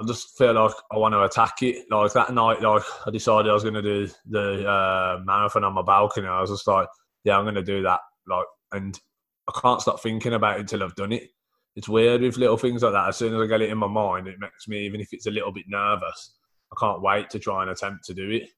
I 0.00 0.06
just 0.06 0.36
feel 0.38 0.52
like 0.52 0.74
I 0.92 0.96
want 0.96 1.14
to 1.14 1.22
attack 1.22 1.62
it. 1.62 1.86
Like 1.90 2.12
that 2.12 2.32
night, 2.32 2.62
like 2.62 2.82
I 3.06 3.10
decided 3.10 3.50
I 3.50 3.54
was 3.54 3.62
going 3.62 3.74
to 3.74 3.82
do 3.82 4.08
the 4.28 4.68
uh, 4.68 5.20
marathon 5.24 5.64
on 5.64 5.74
my 5.74 5.82
balcony. 5.82 6.26
I 6.26 6.40
was 6.40 6.50
just 6.50 6.66
like, 6.66 6.88
yeah, 7.24 7.36
I'm 7.36 7.44
going 7.44 7.54
to 7.54 7.62
do 7.62 7.82
that. 7.82 8.00
Like 8.28 8.46
and 8.72 8.98
I 9.48 9.60
can't 9.60 9.80
stop 9.80 10.00
thinking 10.00 10.34
about 10.34 10.56
it 10.56 10.60
until 10.60 10.82
I've 10.82 10.94
done 10.94 11.12
it. 11.12 11.30
It's 11.74 11.88
weird 11.88 12.22
with 12.22 12.36
little 12.36 12.56
things 12.56 12.82
like 12.82 12.92
that. 12.92 13.08
As 13.08 13.16
soon 13.16 13.34
as 13.34 13.40
I 13.40 13.46
get 13.46 13.62
it 13.62 13.70
in 13.70 13.78
my 13.78 13.86
mind, 13.86 14.26
it 14.26 14.40
makes 14.40 14.68
me, 14.68 14.84
even 14.84 15.00
if 15.00 15.12
it's 15.12 15.26
a 15.26 15.30
little 15.30 15.52
bit 15.52 15.66
nervous, 15.68 16.34
I 16.72 16.76
can't 16.78 17.02
wait 17.02 17.30
to 17.30 17.38
try 17.38 17.62
and 17.62 17.70
attempt 17.70 18.04
to 18.06 18.14
do 18.14 18.30
it. 18.30 18.48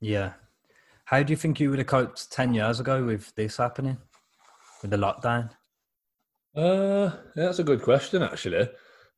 Yeah. 0.00 0.32
How 1.04 1.22
do 1.22 1.32
you 1.32 1.36
think 1.36 1.60
you 1.60 1.70
would 1.70 1.78
have 1.78 1.88
coped 1.88 2.30
10 2.30 2.54
years 2.54 2.80
ago 2.80 3.04
with 3.04 3.34
this 3.36 3.56
happening, 3.56 3.96
with 4.82 4.90
the 4.90 4.96
lockdown? 4.96 5.50
Uh, 6.54 7.12
yeah, 7.36 7.44
that's 7.46 7.60
a 7.60 7.64
good 7.64 7.82
question, 7.82 8.22
actually. 8.22 8.68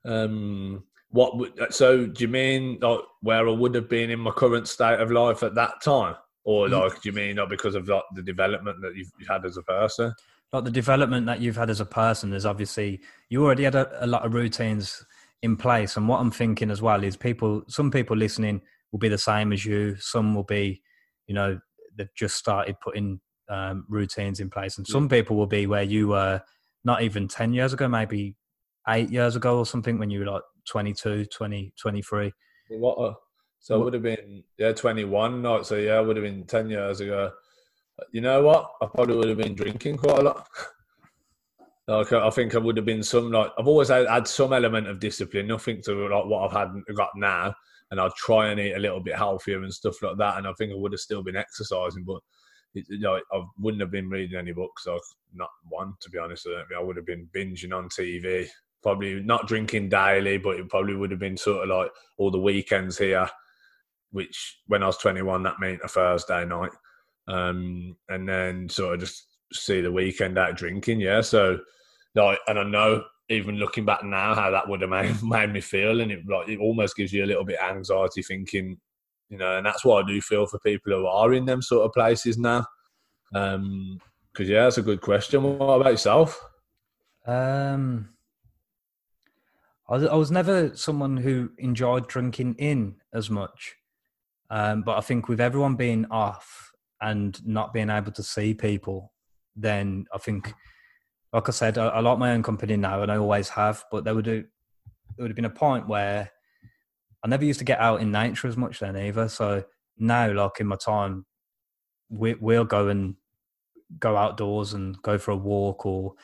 Um, 0.04 0.84
what 1.10 1.36
would 1.38 1.52
so 1.70 2.06
do 2.06 2.22
you 2.22 2.28
mean 2.28 2.78
like 2.80 3.00
where 3.20 3.48
I 3.48 3.52
would 3.52 3.74
have 3.74 3.88
been 3.88 4.10
in 4.10 4.20
my 4.20 4.30
current 4.30 4.68
state 4.68 5.00
of 5.00 5.10
life 5.10 5.42
at 5.42 5.54
that 5.56 5.82
time? 5.82 6.14
Or 6.44 6.68
mm. 6.68 6.80
like, 6.80 7.02
do 7.02 7.08
you 7.08 7.12
mean 7.12 7.36
not 7.36 7.48
because 7.48 7.74
of 7.74 7.88
like 7.88 8.02
the 8.14 8.22
development 8.22 8.80
that 8.82 8.94
you've 8.94 9.10
had 9.28 9.44
as 9.44 9.56
a 9.56 9.62
person? 9.62 10.14
Like 10.52 10.64
the 10.64 10.70
development 10.70 11.26
that 11.26 11.40
you've 11.40 11.56
had 11.56 11.70
as 11.70 11.80
a 11.80 11.84
person 11.84 12.32
is 12.32 12.46
obviously 12.46 13.00
you 13.28 13.44
already 13.44 13.64
had 13.64 13.74
a, 13.74 14.04
a 14.04 14.06
lot 14.06 14.24
of 14.24 14.34
routines 14.34 15.04
in 15.42 15.56
place. 15.56 15.96
And 15.96 16.08
what 16.08 16.20
I'm 16.20 16.30
thinking 16.30 16.70
as 16.70 16.82
well 16.82 17.02
is 17.04 17.16
people, 17.16 17.62
some 17.68 17.90
people 17.90 18.16
listening 18.16 18.62
will 18.92 18.98
be 18.98 19.08
the 19.08 19.18
same 19.18 19.52
as 19.52 19.64
you. 19.64 19.96
Some 19.96 20.34
will 20.34 20.44
be, 20.44 20.82
you 21.26 21.34
know, 21.34 21.60
they've 21.96 22.14
just 22.14 22.36
started 22.36 22.76
putting 22.80 23.20
um, 23.48 23.84
routines 23.88 24.40
in 24.40 24.50
place, 24.50 24.78
and 24.78 24.86
some 24.86 25.08
people 25.08 25.36
will 25.36 25.46
be 25.46 25.66
where 25.66 25.82
you 25.82 26.08
were 26.08 26.40
not 26.84 27.02
even 27.02 27.28
10 27.28 27.52
years 27.52 27.72
ago, 27.72 27.88
maybe 27.88 28.36
eight 28.88 29.10
years 29.10 29.36
ago 29.36 29.58
or 29.58 29.66
something 29.66 29.98
when 29.98 30.10
you 30.10 30.20
were 30.20 30.26
like 30.26 30.42
22, 30.66 31.26
20, 31.26 31.72
23. 31.76 32.32
What 32.70 32.98
a, 32.98 33.14
so 33.60 33.74
it 33.74 33.84
would 33.84 33.94
have 33.94 34.02
been 34.02 34.42
yeah, 34.58 34.72
twenty 34.72 35.04
one. 35.04 35.42
No, 35.42 35.62
so 35.62 35.76
yeah, 35.76 36.00
it 36.00 36.06
would 36.06 36.16
have 36.16 36.24
been 36.24 36.44
ten 36.44 36.70
years 36.70 37.00
ago. 37.00 37.30
You 38.10 38.22
know 38.22 38.42
what? 38.42 38.70
I 38.80 38.86
probably 38.86 39.16
would 39.16 39.28
have 39.28 39.36
been 39.36 39.54
drinking 39.54 39.98
quite 39.98 40.18
a 40.18 40.22
lot. 40.22 40.48
like 41.88 42.12
I 42.12 42.30
think 42.30 42.54
I 42.54 42.58
would 42.58 42.78
have 42.78 42.86
been 42.86 43.02
some 43.02 43.30
like 43.30 43.52
I've 43.58 43.68
always 43.68 43.88
had, 43.88 44.08
had 44.08 44.26
some 44.26 44.54
element 44.54 44.86
of 44.86 44.98
discipline, 44.98 45.46
nothing 45.46 45.82
to 45.82 46.08
like 46.08 46.24
what 46.24 46.46
I've 46.46 46.56
had 46.56 46.96
got 46.96 47.10
now. 47.16 47.54
And 47.90 48.00
I'd 48.00 48.14
try 48.14 48.48
and 48.48 48.60
eat 48.60 48.74
a 48.74 48.78
little 48.78 49.00
bit 49.00 49.16
healthier 49.16 49.62
and 49.62 49.74
stuff 49.74 50.00
like 50.00 50.16
that. 50.16 50.38
And 50.38 50.46
I 50.46 50.52
think 50.52 50.72
I 50.72 50.76
would 50.76 50.92
have 50.92 51.00
still 51.00 51.24
been 51.24 51.34
exercising, 51.34 52.04
but 52.04 52.20
it, 52.72 52.86
you 52.88 53.00
know, 53.00 53.20
I 53.32 53.42
wouldn't 53.58 53.80
have 53.80 53.90
been 53.90 54.08
reading 54.08 54.38
any 54.38 54.52
books. 54.52 54.86
Not 55.34 55.50
one, 55.68 55.94
to 56.00 56.08
be 56.08 56.18
honest. 56.18 56.46
I, 56.48 56.78
I 56.78 56.82
would 56.82 56.96
have 56.96 57.04
been 57.04 57.28
binging 57.34 57.76
on 57.76 57.88
TV. 57.88 58.48
Probably 58.82 59.20
not 59.20 59.46
drinking 59.46 59.90
daily, 59.90 60.38
but 60.38 60.58
it 60.58 60.68
probably 60.68 60.94
would 60.94 61.10
have 61.10 61.20
been 61.20 61.36
sort 61.36 61.68
of 61.68 61.76
like 61.76 61.90
all 62.16 62.30
the 62.30 62.40
weekends 62.40 62.96
here 62.96 63.28
which 64.12 64.60
when 64.66 64.82
I 64.82 64.86
was 64.86 64.96
21, 64.98 65.42
that 65.44 65.60
meant 65.60 65.80
a 65.84 65.88
Thursday 65.88 66.44
night. 66.44 66.72
Um, 67.28 67.96
and 68.08 68.28
then 68.28 68.68
sort 68.68 68.94
of 68.94 69.00
just 69.00 69.26
see 69.52 69.80
the 69.80 69.92
weekend 69.92 70.38
out 70.38 70.56
drinking. 70.56 71.00
Yeah. 71.00 71.20
So, 71.20 71.60
like, 72.14 72.38
and 72.48 72.58
I 72.58 72.64
know 72.64 73.04
even 73.28 73.56
looking 73.56 73.84
back 73.84 74.02
now 74.02 74.34
how 74.34 74.50
that 74.50 74.68
would 74.68 74.80
have 74.80 74.90
made, 74.90 75.22
made 75.22 75.52
me 75.52 75.60
feel. 75.60 76.00
And 76.00 76.10
it, 76.10 76.20
like, 76.28 76.48
it 76.48 76.58
almost 76.58 76.96
gives 76.96 77.12
you 77.12 77.24
a 77.24 77.26
little 77.26 77.44
bit 77.44 77.60
of 77.60 77.76
anxiety 77.76 78.22
thinking, 78.22 78.78
you 79.28 79.38
know, 79.38 79.58
and 79.58 79.66
that's 79.66 79.84
what 79.84 80.04
I 80.04 80.08
do 80.08 80.20
feel 80.20 80.46
for 80.46 80.58
people 80.58 80.92
who 80.92 81.06
are 81.06 81.32
in 81.32 81.44
them 81.44 81.62
sort 81.62 81.84
of 81.84 81.92
places 81.92 82.36
now. 82.36 82.66
Um, 83.34 84.00
because 84.32 84.48
yeah, 84.48 84.62
that's 84.62 84.78
a 84.78 84.82
good 84.82 85.00
question. 85.00 85.42
What 85.42 85.80
about 85.80 85.90
yourself? 85.90 86.40
Um, 87.26 88.10
I 89.90 90.14
was, 90.14 90.30
never 90.30 90.74
someone 90.76 91.16
who 91.16 91.50
enjoyed 91.58 92.06
drinking 92.06 92.54
in 92.58 92.96
as 93.12 93.28
much. 93.28 93.74
Um, 94.48 94.82
but 94.82 94.96
I 94.96 95.00
think 95.00 95.28
with 95.28 95.40
everyone 95.40 95.74
being 95.74 96.06
off 96.10 96.70
and 97.00 97.44
not 97.44 97.72
being 97.72 97.90
able 97.90 98.12
to 98.12 98.22
see 98.22 98.54
people, 98.54 99.12
then 99.56 100.06
I 100.14 100.18
think, 100.18 100.54
like 101.32 101.48
I 101.48 101.52
said, 101.52 101.76
I, 101.76 101.88
I 101.88 102.00
like 102.00 102.18
my 102.18 102.32
own 102.32 102.44
company 102.44 102.76
now, 102.76 103.02
and 103.02 103.10
I 103.10 103.16
always 103.16 103.48
have. 103.50 103.84
But 103.90 104.04
there 104.04 104.14
would 104.14 104.26
there 104.26 104.44
would 105.18 105.30
have 105.30 105.36
been 105.36 105.44
a 105.44 105.50
point 105.50 105.88
where 105.88 106.30
I 107.24 107.28
never 107.28 107.44
used 107.44 107.58
to 107.58 107.64
get 107.64 107.80
out 107.80 108.00
in 108.00 108.12
nature 108.12 108.46
as 108.48 108.56
much 108.56 108.78
then 108.78 108.96
either. 108.96 109.28
So 109.28 109.64
now, 109.98 110.32
like 110.32 110.60
in 110.60 110.68
my 110.68 110.76
time, 110.76 111.26
we, 112.08 112.34
we'll 112.34 112.64
go 112.64 112.88
and 112.88 113.16
go 113.98 114.16
outdoors 114.16 114.72
and 114.72 115.00
go 115.02 115.18
for 115.18 115.32
a 115.32 115.36
walk 115.36 115.84
or 115.84 116.14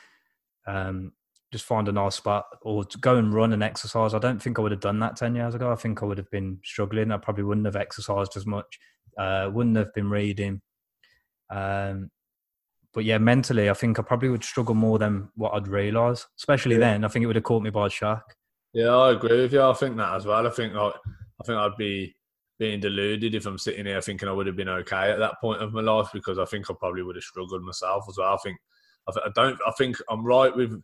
um, 0.65 1.11
just 1.51 1.65
find 1.65 1.87
a 1.87 1.91
nice 1.91 2.15
spot 2.15 2.45
or 2.61 2.85
go 2.99 3.15
and 3.17 3.33
run 3.33 3.53
and 3.53 3.63
exercise. 3.63 4.13
I 4.13 4.19
don't 4.19 4.41
think 4.41 4.59
I 4.59 4.61
would 4.61 4.71
have 4.71 4.81
done 4.81 4.99
that 4.99 5.15
10 5.15 5.35
years 5.35 5.55
ago. 5.55 5.71
I 5.71 5.75
think 5.75 6.01
I 6.01 6.05
would 6.05 6.17
have 6.17 6.29
been 6.29 6.59
struggling. 6.63 7.11
I 7.11 7.17
probably 7.17 7.43
wouldn't 7.43 7.65
have 7.65 7.75
exercised 7.75 8.35
as 8.35 8.45
much, 8.45 8.79
uh, 9.17 9.49
wouldn't 9.53 9.77
have 9.77 9.93
been 9.93 10.09
reading. 10.09 10.61
Um, 11.49 12.11
but 12.93 13.05
yeah, 13.05 13.17
mentally, 13.17 13.69
I 13.69 13.73
think 13.73 13.99
I 13.99 14.01
probably 14.01 14.29
would 14.29 14.43
struggle 14.43 14.75
more 14.75 14.99
than 14.99 15.29
what 15.35 15.53
I'd 15.53 15.67
realise. 15.67 16.25
Especially 16.37 16.75
yeah. 16.75 16.81
then, 16.81 17.05
I 17.05 17.07
think 17.07 17.23
it 17.23 17.27
would 17.27 17.35
have 17.35 17.43
caught 17.45 17.63
me 17.63 17.69
by 17.69 17.87
a 17.87 17.89
shock. 17.89 18.35
Yeah, 18.73 18.95
I 18.95 19.11
agree 19.11 19.41
with 19.41 19.53
you. 19.53 19.61
I 19.61 19.73
think 19.73 19.95
that 19.97 20.15
as 20.15 20.25
well. 20.25 20.45
I 20.45 20.49
think 20.49 20.73
like, 20.73 20.93
I 21.41 21.43
think 21.45 21.57
I'd 21.57 21.77
be 21.77 22.15
being 22.59 22.79
deluded 22.79 23.35
if 23.35 23.45
I'm 23.45 23.57
sitting 23.57 23.85
here 23.85 24.01
thinking 24.01 24.27
I 24.27 24.31
would 24.31 24.47
have 24.47 24.55
been 24.55 24.69
okay 24.69 25.11
at 25.11 25.19
that 25.19 25.39
point 25.39 25.61
of 25.61 25.73
my 25.73 25.81
life 25.81 26.09
because 26.11 26.39
I 26.39 26.45
think 26.45 26.69
I 26.69 26.73
probably 26.73 27.03
would 27.03 27.15
have 27.15 27.23
struggled 27.23 27.63
myself 27.63 28.05
as 28.09 28.17
well. 28.17 28.33
I 28.33 28.37
think 28.37 28.57
I 29.07 29.29
don't. 29.35 29.57
I 29.65 29.71
think 29.77 29.97
I'm 30.09 30.25
right 30.25 30.53
with 30.53 30.81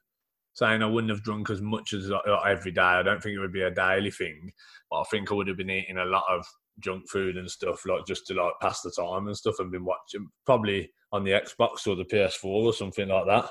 saying 0.53 0.81
I 0.81 0.87
wouldn't 0.87 1.11
have 1.11 1.23
drunk 1.23 1.49
as 1.49 1.61
much 1.61 1.93
as 1.93 2.09
like, 2.09 2.21
every 2.45 2.71
day. 2.71 2.81
I 2.81 3.03
don't 3.03 3.21
think 3.21 3.35
it 3.35 3.39
would 3.39 3.53
be 3.53 3.63
a 3.63 3.71
daily 3.71 4.11
thing, 4.11 4.51
but 4.89 5.01
I 5.01 5.03
think 5.05 5.31
I 5.31 5.35
would 5.35 5.47
have 5.47 5.57
been 5.57 5.69
eating 5.69 5.97
a 5.97 6.05
lot 6.05 6.23
of 6.29 6.45
junk 6.79 7.09
food 7.09 7.37
and 7.37 7.49
stuff 7.49 7.85
like 7.85 8.05
just 8.05 8.25
to 8.27 8.33
like 8.33 8.53
pass 8.61 8.81
the 8.81 8.91
time 8.91 9.27
and 9.27 9.37
stuff 9.37 9.55
and 9.59 9.71
been 9.71 9.85
watching 9.85 10.27
probably 10.45 10.91
on 11.11 11.23
the 11.23 11.31
Xbox 11.31 11.87
or 11.87 11.95
the 11.95 12.05
PS4 12.05 12.45
or 12.45 12.73
something 12.73 13.07
like 13.07 13.25
that, 13.27 13.49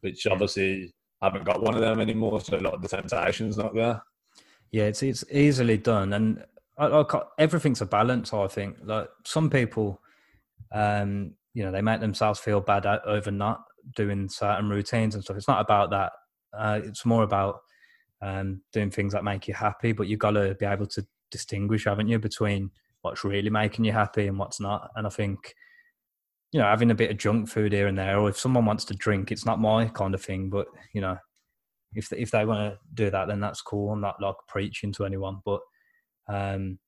which 0.00 0.24
mm. 0.24 0.32
obviously 0.32 0.92
I 1.20 1.26
haven't 1.26 1.44
got 1.44 1.62
one 1.62 1.74
of 1.74 1.80
them 1.80 2.00
anymore. 2.00 2.40
So 2.40 2.56
like 2.56 2.80
the 2.80 2.88
temptation's 2.88 3.56
not 3.56 3.74
there. 3.74 4.02
Yeah, 4.70 4.84
it's 4.84 5.02
it's 5.02 5.24
easily 5.30 5.78
done, 5.78 6.12
and 6.14 6.44
I, 6.76 6.86
I, 6.86 7.22
everything's 7.38 7.80
a 7.80 7.86
balance. 7.86 8.32
I 8.32 8.48
think 8.48 8.76
like 8.82 9.08
some 9.24 9.48
people, 9.48 10.00
um, 10.72 11.34
you 11.52 11.62
know, 11.62 11.70
they 11.70 11.80
make 11.80 12.00
themselves 12.00 12.40
feel 12.40 12.60
bad 12.60 12.84
over 12.84 13.30
not 13.30 13.62
doing 13.94 14.28
certain 14.28 14.68
routines 14.68 15.14
and 15.14 15.22
stuff. 15.22 15.36
It's 15.36 15.46
not 15.46 15.60
about 15.60 15.90
that. 15.90 16.12
Uh, 16.56 16.80
it's 16.84 17.04
more 17.04 17.22
about 17.22 17.60
um, 18.22 18.62
doing 18.72 18.90
things 18.90 19.12
that 19.12 19.24
make 19.24 19.48
you 19.48 19.54
happy. 19.54 19.92
But 19.92 20.08
you've 20.08 20.18
got 20.18 20.32
to 20.32 20.54
be 20.54 20.66
able 20.66 20.86
to 20.86 21.06
distinguish, 21.30 21.84
haven't 21.84 22.08
you, 22.08 22.18
between 22.18 22.70
what's 23.02 23.24
really 23.24 23.50
making 23.50 23.84
you 23.84 23.92
happy 23.92 24.26
and 24.26 24.38
what's 24.38 24.60
not. 24.60 24.90
And 24.96 25.06
I 25.06 25.10
think, 25.10 25.54
you 26.52 26.60
know, 26.60 26.66
having 26.66 26.90
a 26.90 26.94
bit 26.94 27.10
of 27.10 27.18
junk 27.18 27.48
food 27.48 27.72
here 27.72 27.86
and 27.86 27.98
there, 27.98 28.18
or 28.18 28.28
if 28.28 28.38
someone 28.38 28.64
wants 28.64 28.84
to 28.86 28.94
drink, 28.94 29.30
it's 29.30 29.44
not 29.44 29.60
my 29.60 29.86
kind 29.86 30.14
of 30.14 30.22
thing. 30.22 30.48
But 30.48 30.66
you 30.94 31.00
know, 31.00 31.18
if 31.94 32.08
they, 32.08 32.18
if 32.18 32.30
they 32.30 32.44
want 32.44 32.72
to 32.72 32.78
do 32.94 33.10
that, 33.10 33.28
then 33.28 33.40
that's 33.40 33.60
cool. 33.60 33.92
I'm 33.92 34.00
not 34.00 34.20
like 34.22 34.36
preaching 34.48 34.92
to 34.92 35.04
anyone, 35.04 35.40
but 35.44 35.60
um, 36.28 36.78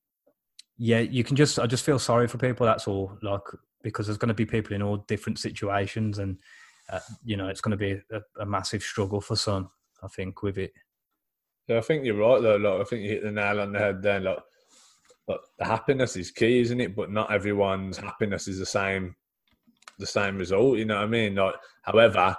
yeah, 0.79 1.00
you 1.00 1.24
can 1.24 1.37
just 1.37 1.59
I 1.59 1.66
just 1.66 1.85
feel 1.85 1.98
sorry 1.98 2.29
for 2.29 2.38
people. 2.38 2.66
That's 2.66 2.88
all. 2.88 3.18
Like 3.22 3.42
because 3.83 4.07
there's 4.07 4.18
going 4.18 4.29
to 4.29 4.35
be 4.35 4.46
people 4.46 4.74
in 4.74 4.83
all 4.83 4.98
different 5.09 5.38
situations, 5.38 6.18
and 6.18 6.38
uh, 6.90 7.01
you 7.25 7.37
know, 7.37 7.49
it's 7.49 7.61
going 7.61 7.77
to 7.77 7.77
be 7.77 8.01
a, 8.12 8.20
a 8.40 8.46
massive 8.46 8.83
struggle 8.83 9.20
for 9.20 9.37
some. 9.37 9.70
I 10.03 10.09
think 10.09 10.42
with 10.42 10.59
it. 10.59 10.72
Yeah, 11.68 11.79
I 11.79 11.81
think 11.81 12.05
you're 12.05 12.16
right 12.16 12.40
though. 12.40 12.57
Like, 12.57 12.81
I 12.81 12.85
think 12.85 13.03
you 13.03 13.09
hit 13.09 13.22
the 13.22 13.33
nail 13.33 13.61
on 13.61 13.72
the 13.72 13.79
head 13.79 14.03
there. 14.03 14.20
Like, 14.20 14.38
like 15.27 15.40
the 15.59 15.64
happiness 15.64 16.16
is 16.16 16.31
key, 16.31 16.61
isn't 16.61 16.81
it? 16.81 16.94
But 16.94 17.11
not 17.11 17.33
everyone's 17.33 17.96
happiness 17.96 18.46
is 18.46 18.59
the 18.59 18.66
same, 18.66 19.16
the 19.99 20.07
same 20.07 20.38
result. 20.38 20.79
You 20.79 20.85
know 20.85 20.96
what 20.96 21.05
I 21.05 21.09
mean? 21.09 21.35
Like, 21.35 21.55
however, 21.83 22.37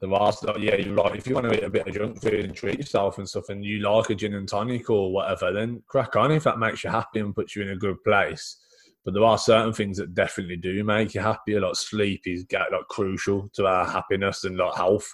the 0.00 0.08
vast, 0.08 0.44
like, 0.44 0.58
yeah, 0.58 0.76
you're 0.76 0.94
right. 0.94 1.14
If 1.14 1.26
you 1.26 1.34
want 1.34 1.48
to 1.48 1.56
eat 1.56 1.62
a 1.62 1.70
bit 1.70 1.86
of 1.86 1.94
junk 1.94 2.20
food 2.20 2.44
and 2.44 2.54
treat 2.54 2.78
yourself 2.78 3.18
and 3.18 3.28
stuff, 3.28 3.48
and 3.48 3.64
you 3.64 3.78
like 3.78 4.10
a 4.10 4.14
gin 4.14 4.34
and 4.34 4.48
tonic 4.48 4.90
or 4.90 5.12
whatever, 5.12 5.52
then 5.52 5.82
crack 5.86 6.16
on 6.16 6.32
if 6.32 6.44
that 6.44 6.58
makes 6.58 6.82
you 6.82 6.90
happy 6.90 7.20
and 7.20 7.34
puts 7.34 7.54
you 7.54 7.62
in 7.62 7.70
a 7.70 7.76
good 7.76 8.02
place. 8.02 8.56
But 9.04 9.14
there 9.14 9.24
are 9.24 9.36
certain 9.36 9.72
things 9.72 9.98
that 9.98 10.14
definitely 10.14 10.56
do 10.56 10.82
make 10.82 11.14
you 11.14 11.20
happier. 11.20 11.60
Like 11.60 11.74
sleep 11.74 12.22
is 12.26 12.46
like 12.52 12.88
crucial 12.88 13.50
to 13.54 13.66
our 13.66 13.86
happiness 13.86 14.44
and 14.44 14.56
like 14.56 14.74
health 14.74 15.12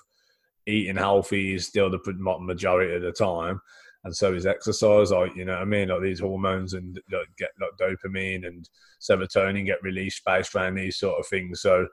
eating 0.66 0.96
healthy 0.96 1.54
is 1.54 1.66
still 1.66 1.90
the 1.90 1.98
majority 2.40 2.94
of 2.94 3.02
the 3.02 3.12
time, 3.12 3.60
and 4.04 4.14
so 4.14 4.32
is 4.32 4.46
exercise. 4.46 5.10
Like 5.10 5.34
you 5.36 5.44
know, 5.44 5.52
what 5.52 5.62
I 5.62 5.64
mean, 5.64 5.88
like 5.88 6.02
these 6.02 6.20
hormones 6.20 6.74
and 6.74 6.98
like, 7.12 7.28
get 7.38 7.50
like 7.60 7.70
dopamine 7.80 8.46
and 8.46 8.68
serotonin 9.00 9.66
get 9.66 9.82
released 9.82 10.22
based 10.24 10.54
around 10.54 10.76
these 10.76 10.98
sort 10.98 11.18
of 11.18 11.26
things. 11.26 11.60
So 11.60 11.86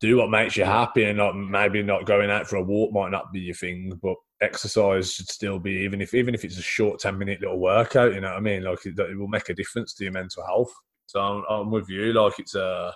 do 0.00 0.16
what 0.16 0.30
makes 0.30 0.56
you 0.56 0.64
happy, 0.64 1.04
and 1.04 1.18
not 1.18 1.36
maybe 1.36 1.82
not 1.82 2.06
going 2.06 2.30
out 2.30 2.46
for 2.46 2.56
a 2.56 2.62
walk 2.62 2.92
might 2.92 3.10
not 3.10 3.32
be 3.32 3.40
your 3.40 3.54
thing, 3.54 3.98
but 4.02 4.16
exercise 4.40 5.12
should 5.12 5.28
still 5.28 5.60
be 5.60 5.70
even 5.70 6.00
if 6.00 6.14
even 6.14 6.34
if 6.34 6.44
it's 6.44 6.58
a 6.58 6.62
short 6.62 7.00
ten 7.00 7.18
minute 7.18 7.40
little 7.40 7.60
workout. 7.60 8.14
You 8.14 8.20
know 8.20 8.30
what 8.30 8.36
I 8.36 8.40
mean? 8.40 8.64
Like 8.64 8.84
it, 8.84 8.98
it 8.98 9.18
will 9.18 9.28
make 9.28 9.48
a 9.48 9.54
difference 9.54 9.94
to 9.94 10.04
your 10.04 10.12
mental 10.12 10.44
health. 10.44 10.72
So 11.12 11.20
I'm, 11.20 11.44
I'm 11.48 11.70
with 11.70 11.88
you. 11.88 12.12
Like 12.12 12.38
it's 12.38 12.54
a 12.54 12.92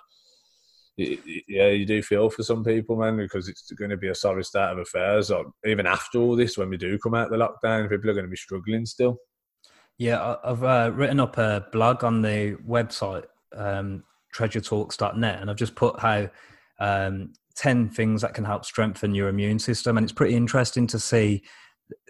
yeah, 0.97 1.67
you 1.67 1.85
do 1.85 2.01
feel 2.01 2.29
for 2.29 2.41
some 2.41 2.63
people, 2.63 2.95
man, 2.95 3.17
because 3.17 3.47
it's 3.47 3.71
going 3.73 3.91
to 3.91 3.97
be 3.97 4.07
a 4.07 4.15
sorry 4.15 4.43
state 4.43 4.71
of 4.71 4.79
affairs. 4.79 5.29
Or 5.29 5.45
even 5.65 5.85
after 5.85 6.17
all 6.17 6.35
this, 6.35 6.57
when 6.57 6.69
we 6.69 6.77
do 6.77 6.97
come 6.97 7.13
out 7.13 7.29
the 7.29 7.37
lockdown, 7.37 7.89
people 7.89 8.09
are 8.09 8.13
going 8.13 8.25
to 8.25 8.31
be 8.31 8.35
struggling 8.35 8.85
still. 8.85 9.17
Yeah, 9.99 10.35
I've 10.43 10.63
uh, 10.63 10.91
written 10.93 11.19
up 11.19 11.37
a 11.37 11.67
blog 11.71 12.03
on 12.03 12.21
the 12.23 12.57
website 12.67 13.25
um, 13.55 14.03
treasuretalks.net, 14.35 15.41
and 15.41 15.49
I've 15.49 15.55
just 15.55 15.75
put 15.75 15.99
how 15.99 16.29
um, 16.79 17.33
ten 17.55 17.89
things 17.89 18.23
that 18.23 18.33
can 18.33 18.45
help 18.45 18.65
strengthen 18.65 19.13
your 19.13 19.29
immune 19.29 19.59
system, 19.59 19.97
and 19.97 20.03
it's 20.03 20.13
pretty 20.13 20.35
interesting 20.35 20.87
to 20.87 20.99
see. 20.99 21.43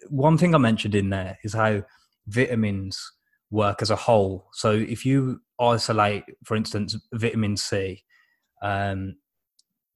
One 0.10 0.38
thing 0.38 0.56
I 0.56 0.60
mentioned 0.60 0.96
in 0.96 1.10
there 1.10 1.38
is 1.44 1.54
how 1.54 1.84
vitamins 2.28 3.12
work 3.52 3.82
as 3.82 3.90
a 3.90 3.96
whole. 3.96 4.48
So 4.54 4.72
if 4.72 5.06
you 5.06 5.42
isolate, 5.60 6.24
for 6.44 6.56
instance, 6.56 6.96
vitamin 7.14 7.58
C 7.58 8.04
um, 8.62 9.16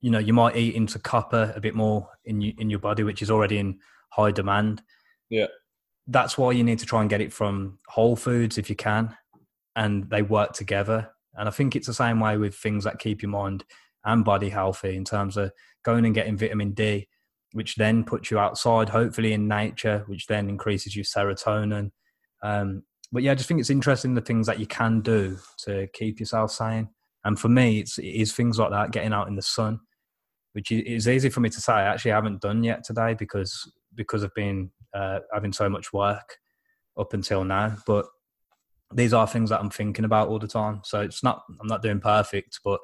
you 0.01 0.09
know, 0.09 0.19
you 0.19 0.33
might 0.33 0.55
eat 0.55 0.75
into 0.75 0.99
copper 0.99 1.53
a 1.55 1.61
bit 1.61 1.75
more 1.75 2.09
in 2.25 2.41
you, 2.41 2.53
in 2.57 2.69
your 2.69 2.79
body, 2.79 3.03
which 3.03 3.21
is 3.21 3.29
already 3.29 3.57
in 3.57 3.79
high 4.09 4.31
demand. 4.31 4.81
Yeah, 5.29 5.47
that's 6.07 6.37
why 6.37 6.51
you 6.51 6.63
need 6.63 6.79
to 6.79 6.85
try 6.85 7.01
and 7.01 7.09
get 7.09 7.21
it 7.21 7.31
from 7.31 7.79
whole 7.87 8.15
foods 8.15 8.57
if 8.57 8.69
you 8.69 8.75
can, 8.75 9.15
and 9.75 10.09
they 10.09 10.21
work 10.21 10.53
together. 10.53 11.11
And 11.35 11.47
I 11.47 11.51
think 11.51 11.75
it's 11.75 11.87
the 11.87 11.93
same 11.93 12.19
way 12.19 12.37
with 12.37 12.55
things 12.55 12.83
that 12.83 12.99
keep 12.99 13.21
your 13.21 13.31
mind 13.31 13.63
and 14.03 14.25
body 14.25 14.49
healthy 14.49 14.95
in 14.95 15.05
terms 15.05 15.37
of 15.37 15.51
going 15.83 16.05
and 16.05 16.15
getting 16.15 16.37
vitamin 16.37 16.71
D, 16.71 17.07
which 17.53 17.75
then 17.75 18.03
puts 18.03 18.31
you 18.31 18.39
outside, 18.39 18.89
hopefully 18.89 19.33
in 19.33 19.47
nature, 19.47 20.03
which 20.07 20.25
then 20.25 20.49
increases 20.49 20.95
your 20.95 21.05
serotonin. 21.05 21.91
Um, 22.43 22.83
but 23.11 23.23
yeah, 23.23 23.31
I 23.31 23.35
just 23.35 23.47
think 23.47 23.59
it's 23.59 23.69
interesting 23.69 24.13
the 24.13 24.21
things 24.21 24.47
that 24.47 24.59
you 24.59 24.65
can 24.65 25.01
do 25.01 25.37
to 25.65 25.87
keep 25.93 26.19
yourself 26.19 26.51
sane. 26.51 26.89
And 27.23 27.39
for 27.39 27.49
me, 27.49 27.79
it's 27.79 27.97
it 27.97 28.05
is 28.05 28.33
things 28.33 28.57
like 28.57 28.71
that, 28.71 28.91
getting 28.91 29.13
out 29.13 29.27
in 29.27 29.35
the 29.35 29.41
sun, 29.41 29.79
which 30.53 30.71
is 30.71 31.07
easy 31.07 31.29
for 31.29 31.39
me 31.41 31.49
to 31.49 31.61
say. 31.61 31.73
I 31.73 31.93
actually 31.93 32.11
haven't 32.11 32.41
done 32.41 32.63
yet 32.63 32.83
today 32.83 33.13
because 33.13 33.71
because 33.95 34.23
I've 34.23 34.33
been 34.33 34.71
uh, 34.93 35.19
having 35.33 35.53
so 35.53 35.69
much 35.69 35.93
work 35.93 36.37
up 36.97 37.13
until 37.13 37.43
now. 37.43 37.75
But 37.85 38.05
these 38.93 39.13
are 39.13 39.27
things 39.27 39.49
that 39.49 39.59
I'm 39.59 39.69
thinking 39.69 40.05
about 40.05 40.29
all 40.29 40.39
the 40.39 40.47
time. 40.47 40.81
So 40.83 41.01
it's 41.01 41.23
not 41.23 41.43
I'm 41.59 41.67
not 41.67 41.81
doing 41.81 41.99
perfect, 41.99 42.59
but 42.63 42.79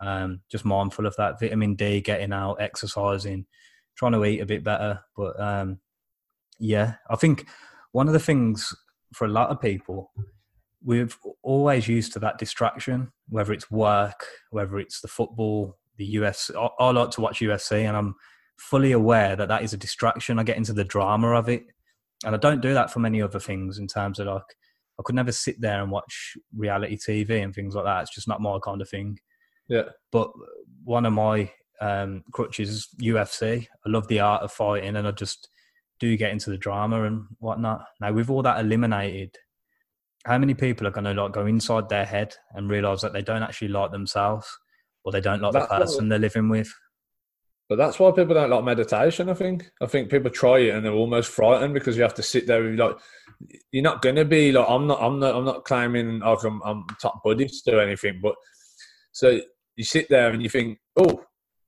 um, 0.00 0.40
just 0.50 0.64
mindful 0.64 1.06
of 1.06 1.16
that. 1.16 1.38
Vitamin 1.38 1.74
D, 1.74 2.00
getting 2.00 2.32
out, 2.32 2.60
exercising, 2.60 3.46
trying 3.96 4.12
to 4.12 4.24
eat 4.24 4.40
a 4.40 4.46
bit 4.46 4.64
better. 4.64 5.00
But 5.16 5.38
um, 5.38 5.80
yeah, 6.58 6.94
I 7.08 7.16
think 7.16 7.46
one 7.92 8.08
of 8.08 8.12
the 8.14 8.20
things 8.20 8.74
for 9.14 9.24
a 9.24 9.30
lot 9.30 9.50
of 9.50 9.60
people 9.60 10.10
we've 10.86 11.18
always 11.42 11.88
used 11.88 12.12
to 12.12 12.20
that 12.20 12.38
distraction, 12.38 13.12
whether 13.28 13.52
it's 13.52 13.70
work, 13.70 14.24
whether 14.50 14.78
it's 14.78 15.00
the 15.00 15.08
football, 15.08 15.76
the 15.98 16.04
US. 16.20 16.50
I, 16.56 16.68
I 16.78 16.90
like 16.92 17.10
to 17.12 17.20
watch 17.20 17.40
UFC, 17.40 17.80
and 17.86 17.96
I'm 17.96 18.14
fully 18.56 18.92
aware 18.92 19.36
that 19.36 19.48
that 19.48 19.62
is 19.62 19.72
a 19.72 19.78
distraction. 19.78 20.38
I 20.38 20.44
get 20.44 20.56
into 20.56 20.72
the 20.72 20.84
drama 20.84 21.32
of 21.32 21.48
it, 21.48 21.64
and 22.24 22.34
I 22.34 22.38
don't 22.38 22.62
do 22.62 22.72
that 22.72 22.92
for 22.92 23.00
many 23.00 23.20
other 23.20 23.40
things. 23.40 23.78
In 23.78 23.88
terms 23.88 24.20
of 24.20 24.28
like, 24.28 24.42
I 24.98 25.02
could 25.04 25.16
never 25.16 25.32
sit 25.32 25.60
there 25.60 25.82
and 25.82 25.90
watch 25.90 26.36
reality 26.56 26.96
TV 26.96 27.42
and 27.42 27.54
things 27.54 27.74
like 27.74 27.84
that. 27.84 28.02
It's 28.02 28.14
just 28.14 28.28
not 28.28 28.40
my 28.40 28.58
kind 28.64 28.80
of 28.80 28.88
thing. 28.88 29.18
Yeah. 29.68 29.82
But 30.12 30.30
one 30.84 31.04
of 31.04 31.12
my 31.12 31.50
um, 31.80 32.22
crutches 32.32 32.70
is 32.70 32.88
UFC. 33.02 33.66
I 33.84 33.90
love 33.90 34.06
the 34.06 34.20
art 34.20 34.42
of 34.42 34.52
fighting, 34.52 34.94
and 34.96 35.08
I 35.08 35.10
just 35.10 35.48
do 36.00 36.16
get 36.16 36.32
into 36.32 36.50
the 36.50 36.58
drama 36.58 37.04
and 37.04 37.24
whatnot. 37.38 37.84
Now, 38.00 38.12
with 38.12 38.30
all 38.30 38.42
that 38.42 38.60
eliminated, 38.60 39.36
how 40.26 40.38
many 40.38 40.54
people 40.54 40.86
are 40.86 40.90
going 40.90 41.04
to 41.04 41.14
like 41.14 41.32
go 41.32 41.46
inside 41.46 41.88
their 41.88 42.04
head 42.04 42.34
and 42.54 42.68
realize 42.68 43.00
that 43.00 43.12
they 43.12 43.22
don't 43.22 43.42
actually 43.42 43.68
like 43.68 43.92
themselves 43.92 44.46
or 45.04 45.12
they 45.12 45.20
don't 45.20 45.40
like 45.40 45.52
that's 45.52 45.68
the 45.68 45.76
person 45.76 46.04
what, 46.04 46.08
they're 46.10 46.18
living 46.18 46.48
with 46.48 46.72
but 47.68 47.76
that's 47.76 47.98
why 47.98 48.10
people 48.10 48.34
don't 48.34 48.50
like 48.50 48.64
meditation 48.64 49.30
i 49.30 49.34
think 49.34 49.70
i 49.80 49.86
think 49.86 50.10
people 50.10 50.30
try 50.30 50.58
it 50.58 50.74
and 50.74 50.84
they're 50.84 50.92
almost 50.92 51.30
frightened 51.30 51.72
because 51.72 51.96
you 51.96 52.02
have 52.02 52.14
to 52.14 52.24
sit 52.24 52.46
there 52.46 52.62
with 52.62 52.78
like 52.78 52.96
you're 53.70 53.84
not 53.84 54.02
going 54.02 54.16
to 54.16 54.24
be 54.24 54.50
like 54.50 54.66
i'm 54.68 54.86
not 54.88 55.00
i'm 55.00 55.20
not 55.20 55.34
i'm 55.34 55.44
not 55.44 55.64
claiming 55.64 56.18
like 56.18 56.42
i'm, 56.42 56.60
I'm 56.64 56.84
top 57.00 57.22
buddhist 57.22 57.68
or 57.68 57.80
anything 57.80 58.18
but 58.20 58.34
so 59.12 59.40
you 59.76 59.84
sit 59.84 60.08
there 60.08 60.30
and 60.30 60.42
you 60.42 60.48
think 60.48 60.78
oh 60.96 61.22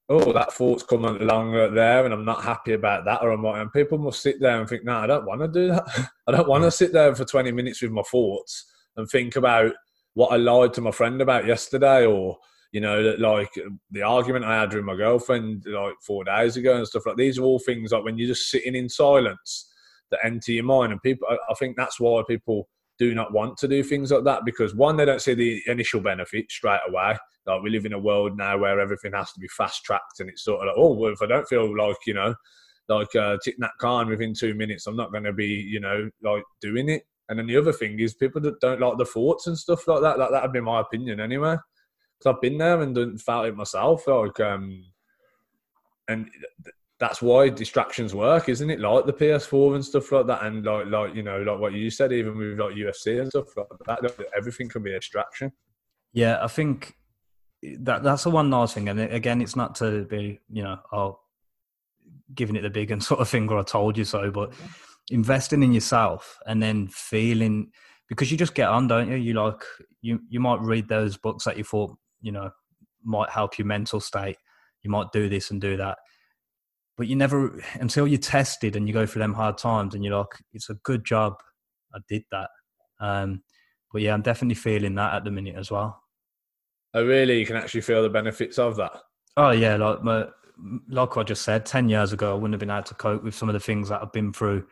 oh, 0.08 0.32
that 0.32 0.52
thought's 0.52 0.82
coming 0.82 1.20
along 1.20 1.52
there 1.74 2.04
and 2.04 2.14
I'm 2.14 2.24
not 2.24 2.42
happy 2.42 2.72
about 2.72 3.04
that 3.04 3.22
or 3.22 3.30
I'm 3.30 3.44
and 3.44 3.72
people 3.72 3.98
must 3.98 4.22
sit 4.22 4.40
there 4.40 4.58
and 4.58 4.68
think, 4.68 4.84
no, 4.84 4.96
I 4.96 5.06
don't 5.06 5.26
want 5.26 5.42
to 5.42 5.48
do 5.48 5.68
that. 5.68 6.10
I 6.26 6.32
don't 6.32 6.48
want 6.48 6.64
to 6.64 6.70
sit 6.70 6.92
there 6.92 7.14
for 7.14 7.24
20 7.24 7.52
minutes 7.52 7.82
with 7.82 7.90
my 7.90 8.02
thoughts 8.02 8.64
and 8.96 9.08
think 9.08 9.36
about 9.36 9.72
what 10.14 10.32
I 10.32 10.36
lied 10.36 10.72
to 10.74 10.80
my 10.80 10.90
friend 10.90 11.20
about 11.20 11.46
yesterday 11.46 12.06
or, 12.06 12.38
you 12.72 12.80
know, 12.80 13.14
like 13.18 13.52
the 13.90 14.02
argument 14.02 14.46
I 14.46 14.60
had 14.60 14.72
with 14.72 14.84
my 14.84 14.96
girlfriend 14.96 15.64
like 15.66 15.94
four 16.06 16.24
days 16.24 16.56
ago 16.56 16.76
and 16.76 16.88
stuff 16.88 17.04
like 17.06 17.16
these 17.16 17.38
are 17.38 17.44
all 17.44 17.58
things 17.58 17.92
like 17.92 18.04
when 18.04 18.16
you're 18.16 18.28
just 18.28 18.50
sitting 18.50 18.74
in 18.74 18.88
silence 18.88 19.70
that 20.10 20.20
enter 20.24 20.52
your 20.52 20.64
mind 20.64 20.92
and 20.92 21.02
people, 21.02 21.28
I 21.28 21.54
think 21.54 21.76
that's 21.76 22.00
why 22.00 22.22
people 22.26 22.66
do 22.98 23.14
not 23.14 23.32
want 23.32 23.56
to 23.58 23.68
do 23.68 23.82
things 23.82 24.10
like 24.10 24.24
that 24.24 24.44
because 24.44 24.74
one, 24.74 24.96
they 24.96 25.04
don't 25.04 25.22
see 25.22 25.34
the 25.34 25.62
initial 25.66 26.00
benefit 26.00 26.50
straight 26.50 26.80
away. 26.88 27.16
Like 27.48 27.62
we 27.62 27.70
live 27.70 27.86
in 27.86 27.94
a 27.94 27.98
world 27.98 28.36
now 28.36 28.58
where 28.58 28.78
everything 28.78 29.12
has 29.14 29.32
to 29.32 29.40
be 29.40 29.48
fast 29.48 29.82
tracked, 29.84 30.20
and 30.20 30.28
it's 30.28 30.44
sort 30.44 30.60
of 30.60 30.66
like, 30.66 30.76
oh, 30.76 30.92
well, 30.92 31.12
if 31.12 31.22
I 31.22 31.26
don't 31.26 31.48
feel 31.48 31.76
like 31.76 31.96
you 32.06 32.14
know, 32.14 32.34
like 32.88 33.14
uh, 33.16 33.38
Thich 33.44 33.58
Nhat 33.60 33.70
Hanh 33.80 34.08
within 34.08 34.34
two 34.34 34.54
minutes, 34.54 34.86
I'm 34.86 34.96
not 34.96 35.10
going 35.10 35.24
to 35.24 35.32
be 35.32 35.46
you 35.46 35.80
know 35.80 36.10
like 36.22 36.44
doing 36.60 36.88
it. 36.88 37.02
And 37.28 37.38
then 37.38 37.46
the 37.46 37.56
other 37.56 37.72
thing 37.72 37.98
is 38.00 38.14
people 38.14 38.40
that 38.42 38.60
don't 38.60 38.80
like 38.80 38.96
the 38.96 39.04
thoughts 39.04 39.46
and 39.46 39.58
stuff 39.58 39.86
like 39.86 40.02
that. 40.02 40.18
Like 40.18 40.30
that 40.30 40.42
would 40.42 40.52
be 40.52 40.60
my 40.60 40.80
opinion 40.80 41.20
anyway. 41.20 41.56
Because 42.18 42.34
I've 42.34 42.40
been 42.40 42.58
there 42.58 42.80
and 42.80 42.94
done, 42.94 43.18
felt 43.18 43.46
it 43.46 43.56
myself. 43.56 44.06
Like 44.06 44.40
um, 44.40 44.84
and 46.08 46.28
that's 46.98 47.22
why 47.22 47.48
distractions 47.48 48.14
work, 48.14 48.48
isn't 48.48 48.70
it? 48.70 48.80
Like 48.80 49.06
the 49.06 49.12
PS4 49.12 49.76
and 49.76 49.84
stuff 49.84 50.10
like 50.10 50.26
that, 50.26 50.42
and 50.42 50.64
like 50.64 50.86
like 50.86 51.14
you 51.14 51.22
know, 51.22 51.42
like 51.42 51.58
what 51.58 51.72
you 51.72 51.90
said, 51.90 52.12
even 52.12 52.36
with 52.36 52.58
like 52.58 52.74
UFC 52.74 53.20
and 53.20 53.30
stuff 53.30 53.56
like 53.56 54.00
that, 54.00 54.26
everything 54.36 54.68
can 54.68 54.82
be 54.82 54.92
a 54.94 54.98
distraction. 54.98 55.52
Yeah, 56.12 56.38
I 56.42 56.48
think 56.48 56.94
that 57.80 58.02
that's 58.02 58.24
the 58.24 58.30
one 58.30 58.50
nice 58.50 58.72
thing, 58.72 58.88
and 58.88 59.00
again, 59.00 59.40
it's 59.40 59.56
not 59.56 59.74
to 59.76 60.04
be 60.04 60.40
you 60.50 60.62
know, 60.62 60.78
oh, 60.92 61.20
giving 62.34 62.56
it 62.56 62.62
the 62.62 62.70
big 62.70 62.90
and 62.90 63.02
sort 63.02 63.20
of 63.20 63.28
thing, 63.28 63.48
or 63.48 63.58
I 63.58 63.62
told 63.62 63.96
you 63.96 64.04
so, 64.04 64.30
but 64.30 64.52
investing 65.10 65.62
in 65.62 65.72
yourself 65.72 66.38
and 66.46 66.62
then 66.62 66.86
feeling 66.88 67.70
because 68.08 68.30
you 68.30 68.36
just 68.36 68.54
get 68.54 68.68
on, 68.68 68.88
don't 68.88 69.10
you? 69.10 69.16
You 69.16 69.34
like 69.34 69.62
you 70.02 70.20
you 70.28 70.40
might 70.40 70.60
read 70.60 70.88
those 70.88 71.16
books 71.16 71.44
that 71.44 71.58
you 71.58 71.64
thought 71.64 71.96
you 72.20 72.32
know 72.32 72.50
might 73.04 73.30
help 73.30 73.58
your 73.58 73.66
mental 73.66 74.00
state. 74.00 74.36
You 74.82 74.90
might 74.90 75.12
do 75.12 75.28
this 75.28 75.50
and 75.50 75.60
do 75.60 75.76
that, 75.76 75.98
but 76.96 77.06
you 77.06 77.16
never 77.16 77.60
until 77.74 78.06
you're 78.06 78.18
tested 78.18 78.76
and 78.76 78.86
you 78.86 78.94
go 78.94 79.06
through 79.06 79.20
them 79.20 79.34
hard 79.34 79.58
times 79.58 79.94
and 79.94 80.04
you're 80.04 80.16
like, 80.16 80.42
it's 80.52 80.70
a 80.70 80.74
good 80.74 81.04
job 81.04 81.34
I 81.94 81.98
did 82.08 82.24
that. 82.30 82.50
Um, 83.00 83.42
but 83.92 84.02
yeah, 84.02 84.14
I'm 84.14 84.22
definitely 84.22 84.54
feeling 84.54 84.94
that 84.96 85.14
at 85.14 85.24
the 85.24 85.30
minute 85.30 85.56
as 85.56 85.70
well. 85.70 86.02
Oh, 86.94 87.04
really? 87.04 87.38
You 87.38 87.46
can 87.46 87.56
actually 87.56 87.82
feel 87.82 88.02
the 88.02 88.08
benefits 88.08 88.58
of 88.58 88.76
that. 88.76 88.92
Oh 89.36 89.50
yeah, 89.50 89.76
like 89.76 90.02
my, 90.02 90.26
like 90.88 91.16
I 91.16 91.22
just 91.22 91.42
said, 91.42 91.64
ten 91.64 91.88
years 91.88 92.12
ago, 92.12 92.32
I 92.32 92.34
wouldn't 92.34 92.54
have 92.54 92.60
been 92.60 92.70
able 92.70 92.82
to 92.82 92.94
cope 92.94 93.22
with 93.22 93.34
some 93.34 93.48
of 93.48 93.52
the 93.52 93.60
things 93.60 93.88
that 93.88 94.02
I've 94.02 94.12
been 94.12 94.32
through, 94.32 94.66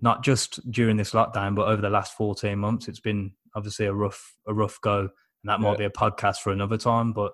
not 0.00 0.24
just 0.24 0.70
during 0.70 0.96
this 0.96 1.12
lockdown, 1.12 1.54
but 1.54 1.68
over 1.68 1.82
the 1.82 1.90
last 1.90 2.16
fourteen 2.16 2.58
months. 2.58 2.88
It's 2.88 3.00
been 3.00 3.32
obviously 3.54 3.86
a 3.86 3.92
rough, 3.92 4.36
a 4.46 4.54
rough 4.54 4.80
go, 4.80 5.00
and 5.00 5.10
that 5.44 5.60
might 5.60 5.72
yeah. 5.72 5.76
be 5.76 5.84
a 5.84 5.90
podcast 5.90 6.38
for 6.38 6.50
another 6.50 6.78
time. 6.78 7.12
But 7.12 7.32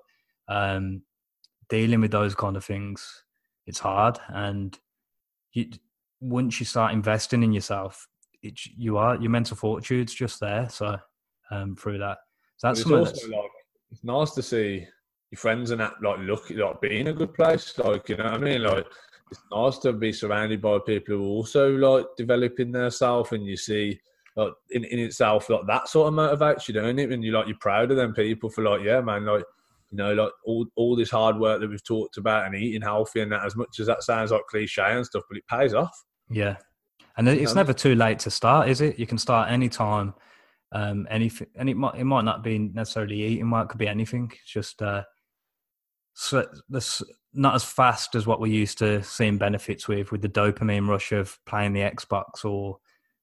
um, 0.49 1.03
dealing 1.68 2.01
with 2.01 2.11
those 2.11 2.35
kind 2.35 2.57
of 2.57 2.64
things, 2.64 3.24
it's 3.66 3.78
hard, 3.78 4.18
and 4.28 4.76
you, 5.53 5.70
once 6.20 6.59
you 6.59 6.66
start 6.66 6.95
investing 6.95 7.45
in 7.45 7.53
yourself, 7.53 8.09
it, 8.43 8.59
you 8.76 8.97
are 8.97 9.14
your 9.16 9.30
mental 9.30 9.57
fortitude's 9.57 10.14
just 10.14 10.41
there. 10.41 10.68
So 10.68 10.97
um, 11.53 11.76
through 11.76 11.99
that, 11.99 12.18
so 12.57 12.68
that's 12.68 12.85
also 12.85 13.28
like 13.28 13.51
it's 13.93 14.03
nice 14.03 14.30
to 14.32 14.43
see 14.43 14.86
your 15.30 15.38
friends 15.38 15.70
and 15.70 15.80
that 15.80 15.95
like 16.03 16.18
look 16.20 16.51
like 16.51 16.80
being 16.80 17.09
a 17.09 17.12
good 17.12 17.34
place. 17.34 17.78
Like 17.78 18.09
you 18.09 18.16
know 18.16 18.24
what 18.24 18.34
I 18.34 18.38
mean? 18.38 18.62
Like 18.62 18.86
it's 19.30 19.40
nice 19.53 19.78
to 19.78 19.93
be 19.93 20.12
surrounded 20.12 20.61
by 20.62 20.78
people 20.84 21.16
who 21.16 21.24
are 21.24 21.28
also 21.28 21.76
like 21.76 22.07
developing 22.16 22.72
themselves, 22.72 23.32
and 23.32 23.45
you 23.47 23.57
see 23.57 24.01
like 24.34 24.53
in, 24.70 24.84
in 24.84 24.99
itself 24.99 25.51
like 25.51 25.66
that 25.66 25.88
sort 25.88 26.09
of 26.09 26.14
motivates 26.14 26.68
you, 26.68 26.74
don't 26.74 26.99
it? 26.99 27.12
And 27.12 27.22
you 27.22 27.32
like 27.32 27.47
you're 27.47 27.57
proud 27.61 27.90
of 27.90 27.99
them 27.99 28.14
people 28.14 28.49
for 28.49 28.64
like 28.64 28.82
yeah, 28.82 29.03
man, 29.03 29.26
like 29.26 29.45
you 29.90 29.99
know, 29.99 30.14
like 30.14 30.32
all 30.47 30.66
all 30.74 30.97
this 30.97 31.11
hard 31.11 31.38
work 31.38 31.61
that 31.61 31.68
we've 31.68 31.84
talked 31.84 32.16
about 32.16 32.47
and 32.47 32.55
eating 32.55 32.82
healthy 32.82 33.20
and 33.20 33.32
that. 33.32 33.45
As 33.45 33.57
much 33.57 33.78
as 33.78 33.86
that 33.86 34.03
sounds 34.03 34.30
like 34.30 34.47
cliche 34.49 34.82
and 34.82 35.05
stuff, 35.05 35.24
but 35.28 35.36
it 35.36 35.47
pays 35.49 35.74
off. 35.74 36.05
Yeah, 36.30 36.57
and 37.18 37.28
it's 37.28 37.55
never 37.55 37.74
too 37.74 37.95
late 37.95 38.20
to 38.20 38.30
start, 38.30 38.68
is 38.68 38.80
it? 38.80 38.99
You 38.99 39.07
can 39.07 39.18
start 39.18 39.51
any 39.51 39.68
time 39.68 40.14
um, 40.73 41.07
anything, 41.11 41.49
and 41.57 41.68
it 41.68 41.77
might 41.77 41.97
it 41.97 42.05
might 42.05 42.25
not 42.25 42.43
be 42.43 42.59
necessarily 42.59 43.23
eating. 43.23 43.51
Well, 43.51 43.62
it 43.62 43.68
could 43.68 43.79
be 43.79 43.89
anything. 43.89 44.33
It's 44.33 44.53
just 44.53 44.83
uh, 44.83 45.03
so 46.14 46.47
this 46.68 47.03
not 47.35 47.55
as 47.55 47.64
fast 47.64 48.14
as 48.14 48.27
what 48.27 48.41
we 48.41 48.51
used 48.51 48.79
to 48.79 49.03
seeing 49.03 49.39
benefits 49.39 49.89
with 49.89 50.12
with 50.12 50.23
the 50.23 50.29
dopamine 50.29 50.89
rush 50.89 51.12
of 51.12 51.39
playing 51.47 51.73
the 51.73 51.81
Xbox 51.81 52.45
or 52.45 52.79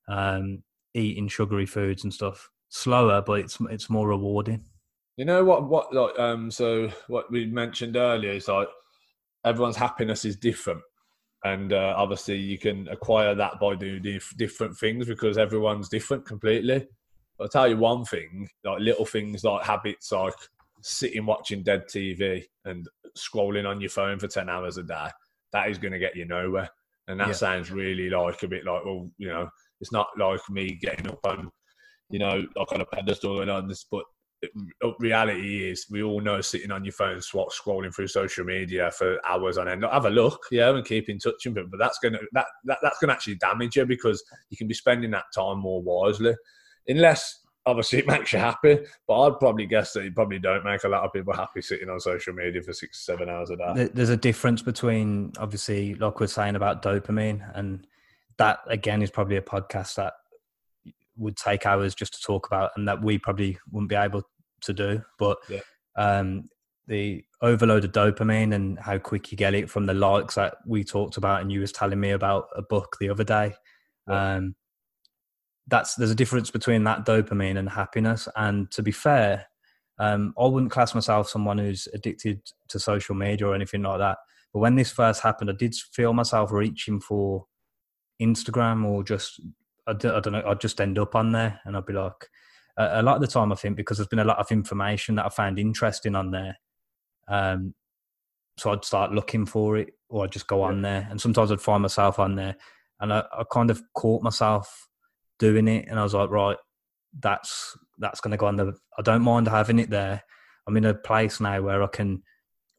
um, 0.08 0.64
eating 0.94 1.28
sugary 1.28 1.66
foods 1.66 2.04
and 2.04 2.14
stuff. 2.14 2.50
Slower, 2.70 3.22
but 3.22 3.40
it's 3.40 3.58
it's 3.72 3.90
more 3.90 4.08
rewarding. 4.08 4.64
You 5.18 5.26
know 5.26 5.44
what? 5.44 5.68
What 5.68 5.94
like 5.94 6.18
um? 6.20 6.52
So 6.52 6.92
what 7.08 7.32
we 7.32 7.46
mentioned 7.48 7.96
earlier 7.96 8.32
is 8.32 8.48
like 8.48 8.68
everyone's 9.44 9.76
happiness 9.76 10.24
is 10.24 10.38
different, 10.38 10.82
and 11.44 11.74
uh, 11.74 11.96
obviously 11.98 12.38
you 12.38 12.60
can 12.60 12.88
acquire 12.90 13.34
that 13.34 13.60
by 13.60 13.76
doing 13.76 14.20
different 14.38 14.78
things 14.78 15.08
because 15.08 15.38
everyone's 15.40 15.90
different 15.90 16.26
completely. 16.26 16.88
I'll 17.40 17.48
tell 17.48 17.68
you 17.68 17.78
one 17.78 18.06
thing, 18.06 18.50
like 18.64 18.80
little 18.80 19.06
things 19.06 19.44
like 19.44 19.66
habits 19.66 20.12
like 20.12 20.34
sitting 20.82 21.26
watching 21.26 21.64
dead 21.64 21.86
TV 21.88 22.46
and 22.66 22.88
scrolling 23.18 23.68
on 23.68 23.82
your 23.82 23.90
phone 23.90 24.20
for 24.20 24.28
10 24.28 24.50
hours 24.50 24.78
a 24.78 24.84
day, 24.84 25.08
that 25.54 25.70
is 25.70 25.78
going 25.78 25.94
to 25.94 26.00
get 26.00 26.16
you 26.16 26.26
nowhere. 26.26 26.70
And 27.08 27.20
that 27.20 27.28
yeah. 27.28 27.34
sounds 27.34 27.72
really 27.72 28.10
like 28.10 28.44
a 28.44 28.48
bit 28.48 28.66
like, 28.66 28.86
well, 28.86 29.10
you 29.18 29.28
know, 29.28 29.50
it's 29.82 29.92
not 29.92 30.08
like 30.18 30.42
me 30.50 30.78
getting 30.82 31.08
up 31.08 31.20
on, 31.26 31.50
you 32.10 32.20
know, 32.20 32.46
like 32.56 32.72
on 32.72 32.82
a 32.82 32.86
pedestal 32.86 33.42
and 33.42 33.50
on 33.50 33.68
this, 33.68 33.86
but 33.90 34.04
reality 35.00 35.70
is 35.70 35.86
we 35.90 36.02
all 36.02 36.22
know 36.22 36.40
sitting 36.40 36.72
on 36.72 36.86
your 36.86 36.94
phone 36.94 37.18
scrolling 37.18 37.94
through 37.94 38.08
social 38.08 38.46
media 38.46 38.90
for 38.92 39.20
hours 39.28 39.58
on 39.58 39.68
end 39.68 39.84
have 39.84 40.06
a 40.06 40.10
look 40.10 40.40
yeah 40.50 40.70
and 40.70 40.86
keep 40.86 41.10
in 41.10 41.20
touch 41.20 41.46
with 41.46 41.56
them 41.56 41.68
but 41.70 41.78
that's 41.78 42.00
gonna 42.00 42.18
that, 42.32 42.46
that 42.64 42.78
that's 42.82 42.98
gonna 43.00 43.12
actually 43.12 43.36
damage 43.36 43.76
you 43.76 43.86
because 43.86 44.24
you 44.50 44.56
can 44.56 44.68
be 44.68 44.74
spending 44.74 45.12
that 45.12 45.26
time 45.36 45.60
more 45.60 45.82
wisely 45.82 46.34
unless 46.90 47.40
obviously 47.66 48.00
it 48.00 48.08
makes 48.08 48.34
you 48.34 48.40
happy. 48.40 48.80
But 49.08 49.22
I'd 49.22 49.40
probably 49.40 49.66
guess 49.66 49.94
that 49.94 50.04
you 50.04 50.12
probably 50.12 50.40
don't 50.40 50.66
make 50.66 50.84
a 50.84 50.90
lot 50.90 51.04
of 51.04 51.14
people 51.14 51.34
happy 51.34 51.62
sitting 51.62 51.90
on 51.90 52.00
social 52.00 52.34
media 52.34 52.62
for 52.62 52.74
six, 52.74 53.06
seven 53.06 53.30
hours 53.30 53.52
a 53.52 53.56
day. 53.56 53.90
There's 53.94 54.10
a 54.10 54.18
difference 54.18 54.62
between 54.62 55.32
obviously, 55.38 55.96
like 55.96 56.20
we're 56.20 56.28
saying 56.28 56.56
about 56.56 56.82
dopamine, 56.82 57.50
and 57.56 57.88
that 58.38 58.60
again 58.68 59.02
is 59.02 59.12
probably 59.12 59.38
a 59.38 59.42
podcast 59.42 59.96
that 59.96 60.14
would 61.16 61.38
take 61.38 61.66
hours 61.66 61.96
just 61.96 62.14
to 62.14 62.22
talk 62.22 62.48
about, 62.48 62.72
and 62.76 62.88
that 62.88 63.02
we 63.02 63.18
probably 63.18 63.58
wouldn't 63.72 63.90
be 63.90 63.96
able 63.96 64.24
to 64.62 64.74
do. 64.74 65.02
But 65.18 65.38
yeah. 65.50 65.60
um, 65.98 66.50
the 66.88 67.24
overload 67.42 67.86
of 67.86 67.92
dopamine 67.92 68.54
and 68.54 68.80
how 68.80 68.98
quick 68.98 69.32
you 69.32 69.38
get 69.38 69.54
it 69.54 69.70
from 69.70 69.86
the 69.86 69.94
likes 69.94 70.36
that 70.36 70.56
we 70.66 70.84
talked 70.84 71.18
about, 71.18 71.42
and 71.42 71.52
you 71.52 71.60
was 71.62 71.72
telling 71.72 72.00
me 72.00 72.12
about 72.12 72.48
a 72.56 72.62
book 72.62 72.98
the 73.00 73.10
other 73.10 73.24
day. 73.24 73.54
Yeah. 74.08 74.36
Um, 74.36 74.56
that's 75.70 75.96
there's 75.96 76.12
a 76.12 76.16
difference 76.16 76.52
between 76.52 76.84
that 76.86 77.06
dopamine 77.06 77.58
and 77.58 77.70
happiness. 77.70 78.28
And 78.36 78.70
to 78.72 78.82
be 78.82 78.92
fair, 78.92 79.48
um, 80.00 80.34
I 80.40 80.46
wouldn't 80.46 80.72
class 80.72 80.96
myself 80.96 81.30
someone 81.30 81.58
who's 81.58 81.88
addicted 81.94 82.42
to 82.70 82.80
social 82.80 83.16
media 83.16 83.48
or 83.48 83.56
anything 83.56 83.84
like 83.84 84.00
that. 84.00 84.18
But 84.54 84.60
when 84.60 84.76
this 84.76 84.92
first 84.92 85.22
happened, 85.22 85.50
I 85.50 85.54
did 85.54 85.76
feel 85.94 86.14
myself 86.14 86.52
reaching 86.52 87.00
for 87.00 87.46
Instagram 88.22 88.86
or 88.86 89.04
just 89.04 89.40
I, 89.88 89.94
don't 89.94 90.32
know. 90.32 90.44
I'd 90.46 90.62
just 90.62 90.80
end 90.80 91.00
up 91.00 91.16
on 91.16 91.32
there, 91.32 91.60
and 91.66 91.76
I'd 91.76 91.86
be 91.86 91.94
like, 91.94 92.30
a 92.78 93.02
lot 93.02 93.16
of 93.16 93.22
the 93.22 93.28
time, 93.28 93.52
I 93.52 93.56
think 93.56 93.76
because 93.76 93.98
there's 93.98 94.08
been 94.08 94.20
a 94.20 94.26
lot 94.26 94.38
of 94.38 94.52
information 94.52 95.16
that 95.16 95.26
I 95.26 95.30
found 95.30 95.60
interesting 95.60 96.16
on 96.16 96.32
there. 96.32 96.58
Um, 97.28 97.74
so 98.58 98.72
I'd 98.72 98.86
start 98.86 99.12
looking 99.12 99.46
for 99.46 99.78
it, 99.78 99.90
or 100.10 100.24
I'd 100.24 100.32
just 100.32 100.48
go 100.48 100.62
on 100.62 100.82
there, 100.82 101.08
and 101.10 101.20
sometimes 101.20 101.52
I'd 101.52 101.62
find 101.62 101.82
myself 101.82 102.20
on 102.20 102.36
there, 102.36 102.56
and 103.00 103.12
I, 103.12 103.24
I 103.32 103.44
kind 103.52 103.72
of 103.72 103.82
caught 103.96 104.22
myself 104.22 104.89
doing 105.40 105.68
it, 105.68 105.88
and 105.88 106.00
I 106.00 106.04
was 106.04 106.14
like, 106.14 106.30
right, 106.30 106.58
that's 107.20 107.78
that's 107.98 108.22
going 108.22 108.32
to 108.32 108.38
go 108.38 108.48
on 108.48 108.56
the. 108.56 108.74
I 108.98 109.02
don't 109.02 109.24
mind 109.24 109.48
having 109.48 109.80
it 109.80 109.90
there. 109.90 110.24
I'm 110.68 110.78
in 110.78 110.86
a 110.86 110.94
place 110.94 111.40
now 111.40 111.62
where 111.62 111.82
I 111.82 111.88
can 111.88 112.22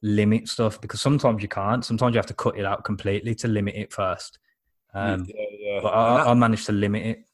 limit 0.03 0.49
stuff 0.49 0.81
because 0.81 1.01
sometimes 1.01 1.43
you 1.43 1.49
can't. 1.49 1.85
Sometimes 1.85 2.15
you 2.15 2.19
have 2.19 2.27
to 2.27 2.35
cut 2.35 2.59
it 2.59 2.65
out 2.65 2.85
completely 2.85 3.35
to 3.37 3.49
limit 3.49 3.75
it 3.75 3.93
first. 3.93 4.39
Um, 4.95 5.27
yeah, 5.29 5.45
yeah. 5.59 5.81
But 5.83 5.89
I, 5.89 6.31
I, 6.31 6.35
managed 6.35 6.67
to 6.67 6.73
limit 6.73 7.07
it. 7.07 7.25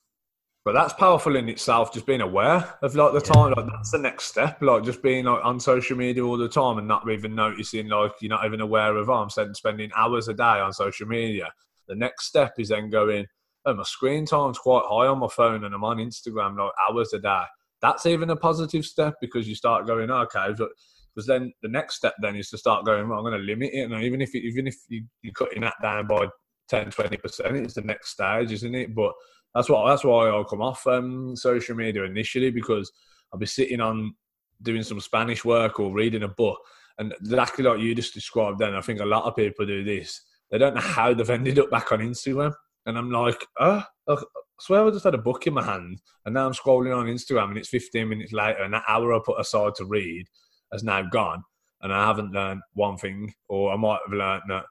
But 0.65 0.73
that's 0.73 0.93
powerful 0.95 1.37
in 1.37 1.49
itself. 1.49 1.93
Just 1.93 2.07
being 2.07 2.21
aware 2.21 2.75
of 2.83 2.95
like 2.95 3.13
the 3.13 3.23
yeah. 3.25 3.33
time, 3.33 3.53
like 3.57 3.67
that's 3.73 3.93
the 3.93 3.99
next 3.99 4.25
step. 4.25 4.61
Like 4.61 4.83
just 4.83 5.03
being 5.03 5.25
like 5.25 5.45
on 5.45 5.61
social 5.61 5.97
media 5.97 6.25
all 6.25 6.37
the 6.37 6.49
time 6.49 6.79
and 6.79 6.89
not 6.89 7.09
even 7.09 7.35
noticing, 7.35 7.89
like 7.89 8.13
you're 8.21 8.31
not 8.31 8.45
even 8.45 8.61
aware 8.61 8.97
of. 8.97 9.09
I'm 9.09 9.31
spending 9.31 9.91
hours 9.97 10.29
a 10.29 10.35
day 10.35 10.43
on 10.43 10.73
social 10.73 11.07
media. 11.07 11.53
The 11.87 11.95
next 11.95 12.27
step 12.27 12.55
is 12.59 12.71
then 12.71 12.91
going 12.91 13.27
and 13.67 13.79
my 13.79 13.83
screen 13.83 14.25
time's 14.25 14.59
quite 14.59 14.85
high 14.85 15.09
on 15.09 15.19
my 15.19 15.29
phone 15.29 15.65
and 15.65 15.75
I'm 15.75 15.85
on 15.85 15.99
Instagram 15.99 16.57
like 16.57 16.73
hours 16.89 17.13
a 17.13 17.19
day. 17.19 17.43
That's 17.83 18.07
even 18.07 18.31
a 18.31 18.37
positive 18.37 18.85
step 18.85 19.15
because 19.21 19.47
you 19.47 19.55
start 19.55 19.87
going, 19.87 20.11
okay, 20.11 20.49
because 20.51 21.27
then 21.27 21.53
the 21.63 21.69
next 21.69 21.97
step 21.97 22.15
then 22.23 22.37
is 22.37 22.49
to 22.51 22.59
start 22.59 22.87
going, 22.87 23.09
well, 23.09 23.19
I'm 23.19 23.25
going 23.25 23.39
to 23.39 23.45
limit 23.45 23.71
it. 23.73 23.91
And 23.91 24.03
even 24.03 24.23
if 24.23 24.33
you, 24.33 24.41
even 24.43 24.67
if 24.67 24.77
you, 24.89 25.05
you're 25.23 25.35
cutting 25.35 25.63
that 25.63 25.75
down 25.83 26.07
by 26.07 26.29
10, 26.69 26.91
20%, 26.91 27.65
it's 27.65 27.75
the 27.75 27.83
next 27.83 28.11
stage, 28.11 28.53
isn't 28.53 28.75
it? 28.75 28.95
But 28.95 29.13
that's 29.55 29.69
what 29.69 29.89
that's 29.89 30.05
why 30.05 30.29
I'll 30.29 30.45
come 30.45 30.63
off 30.63 30.87
um, 30.87 31.35
social 31.35 31.75
media 31.75 32.05
initially 32.05 32.51
because 32.51 32.91
I'll 33.33 33.39
be 33.39 33.47
sitting 33.47 33.81
on 33.81 34.15
doing 34.63 34.83
some 34.83 35.01
Spanish 35.01 35.45
work 35.45 35.81
or 35.81 35.93
reading 35.93 36.23
a 36.23 36.29
book. 36.29 36.59
And 36.99 37.13
exactly 37.21 37.65
like 37.65 37.81
you 37.81 37.95
just 37.95 38.15
described 38.15 38.59
then, 38.59 38.75
I 38.75 38.81
think 38.81 39.01
a 39.01 39.05
lot 39.05 39.25
of 39.25 39.37
people 39.37 39.67
do 39.67 39.83
this. 39.83 40.23
They 40.51 40.59
don't 40.59 40.75
know 40.75 40.81
how 40.81 41.13
they've 41.13 41.29
ended 41.29 41.59
up 41.59 41.71
back 41.71 41.91
on 41.93 41.99
Instagram. 41.99 42.55
And 42.87 42.97
I'm 42.97 43.11
like, 43.11 43.45
oh, 43.61 43.85
I 44.09 44.17
swear 44.61 44.87
I 44.87 44.91
just 44.91 45.05
had 45.05 45.15
a 45.15 45.19
book 45.19 45.47
in 45.47 45.55
my 45.55 45.65
hand, 45.65 46.01
and 46.25 46.35
now 46.35 46.47
I'm 46.47 46.53
scrolling 46.53 46.97
on 46.97 47.07
Instagram, 47.07 47.49
and 47.49 47.59
it's 47.59 47.69
15 47.69 48.09
minutes 48.09 48.33
later, 48.33 48.63
and 48.63 48.73
that 48.75 48.85
hour 48.89 49.13
I 49.13 49.19
put 49.25 49.41
aside 49.41 49.75
to 49.77 49.85
read 49.85 50.27
has 50.73 50.85
now 50.85 51.03
gone, 51.03 51.43
and 51.83 51.93
I 51.93 52.07
haven't 52.07 52.33
learned 52.33 52.63
one 52.75 52.97
thing, 52.97 53.35
or 53.49 53.73
I 53.73 53.77
might 53.77 53.99
have 54.07 54.17
learned 54.17 54.45
that 54.49 54.65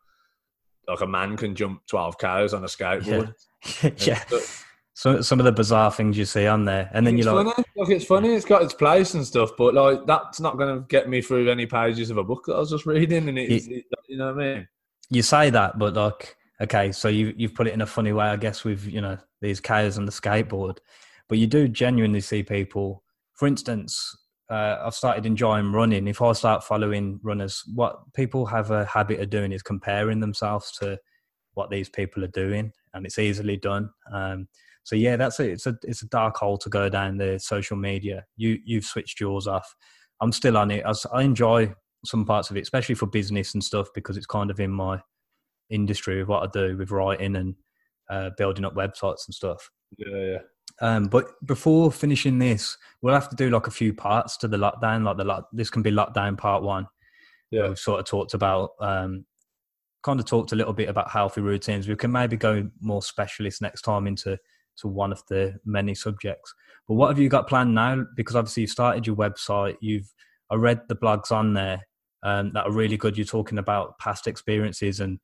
like 0.87 1.01
a 1.01 1.07
man 1.07 1.35
can 1.35 1.55
jump 1.55 1.81
12 1.87 2.17
cows 2.17 2.53
on 2.53 2.63
a 2.63 2.67
skateboard. 2.67 3.33
Yeah. 3.81 3.91
yeah. 3.97 4.39
So 4.93 5.21
some 5.21 5.39
of 5.39 5.45
the 5.45 5.51
bizarre 5.51 5.91
things 5.91 6.17
you 6.17 6.23
see 6.23 6.47
on 6.47 6.63
there, 6.63 6.89
and 6.93 7.05
then 7.05 7.17
you're 7.17 7.33
like, 7.33 7.53
funny. 7.53 7.67
like, 7.75 7.89
it's 7.89 8.05
funny, 8.05 8.33
it's 8.33 8.45
got 8.45 8.61
its 8.61 8.73
place 8.73 9.13
and 9.13 9.25
stuff, 9.25 9.51
but 9.57 9.73
like 9.73 10.05
that's 10.05 10.39
not 10.39 10.57
going 10.57 10.73
to 10.73 10.87
get 10.87 11.09
me 11.09 11.21
through 11.21 11.49
any 11.49 11.65
pages 11.65 12.09
of 12.09 12.17
a 12.17 12.23
book 12.23 12.43
that 12.45 12.53
I 12.53 12.59
was 12.59 12.69
just 12.69 12.85
reading, 12.85 13.27
and 13.27 13.37
it's, 13.37 13.67
you, 13.67 13.77
it, 13.77 13.85
you 14.07 14.17
know 14.17 14.33
what 14.33 14.41
I 14.41 14.55
mean. 14.55 14.67
You 15.09 15.21
say 15.21 15.49
that, 15.49 15.77
but 15.77 15.95
like 15.95 16.37
okay, 16.61 16.91
so 16.91 17.07
you 17.07 17.33
you've 17.37 17.55
put 17.55 17.67
it 17.67 17.73
in 17.73 17.81
a 17.81 17.85
funny 17.85 18.13
way, 18.13 18.25
I 18.25 18.35
guess, 18.37 18.63
with 18.63 18.85
you 18.85 19.01
know 19.01 19.17
these 19.41 19.59
cows 19.59 19.97
on 19.97 20.05
the 20.05 20.11
skateboard, 20.11 20.77
but 21.27 21.37
you 21.37 21.47
do 21.47 21.67
genuinely 21.67 22.21
see 22.21 22.43
people. 22.43 23.03
For 23.33 23.47
instance, 23.47 24.15
uh, 24.49 24.77
I've 24.83 24.95
started 24.95 25.25
enjoying 25.25 25.71
running. 25.71 26.07
If 26.07 26.21
I 26.21 26.31
start 26.33 26.63
following 26.63 27.19
runners, 27.23 27.63
what 27.73 27.97
people 28.13 28.45
have 28.45 28.71
a 28.71 28.85
habit 28.85 29.19
of 29.19 29.29
doing 29.29 29.51
is 29.51 29.63
comparing 29.63 30.19
themselves 30.19 30.71
to 30.79 30.97
what 31.53 31.69
these 31.69 31.89
people 31.89 32.23
are 32.23 32.27
doing, 32.29 32.71
and 32.93 33.05
it's 33.05 33.19
easily 33.19 33.57
done. 33.57 33.89
Um, 34.11 34.47
so 34.83 34.95
yeah, 34.95 35.15
that's 35.17 35.39
it. 35.39 35.49
It's 35.49 35.65
a 35.65 35.75
it's 35.83 36.03
a 36.03 36.07
dark 36.07 36.37
hole 36.37 36.57
to 36.59 36.69
go 36.69 36.89
down 36.89 37.17
the 37.17 37.39
social 37.39 37.75
media. 37.75 38.25
You 38.37 38.59
you've 38.63 38.85
switched 38.85 39.19
yours 39.19 39.47
off. 39.47 39.75
I'm 40.21 40.31
still 40.31 40.57
on 40.57 40.71
it. 40.71 40.85
I, 40.85 40.93
I 41.11 41.23
enjoy 41.23 41.73
some 42.05 42.23
parts 42.23 42.51
of 42.51 42.57
it, 42.57 42.61
especially 42.61 42.95
for 42.95 43.07
business 43.07 43.53
and 43.55 43.63
stuff, 43.63 43.87
because 43.95 44.15
it's 44.15 44.27
kind 44.27 44.51
of 44.51 44.59
in 44.59 44.71
my 44.71 45.01
industry 45.69 46.19
with 46.19 46.27
what 46.27 46.43
I 46.43 46.49
do 46.51 46.77
with 46.77 46.91
writing 46.91 47.35
and 47.35 47.55
uh, 48.09 48.31
building 48.37 48.65
up 48.65 48.75
websites 48.75 49.27
and 49.27 49.33
stuff. 49.33 49.69
Yeah, 49.97 50.17
yeah. 50.17 50.37
Um, 50.81 51.05
but 51.05 51.27
before 51.45 51.91
finishing 51.91 52.37
this, 52.37 52.77
we'll 53.01 53.13
have 53.13 53.29
to 53.29 53.35
do 53.35 53.49
like 53.49 53.67
a 53.67 53.71
few 53.71 53.93
parts 53.93 54.37
to 54.37 54.47
the 54.47 54.57
lockdown. 54.57 55.03
Like 55.03 55.17
the 55.17 55.23
lock, 55.23 55.47
this 55.53 55.69
can 55.69 55.81
be 55.81 55.91
lockdown 55.91 56.37
part 56.37 56.63
one. 56.63 56.87
Yeah, 57.51 57.69
we've 57.69 57.79
sort 57.79 57.99
of 57.99 58.05
talked 58.05 58.33
about, 58.33 58.71
um, 58.81 59.25
kind 60.03 60.19
of 60.19 60.25
talked 60.25 60.51
a 60.51 60.55
little 60.55 60.73
bit 60.73 60.89
about 60.89 61.09
healthy 61.09 61.41
routines. 61.41 61.87
We 61.87 61.95
can 61.95 62.11
maybe 62.11 62.35
go 62.35 62.69
more 62.81 63.01
specialist 63.01 63.61
next 63.61 63.83
time 63.83 64.07
into 64.07 64.37
to 64.77 64.87
one 64.87 65.11
of 65.11 65.23
the 65.29 65.57
many 65.65 65.95
subjects. 65.95 66.53
But 66.87 66.95
what 66.95 67.07
have 67.07 67.19
you 67.19 67.29
got 67.29 67.47
planned 67.47 67.73
now? 67.73 68.05
Because 68.15 68.35
obviously 68.35 68.61
you 68.61 68.67
started 68.67 69.07
your 69.07 69.15
website. 69.15 69.77
You've 69.79 70.11
I 70.51 70.55
read 70.55 70.81
the 70.87 70.95
blogs 70.95 71.31
on 71.31 71.53
there 71.53 71.81
um, 72.23 72.51
that 72.53 72.65
are 72.65 72.71
really 72.71 72.97
good. 72.97 73.17
You're 73.17 73.25
talking 73.25 73.57
about 73.57 73.97
past 73.99 74.27
experiences 74.27 74.99
and 74.99 75.19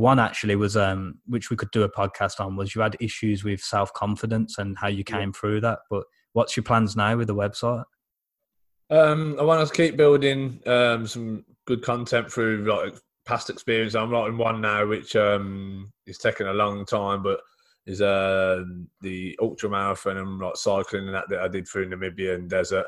one 0.00 0.18
actually 0.18 0.56
was 0.56 0.76
um, 0.76 1.18
which 1.26 1.50
we 1.50 1.56
could 1.56 1.70
do 1.72 1.82
a 1.82 1.92
podcast 1.92 2.40
on 2.40 2.56
was 2.56 2.74
you 2.74 2.80
had 2.80 2.96
issues 3.00 3.44
with 3.44 3.60
self 3.60 3.92
confidence 3.92 4.56
and 4.58 4.76
how 4.78 4.88
you 4.88 5.04
came 5.04 5.28
yeah. 5.28 5.38
through 5.38 5.60
that. 5.60 5.80
But 5.90 6.04
what's 6.32 6.56
your 6.56 6.64
plans 6.64 6.96
now 6.96 7.16
with 7.16 7.28
the 7.28 7.34
website? 7.34 7.84
Um, 8.88 9.36
I 9.38 9.42
want 9.42 9.66
to 9.66 9.72
keep 9.72 9.96
building 9.96 10.60
um, 10.66 11.06
some 11.06 11.44
good 11.66 11.82
content 11.82 12.32
through 12.32 12.64
like 12.64 12.94
past 13.26 13.50
experience. 13.50 13.94
I'm 13.94 14.10
writing 14.10 14.38
one 14.38 14.62
now, 14.62 14.86
which 14.86 15.14
um, 15.16 15.92
is 16.06 16.18
taking 16.18 16.46
a 16.46 16.54
long 16.54 16.86
time, 16.86 17.22
but 17.22 17.40
is 17.86 18.00
uh, 18.00 18.62
the 19.02 19.38
ultra 19.40 19.68
marathon 19.68 20.16
and 20.16 20.38
like 20.38 20.56
cycling 20.56 21.06
and 21.06 21.14
that 21.14 21.28
that 21.28 21.40
I 21.40 21.48
did 21.48 21.68
through 21.68 21.90
Namibia 21.90 22.34
and 22.36 22.48
desert. 22.48 22.86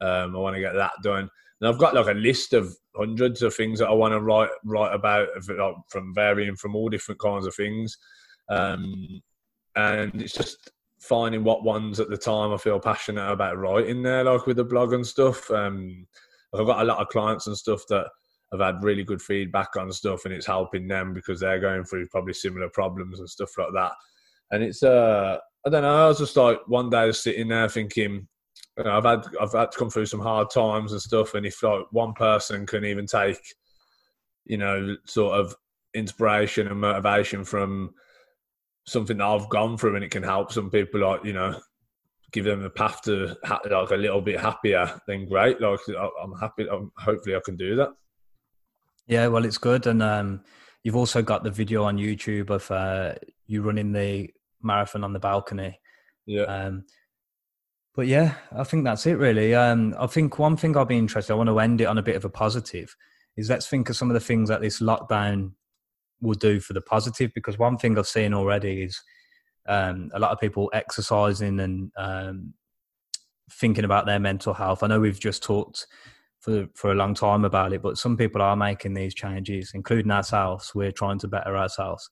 Um, 0.00 0.34
I 0.34 0.38
want 0.38 0.56
to 0.56 0.60
get 0.60 0.74
that 0.74 0.92
done. 1.02 1.28
And 1.60 1.68
I've 1.68 1.78
got 1.78 1.94
like 1.94 2.08
a 2.08 2.18
list 2.18 2.54
of 2.54 2.74
hundreds 2.96 3.42
of 3.42 3.54
things 3.54 3.78
that 3.78 3.88
I 3.88 3.92
want 3.92 4.12
to 4.12 4.20
write 4.20 4.50
write 4.64 4.94
about, 4.94 5.28
from 5.88 6.14
varying 6.14 6.56
from 6.56 6.74
all 6.74 6.88
different 6.88 7.20
kinds 7.20 7.46
of 7.46 7.54
things. 7.54 7.96
Um, 8.48 9.20
and 9.74 10.22
it's 10.22 10.32
just 10.32 10.70
finding 11.00 11.44
what 11.44 11.64
ones 11.64 12.00
at 12.00 12.08
the 12.08 12.16
time 12.16 12.52
I 12.52 12.56
feel 12.56 12.80
passionate 12.80 13.30
about 13.30 13.58
writing 13.58 14.02
there, 14.02 14.24
like 14.24 14.46
with 14.46 14.56
the 14.56 14.64
blog 14.64 14.92
and 14.92 15.06
stuff. 15.06 15.50
Um, 15.50 16.06
I've 16.54 16.66
got 16.66 16.80
a 16.80 16.84
lot 16.84 16.98
of 16.98 17.08
clients 17.08 17.46
and 17.46 17.56
stuff 17.56 17.82
that 17.88 18.08
have 18.52 18.60
had 18.60 18.82
really 18.82 19.04
good 19.04 19.20
feedback 19.20 19.76
on 19.76 19.92
stuff, 19.92 20.24
and 20.24 20.32
it's 20.32 20.46
helping 20.46 20.88
them 20.88 21.12
because 21.12 21.40
they're 21.40 21.60
going 21.60 21.84
through 21.84 22.08
probably 22.08 22.34
similar 22.34 22.68
problems 22.70 23.18
and 23.20 23.28
stuff 23.28 23.50
like 23.58 23.72
that. 23.74 23.92
And 24.50 24.62
it's 24.62 24.82
uh, 24.82 25.38
I 25.66 25.70
don't 25.70 25.82
know. 25.82 26.04
I 26.04 26.08
was 26.08 26.18
just 26.18 26.36
like 26.36 26.60
one 26.66 26.90
day 26.90 27.10
sitting 27.12 27.48
there 27.48 27.68
thinking, 27.68 28.28
you 28.78 28.84
know, 28.84 28.96
I've 28.96 29.04
had 29.04 29.24
I've 29.40 29.52
had 29.52 29.72
to 29.72 29.78
come 29.78 29.90
through 29.90 30.06
some 30.06 30.20
hard 30.20 30.50
times 30.50 30.92
and 30.92 31.00
stuff, 31.00 31.34
and 31.34 31.46
if 31.46 31.62
like 31.62 31.86
one 31.92 32.12
person 32.12 32.66
can 32.66 32.84
even 32.84 33.06
take, 33.06 33.40
you 34.44 34.58
know, 34.58 34.96
sort 35.06 35.40
of 35.40 35.54
inspiration 35.94 36.68
and 36.68 36.80
motivation 36.80 37.44
from 37.44 37.94
something 38.86 39.16
that 39.18 39.26
I've 39.26 39.48
gone 39.48 39.76
through, 39.76 39.96
and 39.96 40.04
it 40.04 40.10
can 40.10 40.22
help 40.22 40.52
some 40.52 40.70
people, 40.70 41.00
like 41.00 41.24
you 41.24 41.32
know, 41.32 41.58
give 42.32 42.44
them 42.44 42.64
a 42.64 42.70
path 42.70 43.02
to 43.02 43.34
like 43.48 43.90
a 43.90 43.96
little 43.96 44.20
bit 44.20 44.40
happier, 44.40 45.00
then 45.06 45.28
great. 45.28 45.60
Like 45.60 45.80
I'm 46.22 46.34
happy. 46.38 46.68
I'm, 46.70 46.92
hopefully, 46.98 47.34
I 47.36 47.40
can 47.44 47.56
do 47.56 47.76
that. 47.76 47.90
Yeah, 49.06 49.28
well, 49.28 49.44
it's 49.44 49.58
good, 49.58 49.86
and 49.86 50.02
um, 50.02 50.42
you've 50.82 50.96
also 50.96 51.22
got 51.22 51.44
the 51.44 51.50
video 51.50 51.84
on 51.84 51.96
YouTube 51.96 52.50
of 52.50 52.70
uh, 52.70 53.14
you 53.46 53.62
running 53.62 53.92
the 53.92 54.30
marathon 54.62 55.02
on 55.02 55.14
the 55.14 55.18
balcony. 55.18 55.80
Yeah. 56.26 56.42
Um, 56.42 56.84
but 57.96 58.06
yeah, 58.06 58.34
I 58.54 58.62
think 58.62 58.84
that's 58.84 59.06
it 59.06 59.18
really. 59.18 59.54
Um, 59.54 59.94
I 59.98 60.06
think 60.06 60.38
one 60.38 60.56
thing 60.56 60.76
I'll 60.76 60.84
be 60.84 60.98
interested, 60.98 61.32
I 61.32 61.36
want 61.36 61.48
to 61.48 61.58
end 61.58 61.80
it 61.80 61.86
on 61.86 61.96
a 61.96 62.02
bit 62.02 62.14
of 62.14 62.26
a 62.26 62.28
positive, 62.28 62.94
is 63.38 63.48
let's 63.48 63.66
think 63.66 63.88
of 63.88 63.96
some 63.96 64.10
of 64.10 64.14
the 64.14 64.20
things 64.20 64.50
that 64.50 64.60
this 64.60 64.80
lockdown 64.80 65.52
will 66.20 66.34
do 66.34 66.60
for 66.60 66.74
the 66.74 66.82
positive. 66.82 67.32
Because 67.34 67.58
one 67.58 67.78
thing 67.78 67.98
I've 67.98 68.06
seen 68.06 68.34
already 68.34 68.82
is 68.82 69.00
um, 69.66 70.10
a 70.14 70.18
lot 70.18 70.30
of 70.30 70.38
people 70.38 70.70
exercising 70.74 71.58
and 71.58 71.90
um, 71.96 72.52
thinking 73.50 73.84
about 73.84 74.04
their 74.04 74.20
mental 74.20 74.52
health. 74.52 74.82
I 74.82 74.88
know 74.88 75.00
we've 75.00 75.18
just 75.18 75.42
talked 75.42 75.86
for 76.40 76.66
for 76.74 76.92
a 76.92 76.94
long 76.94 77.14
time 77.14 77.46
about 77.46 77.72
it, 77.72 77.80
but 77.80 77.96
some 77.96 78.16
people 78.16 78.42
are 78.42 78.56
making 78.56 78.92
these 78.92 79.14
changes, 79.14 79.72
including 79.74 80.12
ourselves. 80.12 80.74
We're 80.74 80.92
trying 80.92 81.18
to 81.20 81.28
better 81.28 81.56
ourselves. 81.56 82.10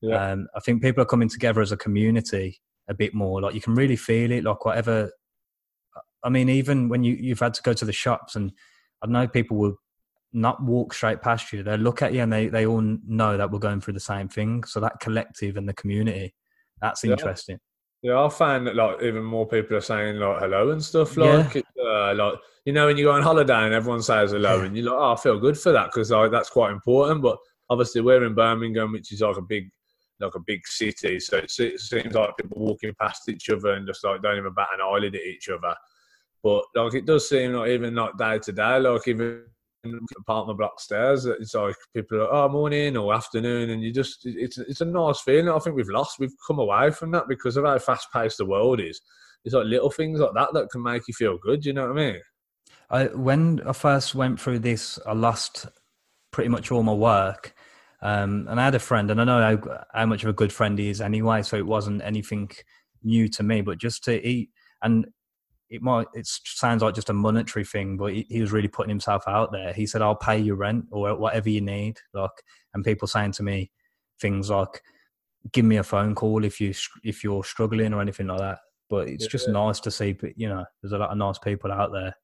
Yeah. 0.00 0.30
Um, 0.30 0.48
I 0.56 0.60
think 0.60 0.80
people 0.80 1.02
are 1.02 1.06
coming 1.06 1.28
together 1.28 1.60
as 1.60 1.72
a 1.72 1.76
community 1.76 2.60
a 2.88 2.94
bit 2.94 3.14
more. 3.14 3.40
Like 3.40 3.54
you 3.54 3.60
can 3.60 3.74
really 3.74 3.96
feel 3.96 4.32
it. 4.32 4.44
Like 4.44 4.64
whatever. 4.64 5.10
I 6.24 6.28
mean, 6.28 6.48
even 6.48 6.88
when 6.88 7.04
you 7.04 7.14
you've 7.14 7.40
had 7.40 7.54
to 7.54 7.62
go 7.62 7.72
to 7.72 7.84
the 7.84 7.92
shops, 7.92 8.36
and 8.36 8.52
I 9.02 9.06
know 9.06 9.28
people 9.28 9.56
will 9.56 9.76
not 10.32 10.62
walk 10.62 10.92
straight 10.92 11.22
past 11.22 11.52
you. 11.52 11.62
They 11.62 11.76
look 11.76 12.02
at 12.02 12.12
you 12.12 12.22
and 12.22 12.32
they 12.32 12.48
they 12.48 12.66
all 12.66 12.82
know 13.06 13.36
that 13.36 13.50
we're 13.50 13.58
going 13.58 13.80
through 13.80 13.94
the 13.94 14.00
same 14.00 14.28
thing. 14.28 14.64
So 14.64 14.80
that 14.80 15.00
collective 15.00 15.56
and 15.56 15.68
the 15.68 15.74
community, 15.74 16.34
that's 16.80 17.04
yeah. 17.04 17.12
interesting. 17.12 17.58
Yeah, 18.02 18.24
I 18.24 18.28
find 18.28 18.66
that 18.66 18.76
like 18.76 19.02
even 19.02 19.24
more 19.24 19.46
people 19.46 19.76
are 19.76 19.80
saying 19.80 20.16
like 20.16 20.40
hello 20.40 20.70
and 20.70 20.82
stuff. 20.82 21.16
Like, 21.16 21.54
yeah. 21.54 21.62
uh, 21.82 22.14
like 22.14 22.34
you 22.64 22.72
know, 22.72 22.86
when 22.86 22.96
you 22.96 23.04
go 23.04 23.12
on 23.12 23.22
holiday 23.22 23.64
and 23.64 23.74
everyone 23.74 24.02
says 24.02 24.30
hello, 24.32 24.58
yeah. 24.58 24.64
and 24.64 24.76
you're 24.76 24.86
like, 24.86 24.98
oh, 24.98 25.12
I 25.12 25.16
feel 25.16 25.38
good 25.40 25.58
for 25.58 25.72
that 25.72 25.86
because 25.86 26.10
like 26.10 26.30
that's 26.30 26.50
quite 26.50 26.70
important. 26.70 27.22
But 27.22 27.38
obviously, 27.70 28.02
we're 28.02 28.24
in 28.24 28.34
Birmingham, 28.34 28.92
which 28.92 29.12
is 29.12 29.20
like 29.20 29.36
a 29.36 29.42
big 29.42 29.68
like 30.20 30.34
a 30.34 30.40
big 30.46 30.66
city. 30.66 31.18
So 31.20 31.38
it 31.38 31.50
seems 31.50 32.14
like 32.14 32.36
people 32.36 32.58
walking 32.58 32.94
past 33.00 33.28
each 33.28 33.50
other 33.50 33.72
and 33.72 33.86
just 33.86 34.04
like 34.04 34.22
don't 34.22 34.36
even 34.36 34.54
bat 34.54 34.68
an 34.74 34.80
eyelid 34.80 35.14
at 35.14 35.22
each 35.22 35.48
other. 35.48 35.74
But 36.42 36.64
like 36.74 36.94
it 36.94 37.06
does 37.06 37.28
seem 37.28 37.52
like 37.52 37.70
even 37.70 37.94
like 37.94 38.16
day 38.16 38.38
to 38.38 38.52
day, 38.52 38.78
like 38.78 39.08
even 39.08 39.44
apartment 40.18 40.58
block 40.58 40.80
stairs, 40.80 41.24
it's 41.26 41.54
like 41.54 41.74
people 41.94 42.20
are 42.20 42.32
oh 42.32 42.48
morning 42.48 42.96
or 42.96 43.14
afternoon, 43.14 43.70
and 43.70 43.82
you 43.82 43.92
just 43.92 44.20
it's 44.24 44.58
it's 44.58 44.80
a 44.80 44.84
nice 44.84 45.20
feeling. 45.20 45.48
I 45.48 45.58
think 45.58 45.76
we've 45.76 45.88
lost, 45.88 46.18
we've 46.18 46.34
come 46.46 46.58
away 46.58 46.90
from 46.90 47.10
that 47.12 47.28
because 47.28 47.56
of 47.56 47.64
how 47.64 47.78
fast 47.78 48.08
paced 48.12 48.38
the 48.38 48.46
world 48.46 48.80
is. 48.80 49.00
It's 49.44 49.54
like 49.54 49.66
little 49.66 49.90
things 49.90 50.20
like 50.20 50.34
that 50.34 50.52
that 50.52 50.70
can 50.70 50.82
make 50.82 51.06
you 51.08 51.14
feel 51.14 51.38
good. 51.38 51.64
You 51.64 51.72
know 51.72 51.88
what 51.88 51.98
I 51.98 52.12
mean? 52.12 52.20
I, 52.90 53.04
when 53.06 53.60
I 53.66 53.72
first 53.72 54.14
went 54.14 54.40
through 54.40 54.60
this, 54.60 54.98
I 55.06 55.12
lost 55.12 55.66
pretty 56.30 56.48
much 56.48 56.70
all 56.70 56.82
my 56.82 56.92
work 56.92 57.54
um, 58.00 58.46
and 58.48 58.60
I 58.60 58.64
had 58.64 58.74
a 58.74 58.80
friend, 58.80 59.10
and 59.10 59.20
I 59.20 59.24
know 59.24 59.40
how, 59.40 59.84
how, 59.92 60.06
much 60.06 60.22
of 60.22 60.28
a 60.28 60.34
good 60.34 60.52
friend 60.52 60.78
he 60.78 60.88
is 60.88 61.00
anyway, 61.00 61.42
so 61.42 61.56
it 61.56 61.66
wasn't 61.66 62.02
anything 62.02 62.50
new 63.02 63.28
to 63.28 63.42
me. 63.42 63.60
But 63.60 63.78
just 63.78 64.04
to 64.04 64.24
eat, 64.26 64.50
and 64.82 65.06
it 65.70 65.82
might 65.82 66.06
it 66.14 66.26
sounds 66.26 66.82
like 66.82 66.94
just 66.94 67.10
a 67.10 67.14
monetary 67.14 67.64
thing, 67.64 67.96
but 67.96 68.12
he, 68.12 68.26
he 68.28 68.40
was 68.40 68.52
really 68.52 68.68
putting 68.68 68.88
himself 68.88 69.24
out 69.26 69.52
there. 69.52 69.72
He 69.72 69.86
said, 69.86 70.02
"I'll 70.02 70.16
pay 70.16 70.38
you 70.38 70.54
rent 70.54 70.86
or 70.90 71.14
whatever 71.16 71.48
you 71.48 71.60
need." 71.60 71.98
Like, 72.14 72.30
and 72.74 72.84
people 72.84 73.08
saying 73.08 73.32
to 73.32 73.42
me 73.42 73.70
things 74.20 74.50
like, 74.50 74.82
"Give 75.52 75.64
me 75.64 75.76
a 75.76 75.82
phone 75.82 76.14
call 76.14 76.44
if 76.44 76.60
you 76.60 76.72
if 77.04 77.22
you're 77.22 77.44
struggling 77.44 77.92
or 77.92 78.00
anything 78.00 78.28
like 78.28 78.40
that." 78.40 78.58
But 78.88 79.08
it's 79.08 79.24
yeah, 79.24 79.30
just 79.30 79.46
yeah. 79.48 79.52
nice 79.52 79.80
to 79.80 79.90
see, 79.90 80.16
you 80.36 80.48
know, 80.48 80.64
there's 80.82 80.92
a 80.92 80.98
lot 80.98 81.10
of 81.10 81.18
nice 81.18 81.38
people 81.38 81.70
out 81.70 81.92
there. 81.92 82.14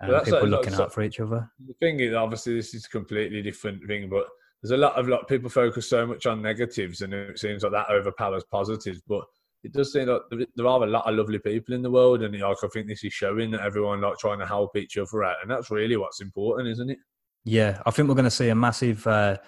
And 0.00 0.24
people 0.24 0.48
looking 0.48 0.74
out 0.74 0.92
for 0.94 1.02
each 1.02 1.20
other. 1.20 1.48
The 1.66 1.74
thing 1.74 2.00
is, 2.00 2.14
obviously, 2.14 2.54
this 2.54 2.74
is 2.74 2.86
a 2.86 2.88
completely 2.88 3.42
different 3.42 3.86
thing, 3.86 4.08
but 4.08 4.26
there's 4.62 4.72
a 4.72 4.76
lot 4.76 4.98
of 4.98 5.08
like 5.08 5.28
people 5.28 5.50
focus 5.50 5.88
so 5.88 6.06
much 6.06 6.26
on 6.26 6.42
negatives, 6.42 7.02
and 7.02 7.12
it 7.14 7.38
seems 7.38 7.62
like 7.62 7.72
that 7.72 7.90
overpowers 7.90 8.44
positives. 8.50 9.00
But 9.06 9.24
it 9.62 9.72
does 9.72 9.92
seem 9.92 10.08
like 10.08 10.22
there 10.30 10.66
are 10.66 10.82
a 10.82 10.86
lot 10.86 11.08
of 11.08 11.14
lovely 11.14 11.38
people 11.38 11.74
in 11.74 11.82
the 11.82 11.90
world, 11.90 12.22
and 12.22 12.38
like 12.38 12.56
I 12.62 12.68
think 12.68 12.86
this 12.86 13.04
is 13.04 13.12
showing 13.12 13.50
that 13.52 13.60
everyone 13.60 14.00
like 14.00 14.18
trying 14.18 14.38
to 14.38 14.46
help 14.46 14.76
each 14.76 14.96
other 14.96 15.24
out, 15.24 15.36
and 15.42 15.50
that's 15.50 15.70
really 15.70 15.96
what's 15.96 16.20
important, 16.20 16.68
isn't 16.68 16.90
it? 16.90 16.98
Yeah, 17.44 17.80
I 17.86 17.90
think 17.90 18.08
we're 18.08 18.14
going 18.14 18.24
to 18.24 18.30
see 18.30 18.48
a 18.48 18.54
massive 18.54 19.06
uh, 19.06 19.38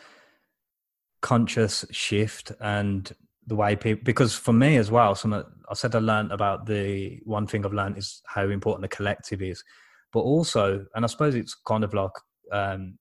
conscious 1.21 1.85
shift 1.91 2.53
and 2.61 3.13
the 3.47 3.57
way 3.57 3.75
people 3.75 4.05
because 4.05 4.37
for 4.37 4.53
me 4.53 4.77
as 4.77 4.89
well 4.89 5.17
some 5.17 5.35
i 5.35 5.75
said 5.75 5.97
i 5.97 5.99
learned 5.99 6.31
about 6.31 6.65
the 6.65 7.19
one 7.25 7.45
thing 7.45 7.67
i've 7.67 7.73
learned 7.73 7.99
is 7.99 8.23
how 8.29 8.49
important 8.49 8.83
the 8.83 8.97
collective 8.97 9.43
is 9.43 9.65
but 10.13 10.21
also 10.21 10.87
and 10.95 11.05
i 11.05 11.09
suppose 11.09 11.35
it's 11.35 11.57
kind 11.67 11.83
of 11.83 11.93
like 11.93 12.13
um 12.53 12.97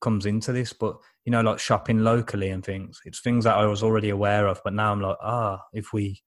comes 0.00 0.24
into 0.24 0.50
this 0.50 0.72
but 0.72 0.96
you 1.26 1.32
know, 1.32 1.40
like 1.40 1.58
shopping 1.58 2.04
locally 2.04 2.50
and 2.50 2.64
things. 2.64 3.02
It's 3.04 3.20
things 3.20 3.44
that 3.44 3.56
I 3.56 3.66
was 3.66 3.82
already 3.82 4.10
aware 4.10 4.46
of, 4.46 4.60
but 4.62 4.72
now 4.72 4.92
I'm 4.92 5.00
like, 5.00 5.16
ah, 5.20 5.60
if 5.72 5.92
we 5.92 6.22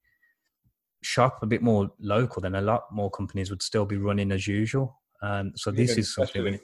shop 1.02 1.42
a 1.42 1.46
bit 1.46 1.62
more 1.62 1.90
local, 2.00 2.42
then 2.42 2.54
a 2.54 2.60
lot 2.60 2.84
more 2.92 3.10
companies 3.10 3.50
would 3.50 3.62
still 3.62 3.86
be 3.86 3.96
running 3.96 4.32
as 4.32 4.46
usual. 4.46 5.00
Um, 5.22 5.52
so 5.56 5.70
this 5.70 5.90
yeah, 5.90 6.00
is 6.00 6.14
something. 6.14 6.44
We, 6.44 6.60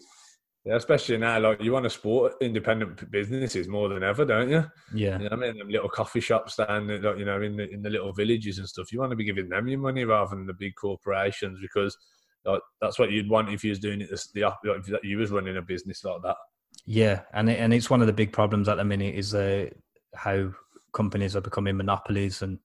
yeah, 0.65 0.75
especially 0.75 1.19
now, 1.19 1.39
like 1.39 1.63
you 1.63 1.73
want 1.73 1.85
to 1.85 1.91
support 1.91 2.35
independent 2.41 3.09
businesses 3.11 3.69
more 3.69 3.89
than 3.89 4.03
ever, 4.03 4.25
don't 4.25 4.51
you? 4.51 4.65
Yeah, 4.93 5.19
you 5.19 5.29
know 5.29 5.37
I 5.37 5.37
mean, 5.37 5.59
them 5.59 5.69
little 5.69 5.89
coffee 5.89 6.21
shops 6.21 6.57
down, 6.57 6.89
you 6.89 7.25
know, 7.25 7.41
in 7.41 7.57
the 7.57 7.71
in 7.71 7.83
the 7.83 7.91
little 7.91 8.13
villages 8.13 8.59
and 8.59 8.69
stuff. 8.69 8.93
You 8.93 8.99
want 8.99 9.11
to 9.11 9.17
be 9.17 9.25
giving 9.25 9.49
them 9.49 9.69
your 9.69 9.79
money 9.79 10.05
rather 10.05 10.35
than 10.35 10.47
the 10.47 10.55
big 10.55 10.75
corporations 10.75 11.61
because 11.63 11.97
like, 12.45 12.61
that's 12.81 12.99
what 12.99 13.11
you'd 13.11 13.31
want 13.31 13.51
if 13.51 13.65
you 13.65 13.71
was 13.71 13.79
doing 13.79 14.01
it 14.01 14.11
the, 14.11 14.53
the 14.65 14.73
if 14.73 15.05
you 15.05 15.19
was 15.19 15.31
running 15.31 15.57
a 15.57 15.63
business 15.63 16.05
like 16.05 16.23
that. 16.23 16.37
Yeah, 16.85 17.23
and 17.33 17.51
it, 17.51 17.59
and 17.59 17.73
it's 17.73 17.91
one 17.91 18.01
of 18.01 18.07
the 18.07 18.13
big 18.13 18.33
problems 18.33 18.69
at 18.69 18.77
the 18.77 18.85
minute 18.85 19.15
is 19.15 19.35
uh, 19.35 19.67
how 20.15 20.53
companies 20.93 21.37
are 21.37 21.41
becoming 21.41 21.77
monopolies 21.77 22.43
and 22.43 22.59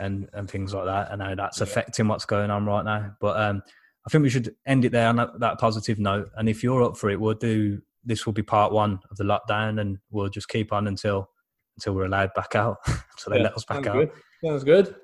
and 0.00 0.28
and 0.32 0.50
things 0.50 0.72
like 0.74 0.84
that, 0.86 1.10
and 1.12 1.20
how 1.22 1.34
that's 1.34 1.58
Yeah. 1.58 1.64
affecting 1.64 2.08
what's 2.08 2.24
going 2.24 2.50
on 2.50 2.64
right 2.66 2.84
now. 2.84 3.14
But 3.20 3.40
um, 3.40 3.62
I 4.06 4.10
think 4.10 4.22
we 4.22 4.30
should 4.30 4.54
end 4.66 4.84
it 4.84 4.92
there 4.92 5.08
on 5.08 5.16
that, 5.16 5.38
that 5.40 5.58
positive 5.58 5.98
note. 5.98 6.30
And 6.36 6.48
if 6.48 6.62
you're 6.62 6.82
up 6.82 6.96
for 6.96 7.10
it, 7.10 7.20
we'll 7.20 7.34
do. 7.34 7.80
This 8.04 8.24
will 8.24 8.32
be 8.32 8.42
part 8.42 8.72
one 8.72 9.00
of 9.10 9.16
the 9.16 9.24
lockdown, 9.24 9.80
and 9.80 9.98
we'll 10.10 10.28
just 10.28 10.48
keep 10.48 10.72
on 10.72 10.86
until 10.86 11.28
until 11.76 11.94
we're 11.94 12.06
allowed 12.06 12.32
back 12.34 12.54
out. 12.54 12.78
so 13.18 13.30
they 13.30 13.36
Yeah, 13.36 13.42
let 13.44 13.54
us 13.56 13.64
back 13.64 13.84
sounds 13.84 13.86
out. 13.88 13.92
good. 13.94 14.10
Sounds 14.44 14.64
good. 14.64 14.94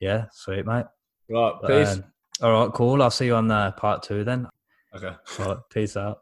Yeah, 0.00 0.26
sweet 0.32 0.66
mate. 0.66 0.86
Right, 1.28 1.52
But, 1.60 1.68
peace. 1.68 1.94
um, 1.94 2.04
all 2.42 2.64
right, 2.66 2.72
cool. 2.74 3.02
I'll 3.02 3.10
see 3.10 3.26
you 3.26 3.34
on 3.36 3.50
uh, 3.50 3.70
part 3.72 4.02
two 4.02 4.24
then. 4.24 4.48
okay. 4.96 5.12
All 5.38 5.46
right, 5.46 5.58
peace 5.72 5.96
out. 5.96 6.18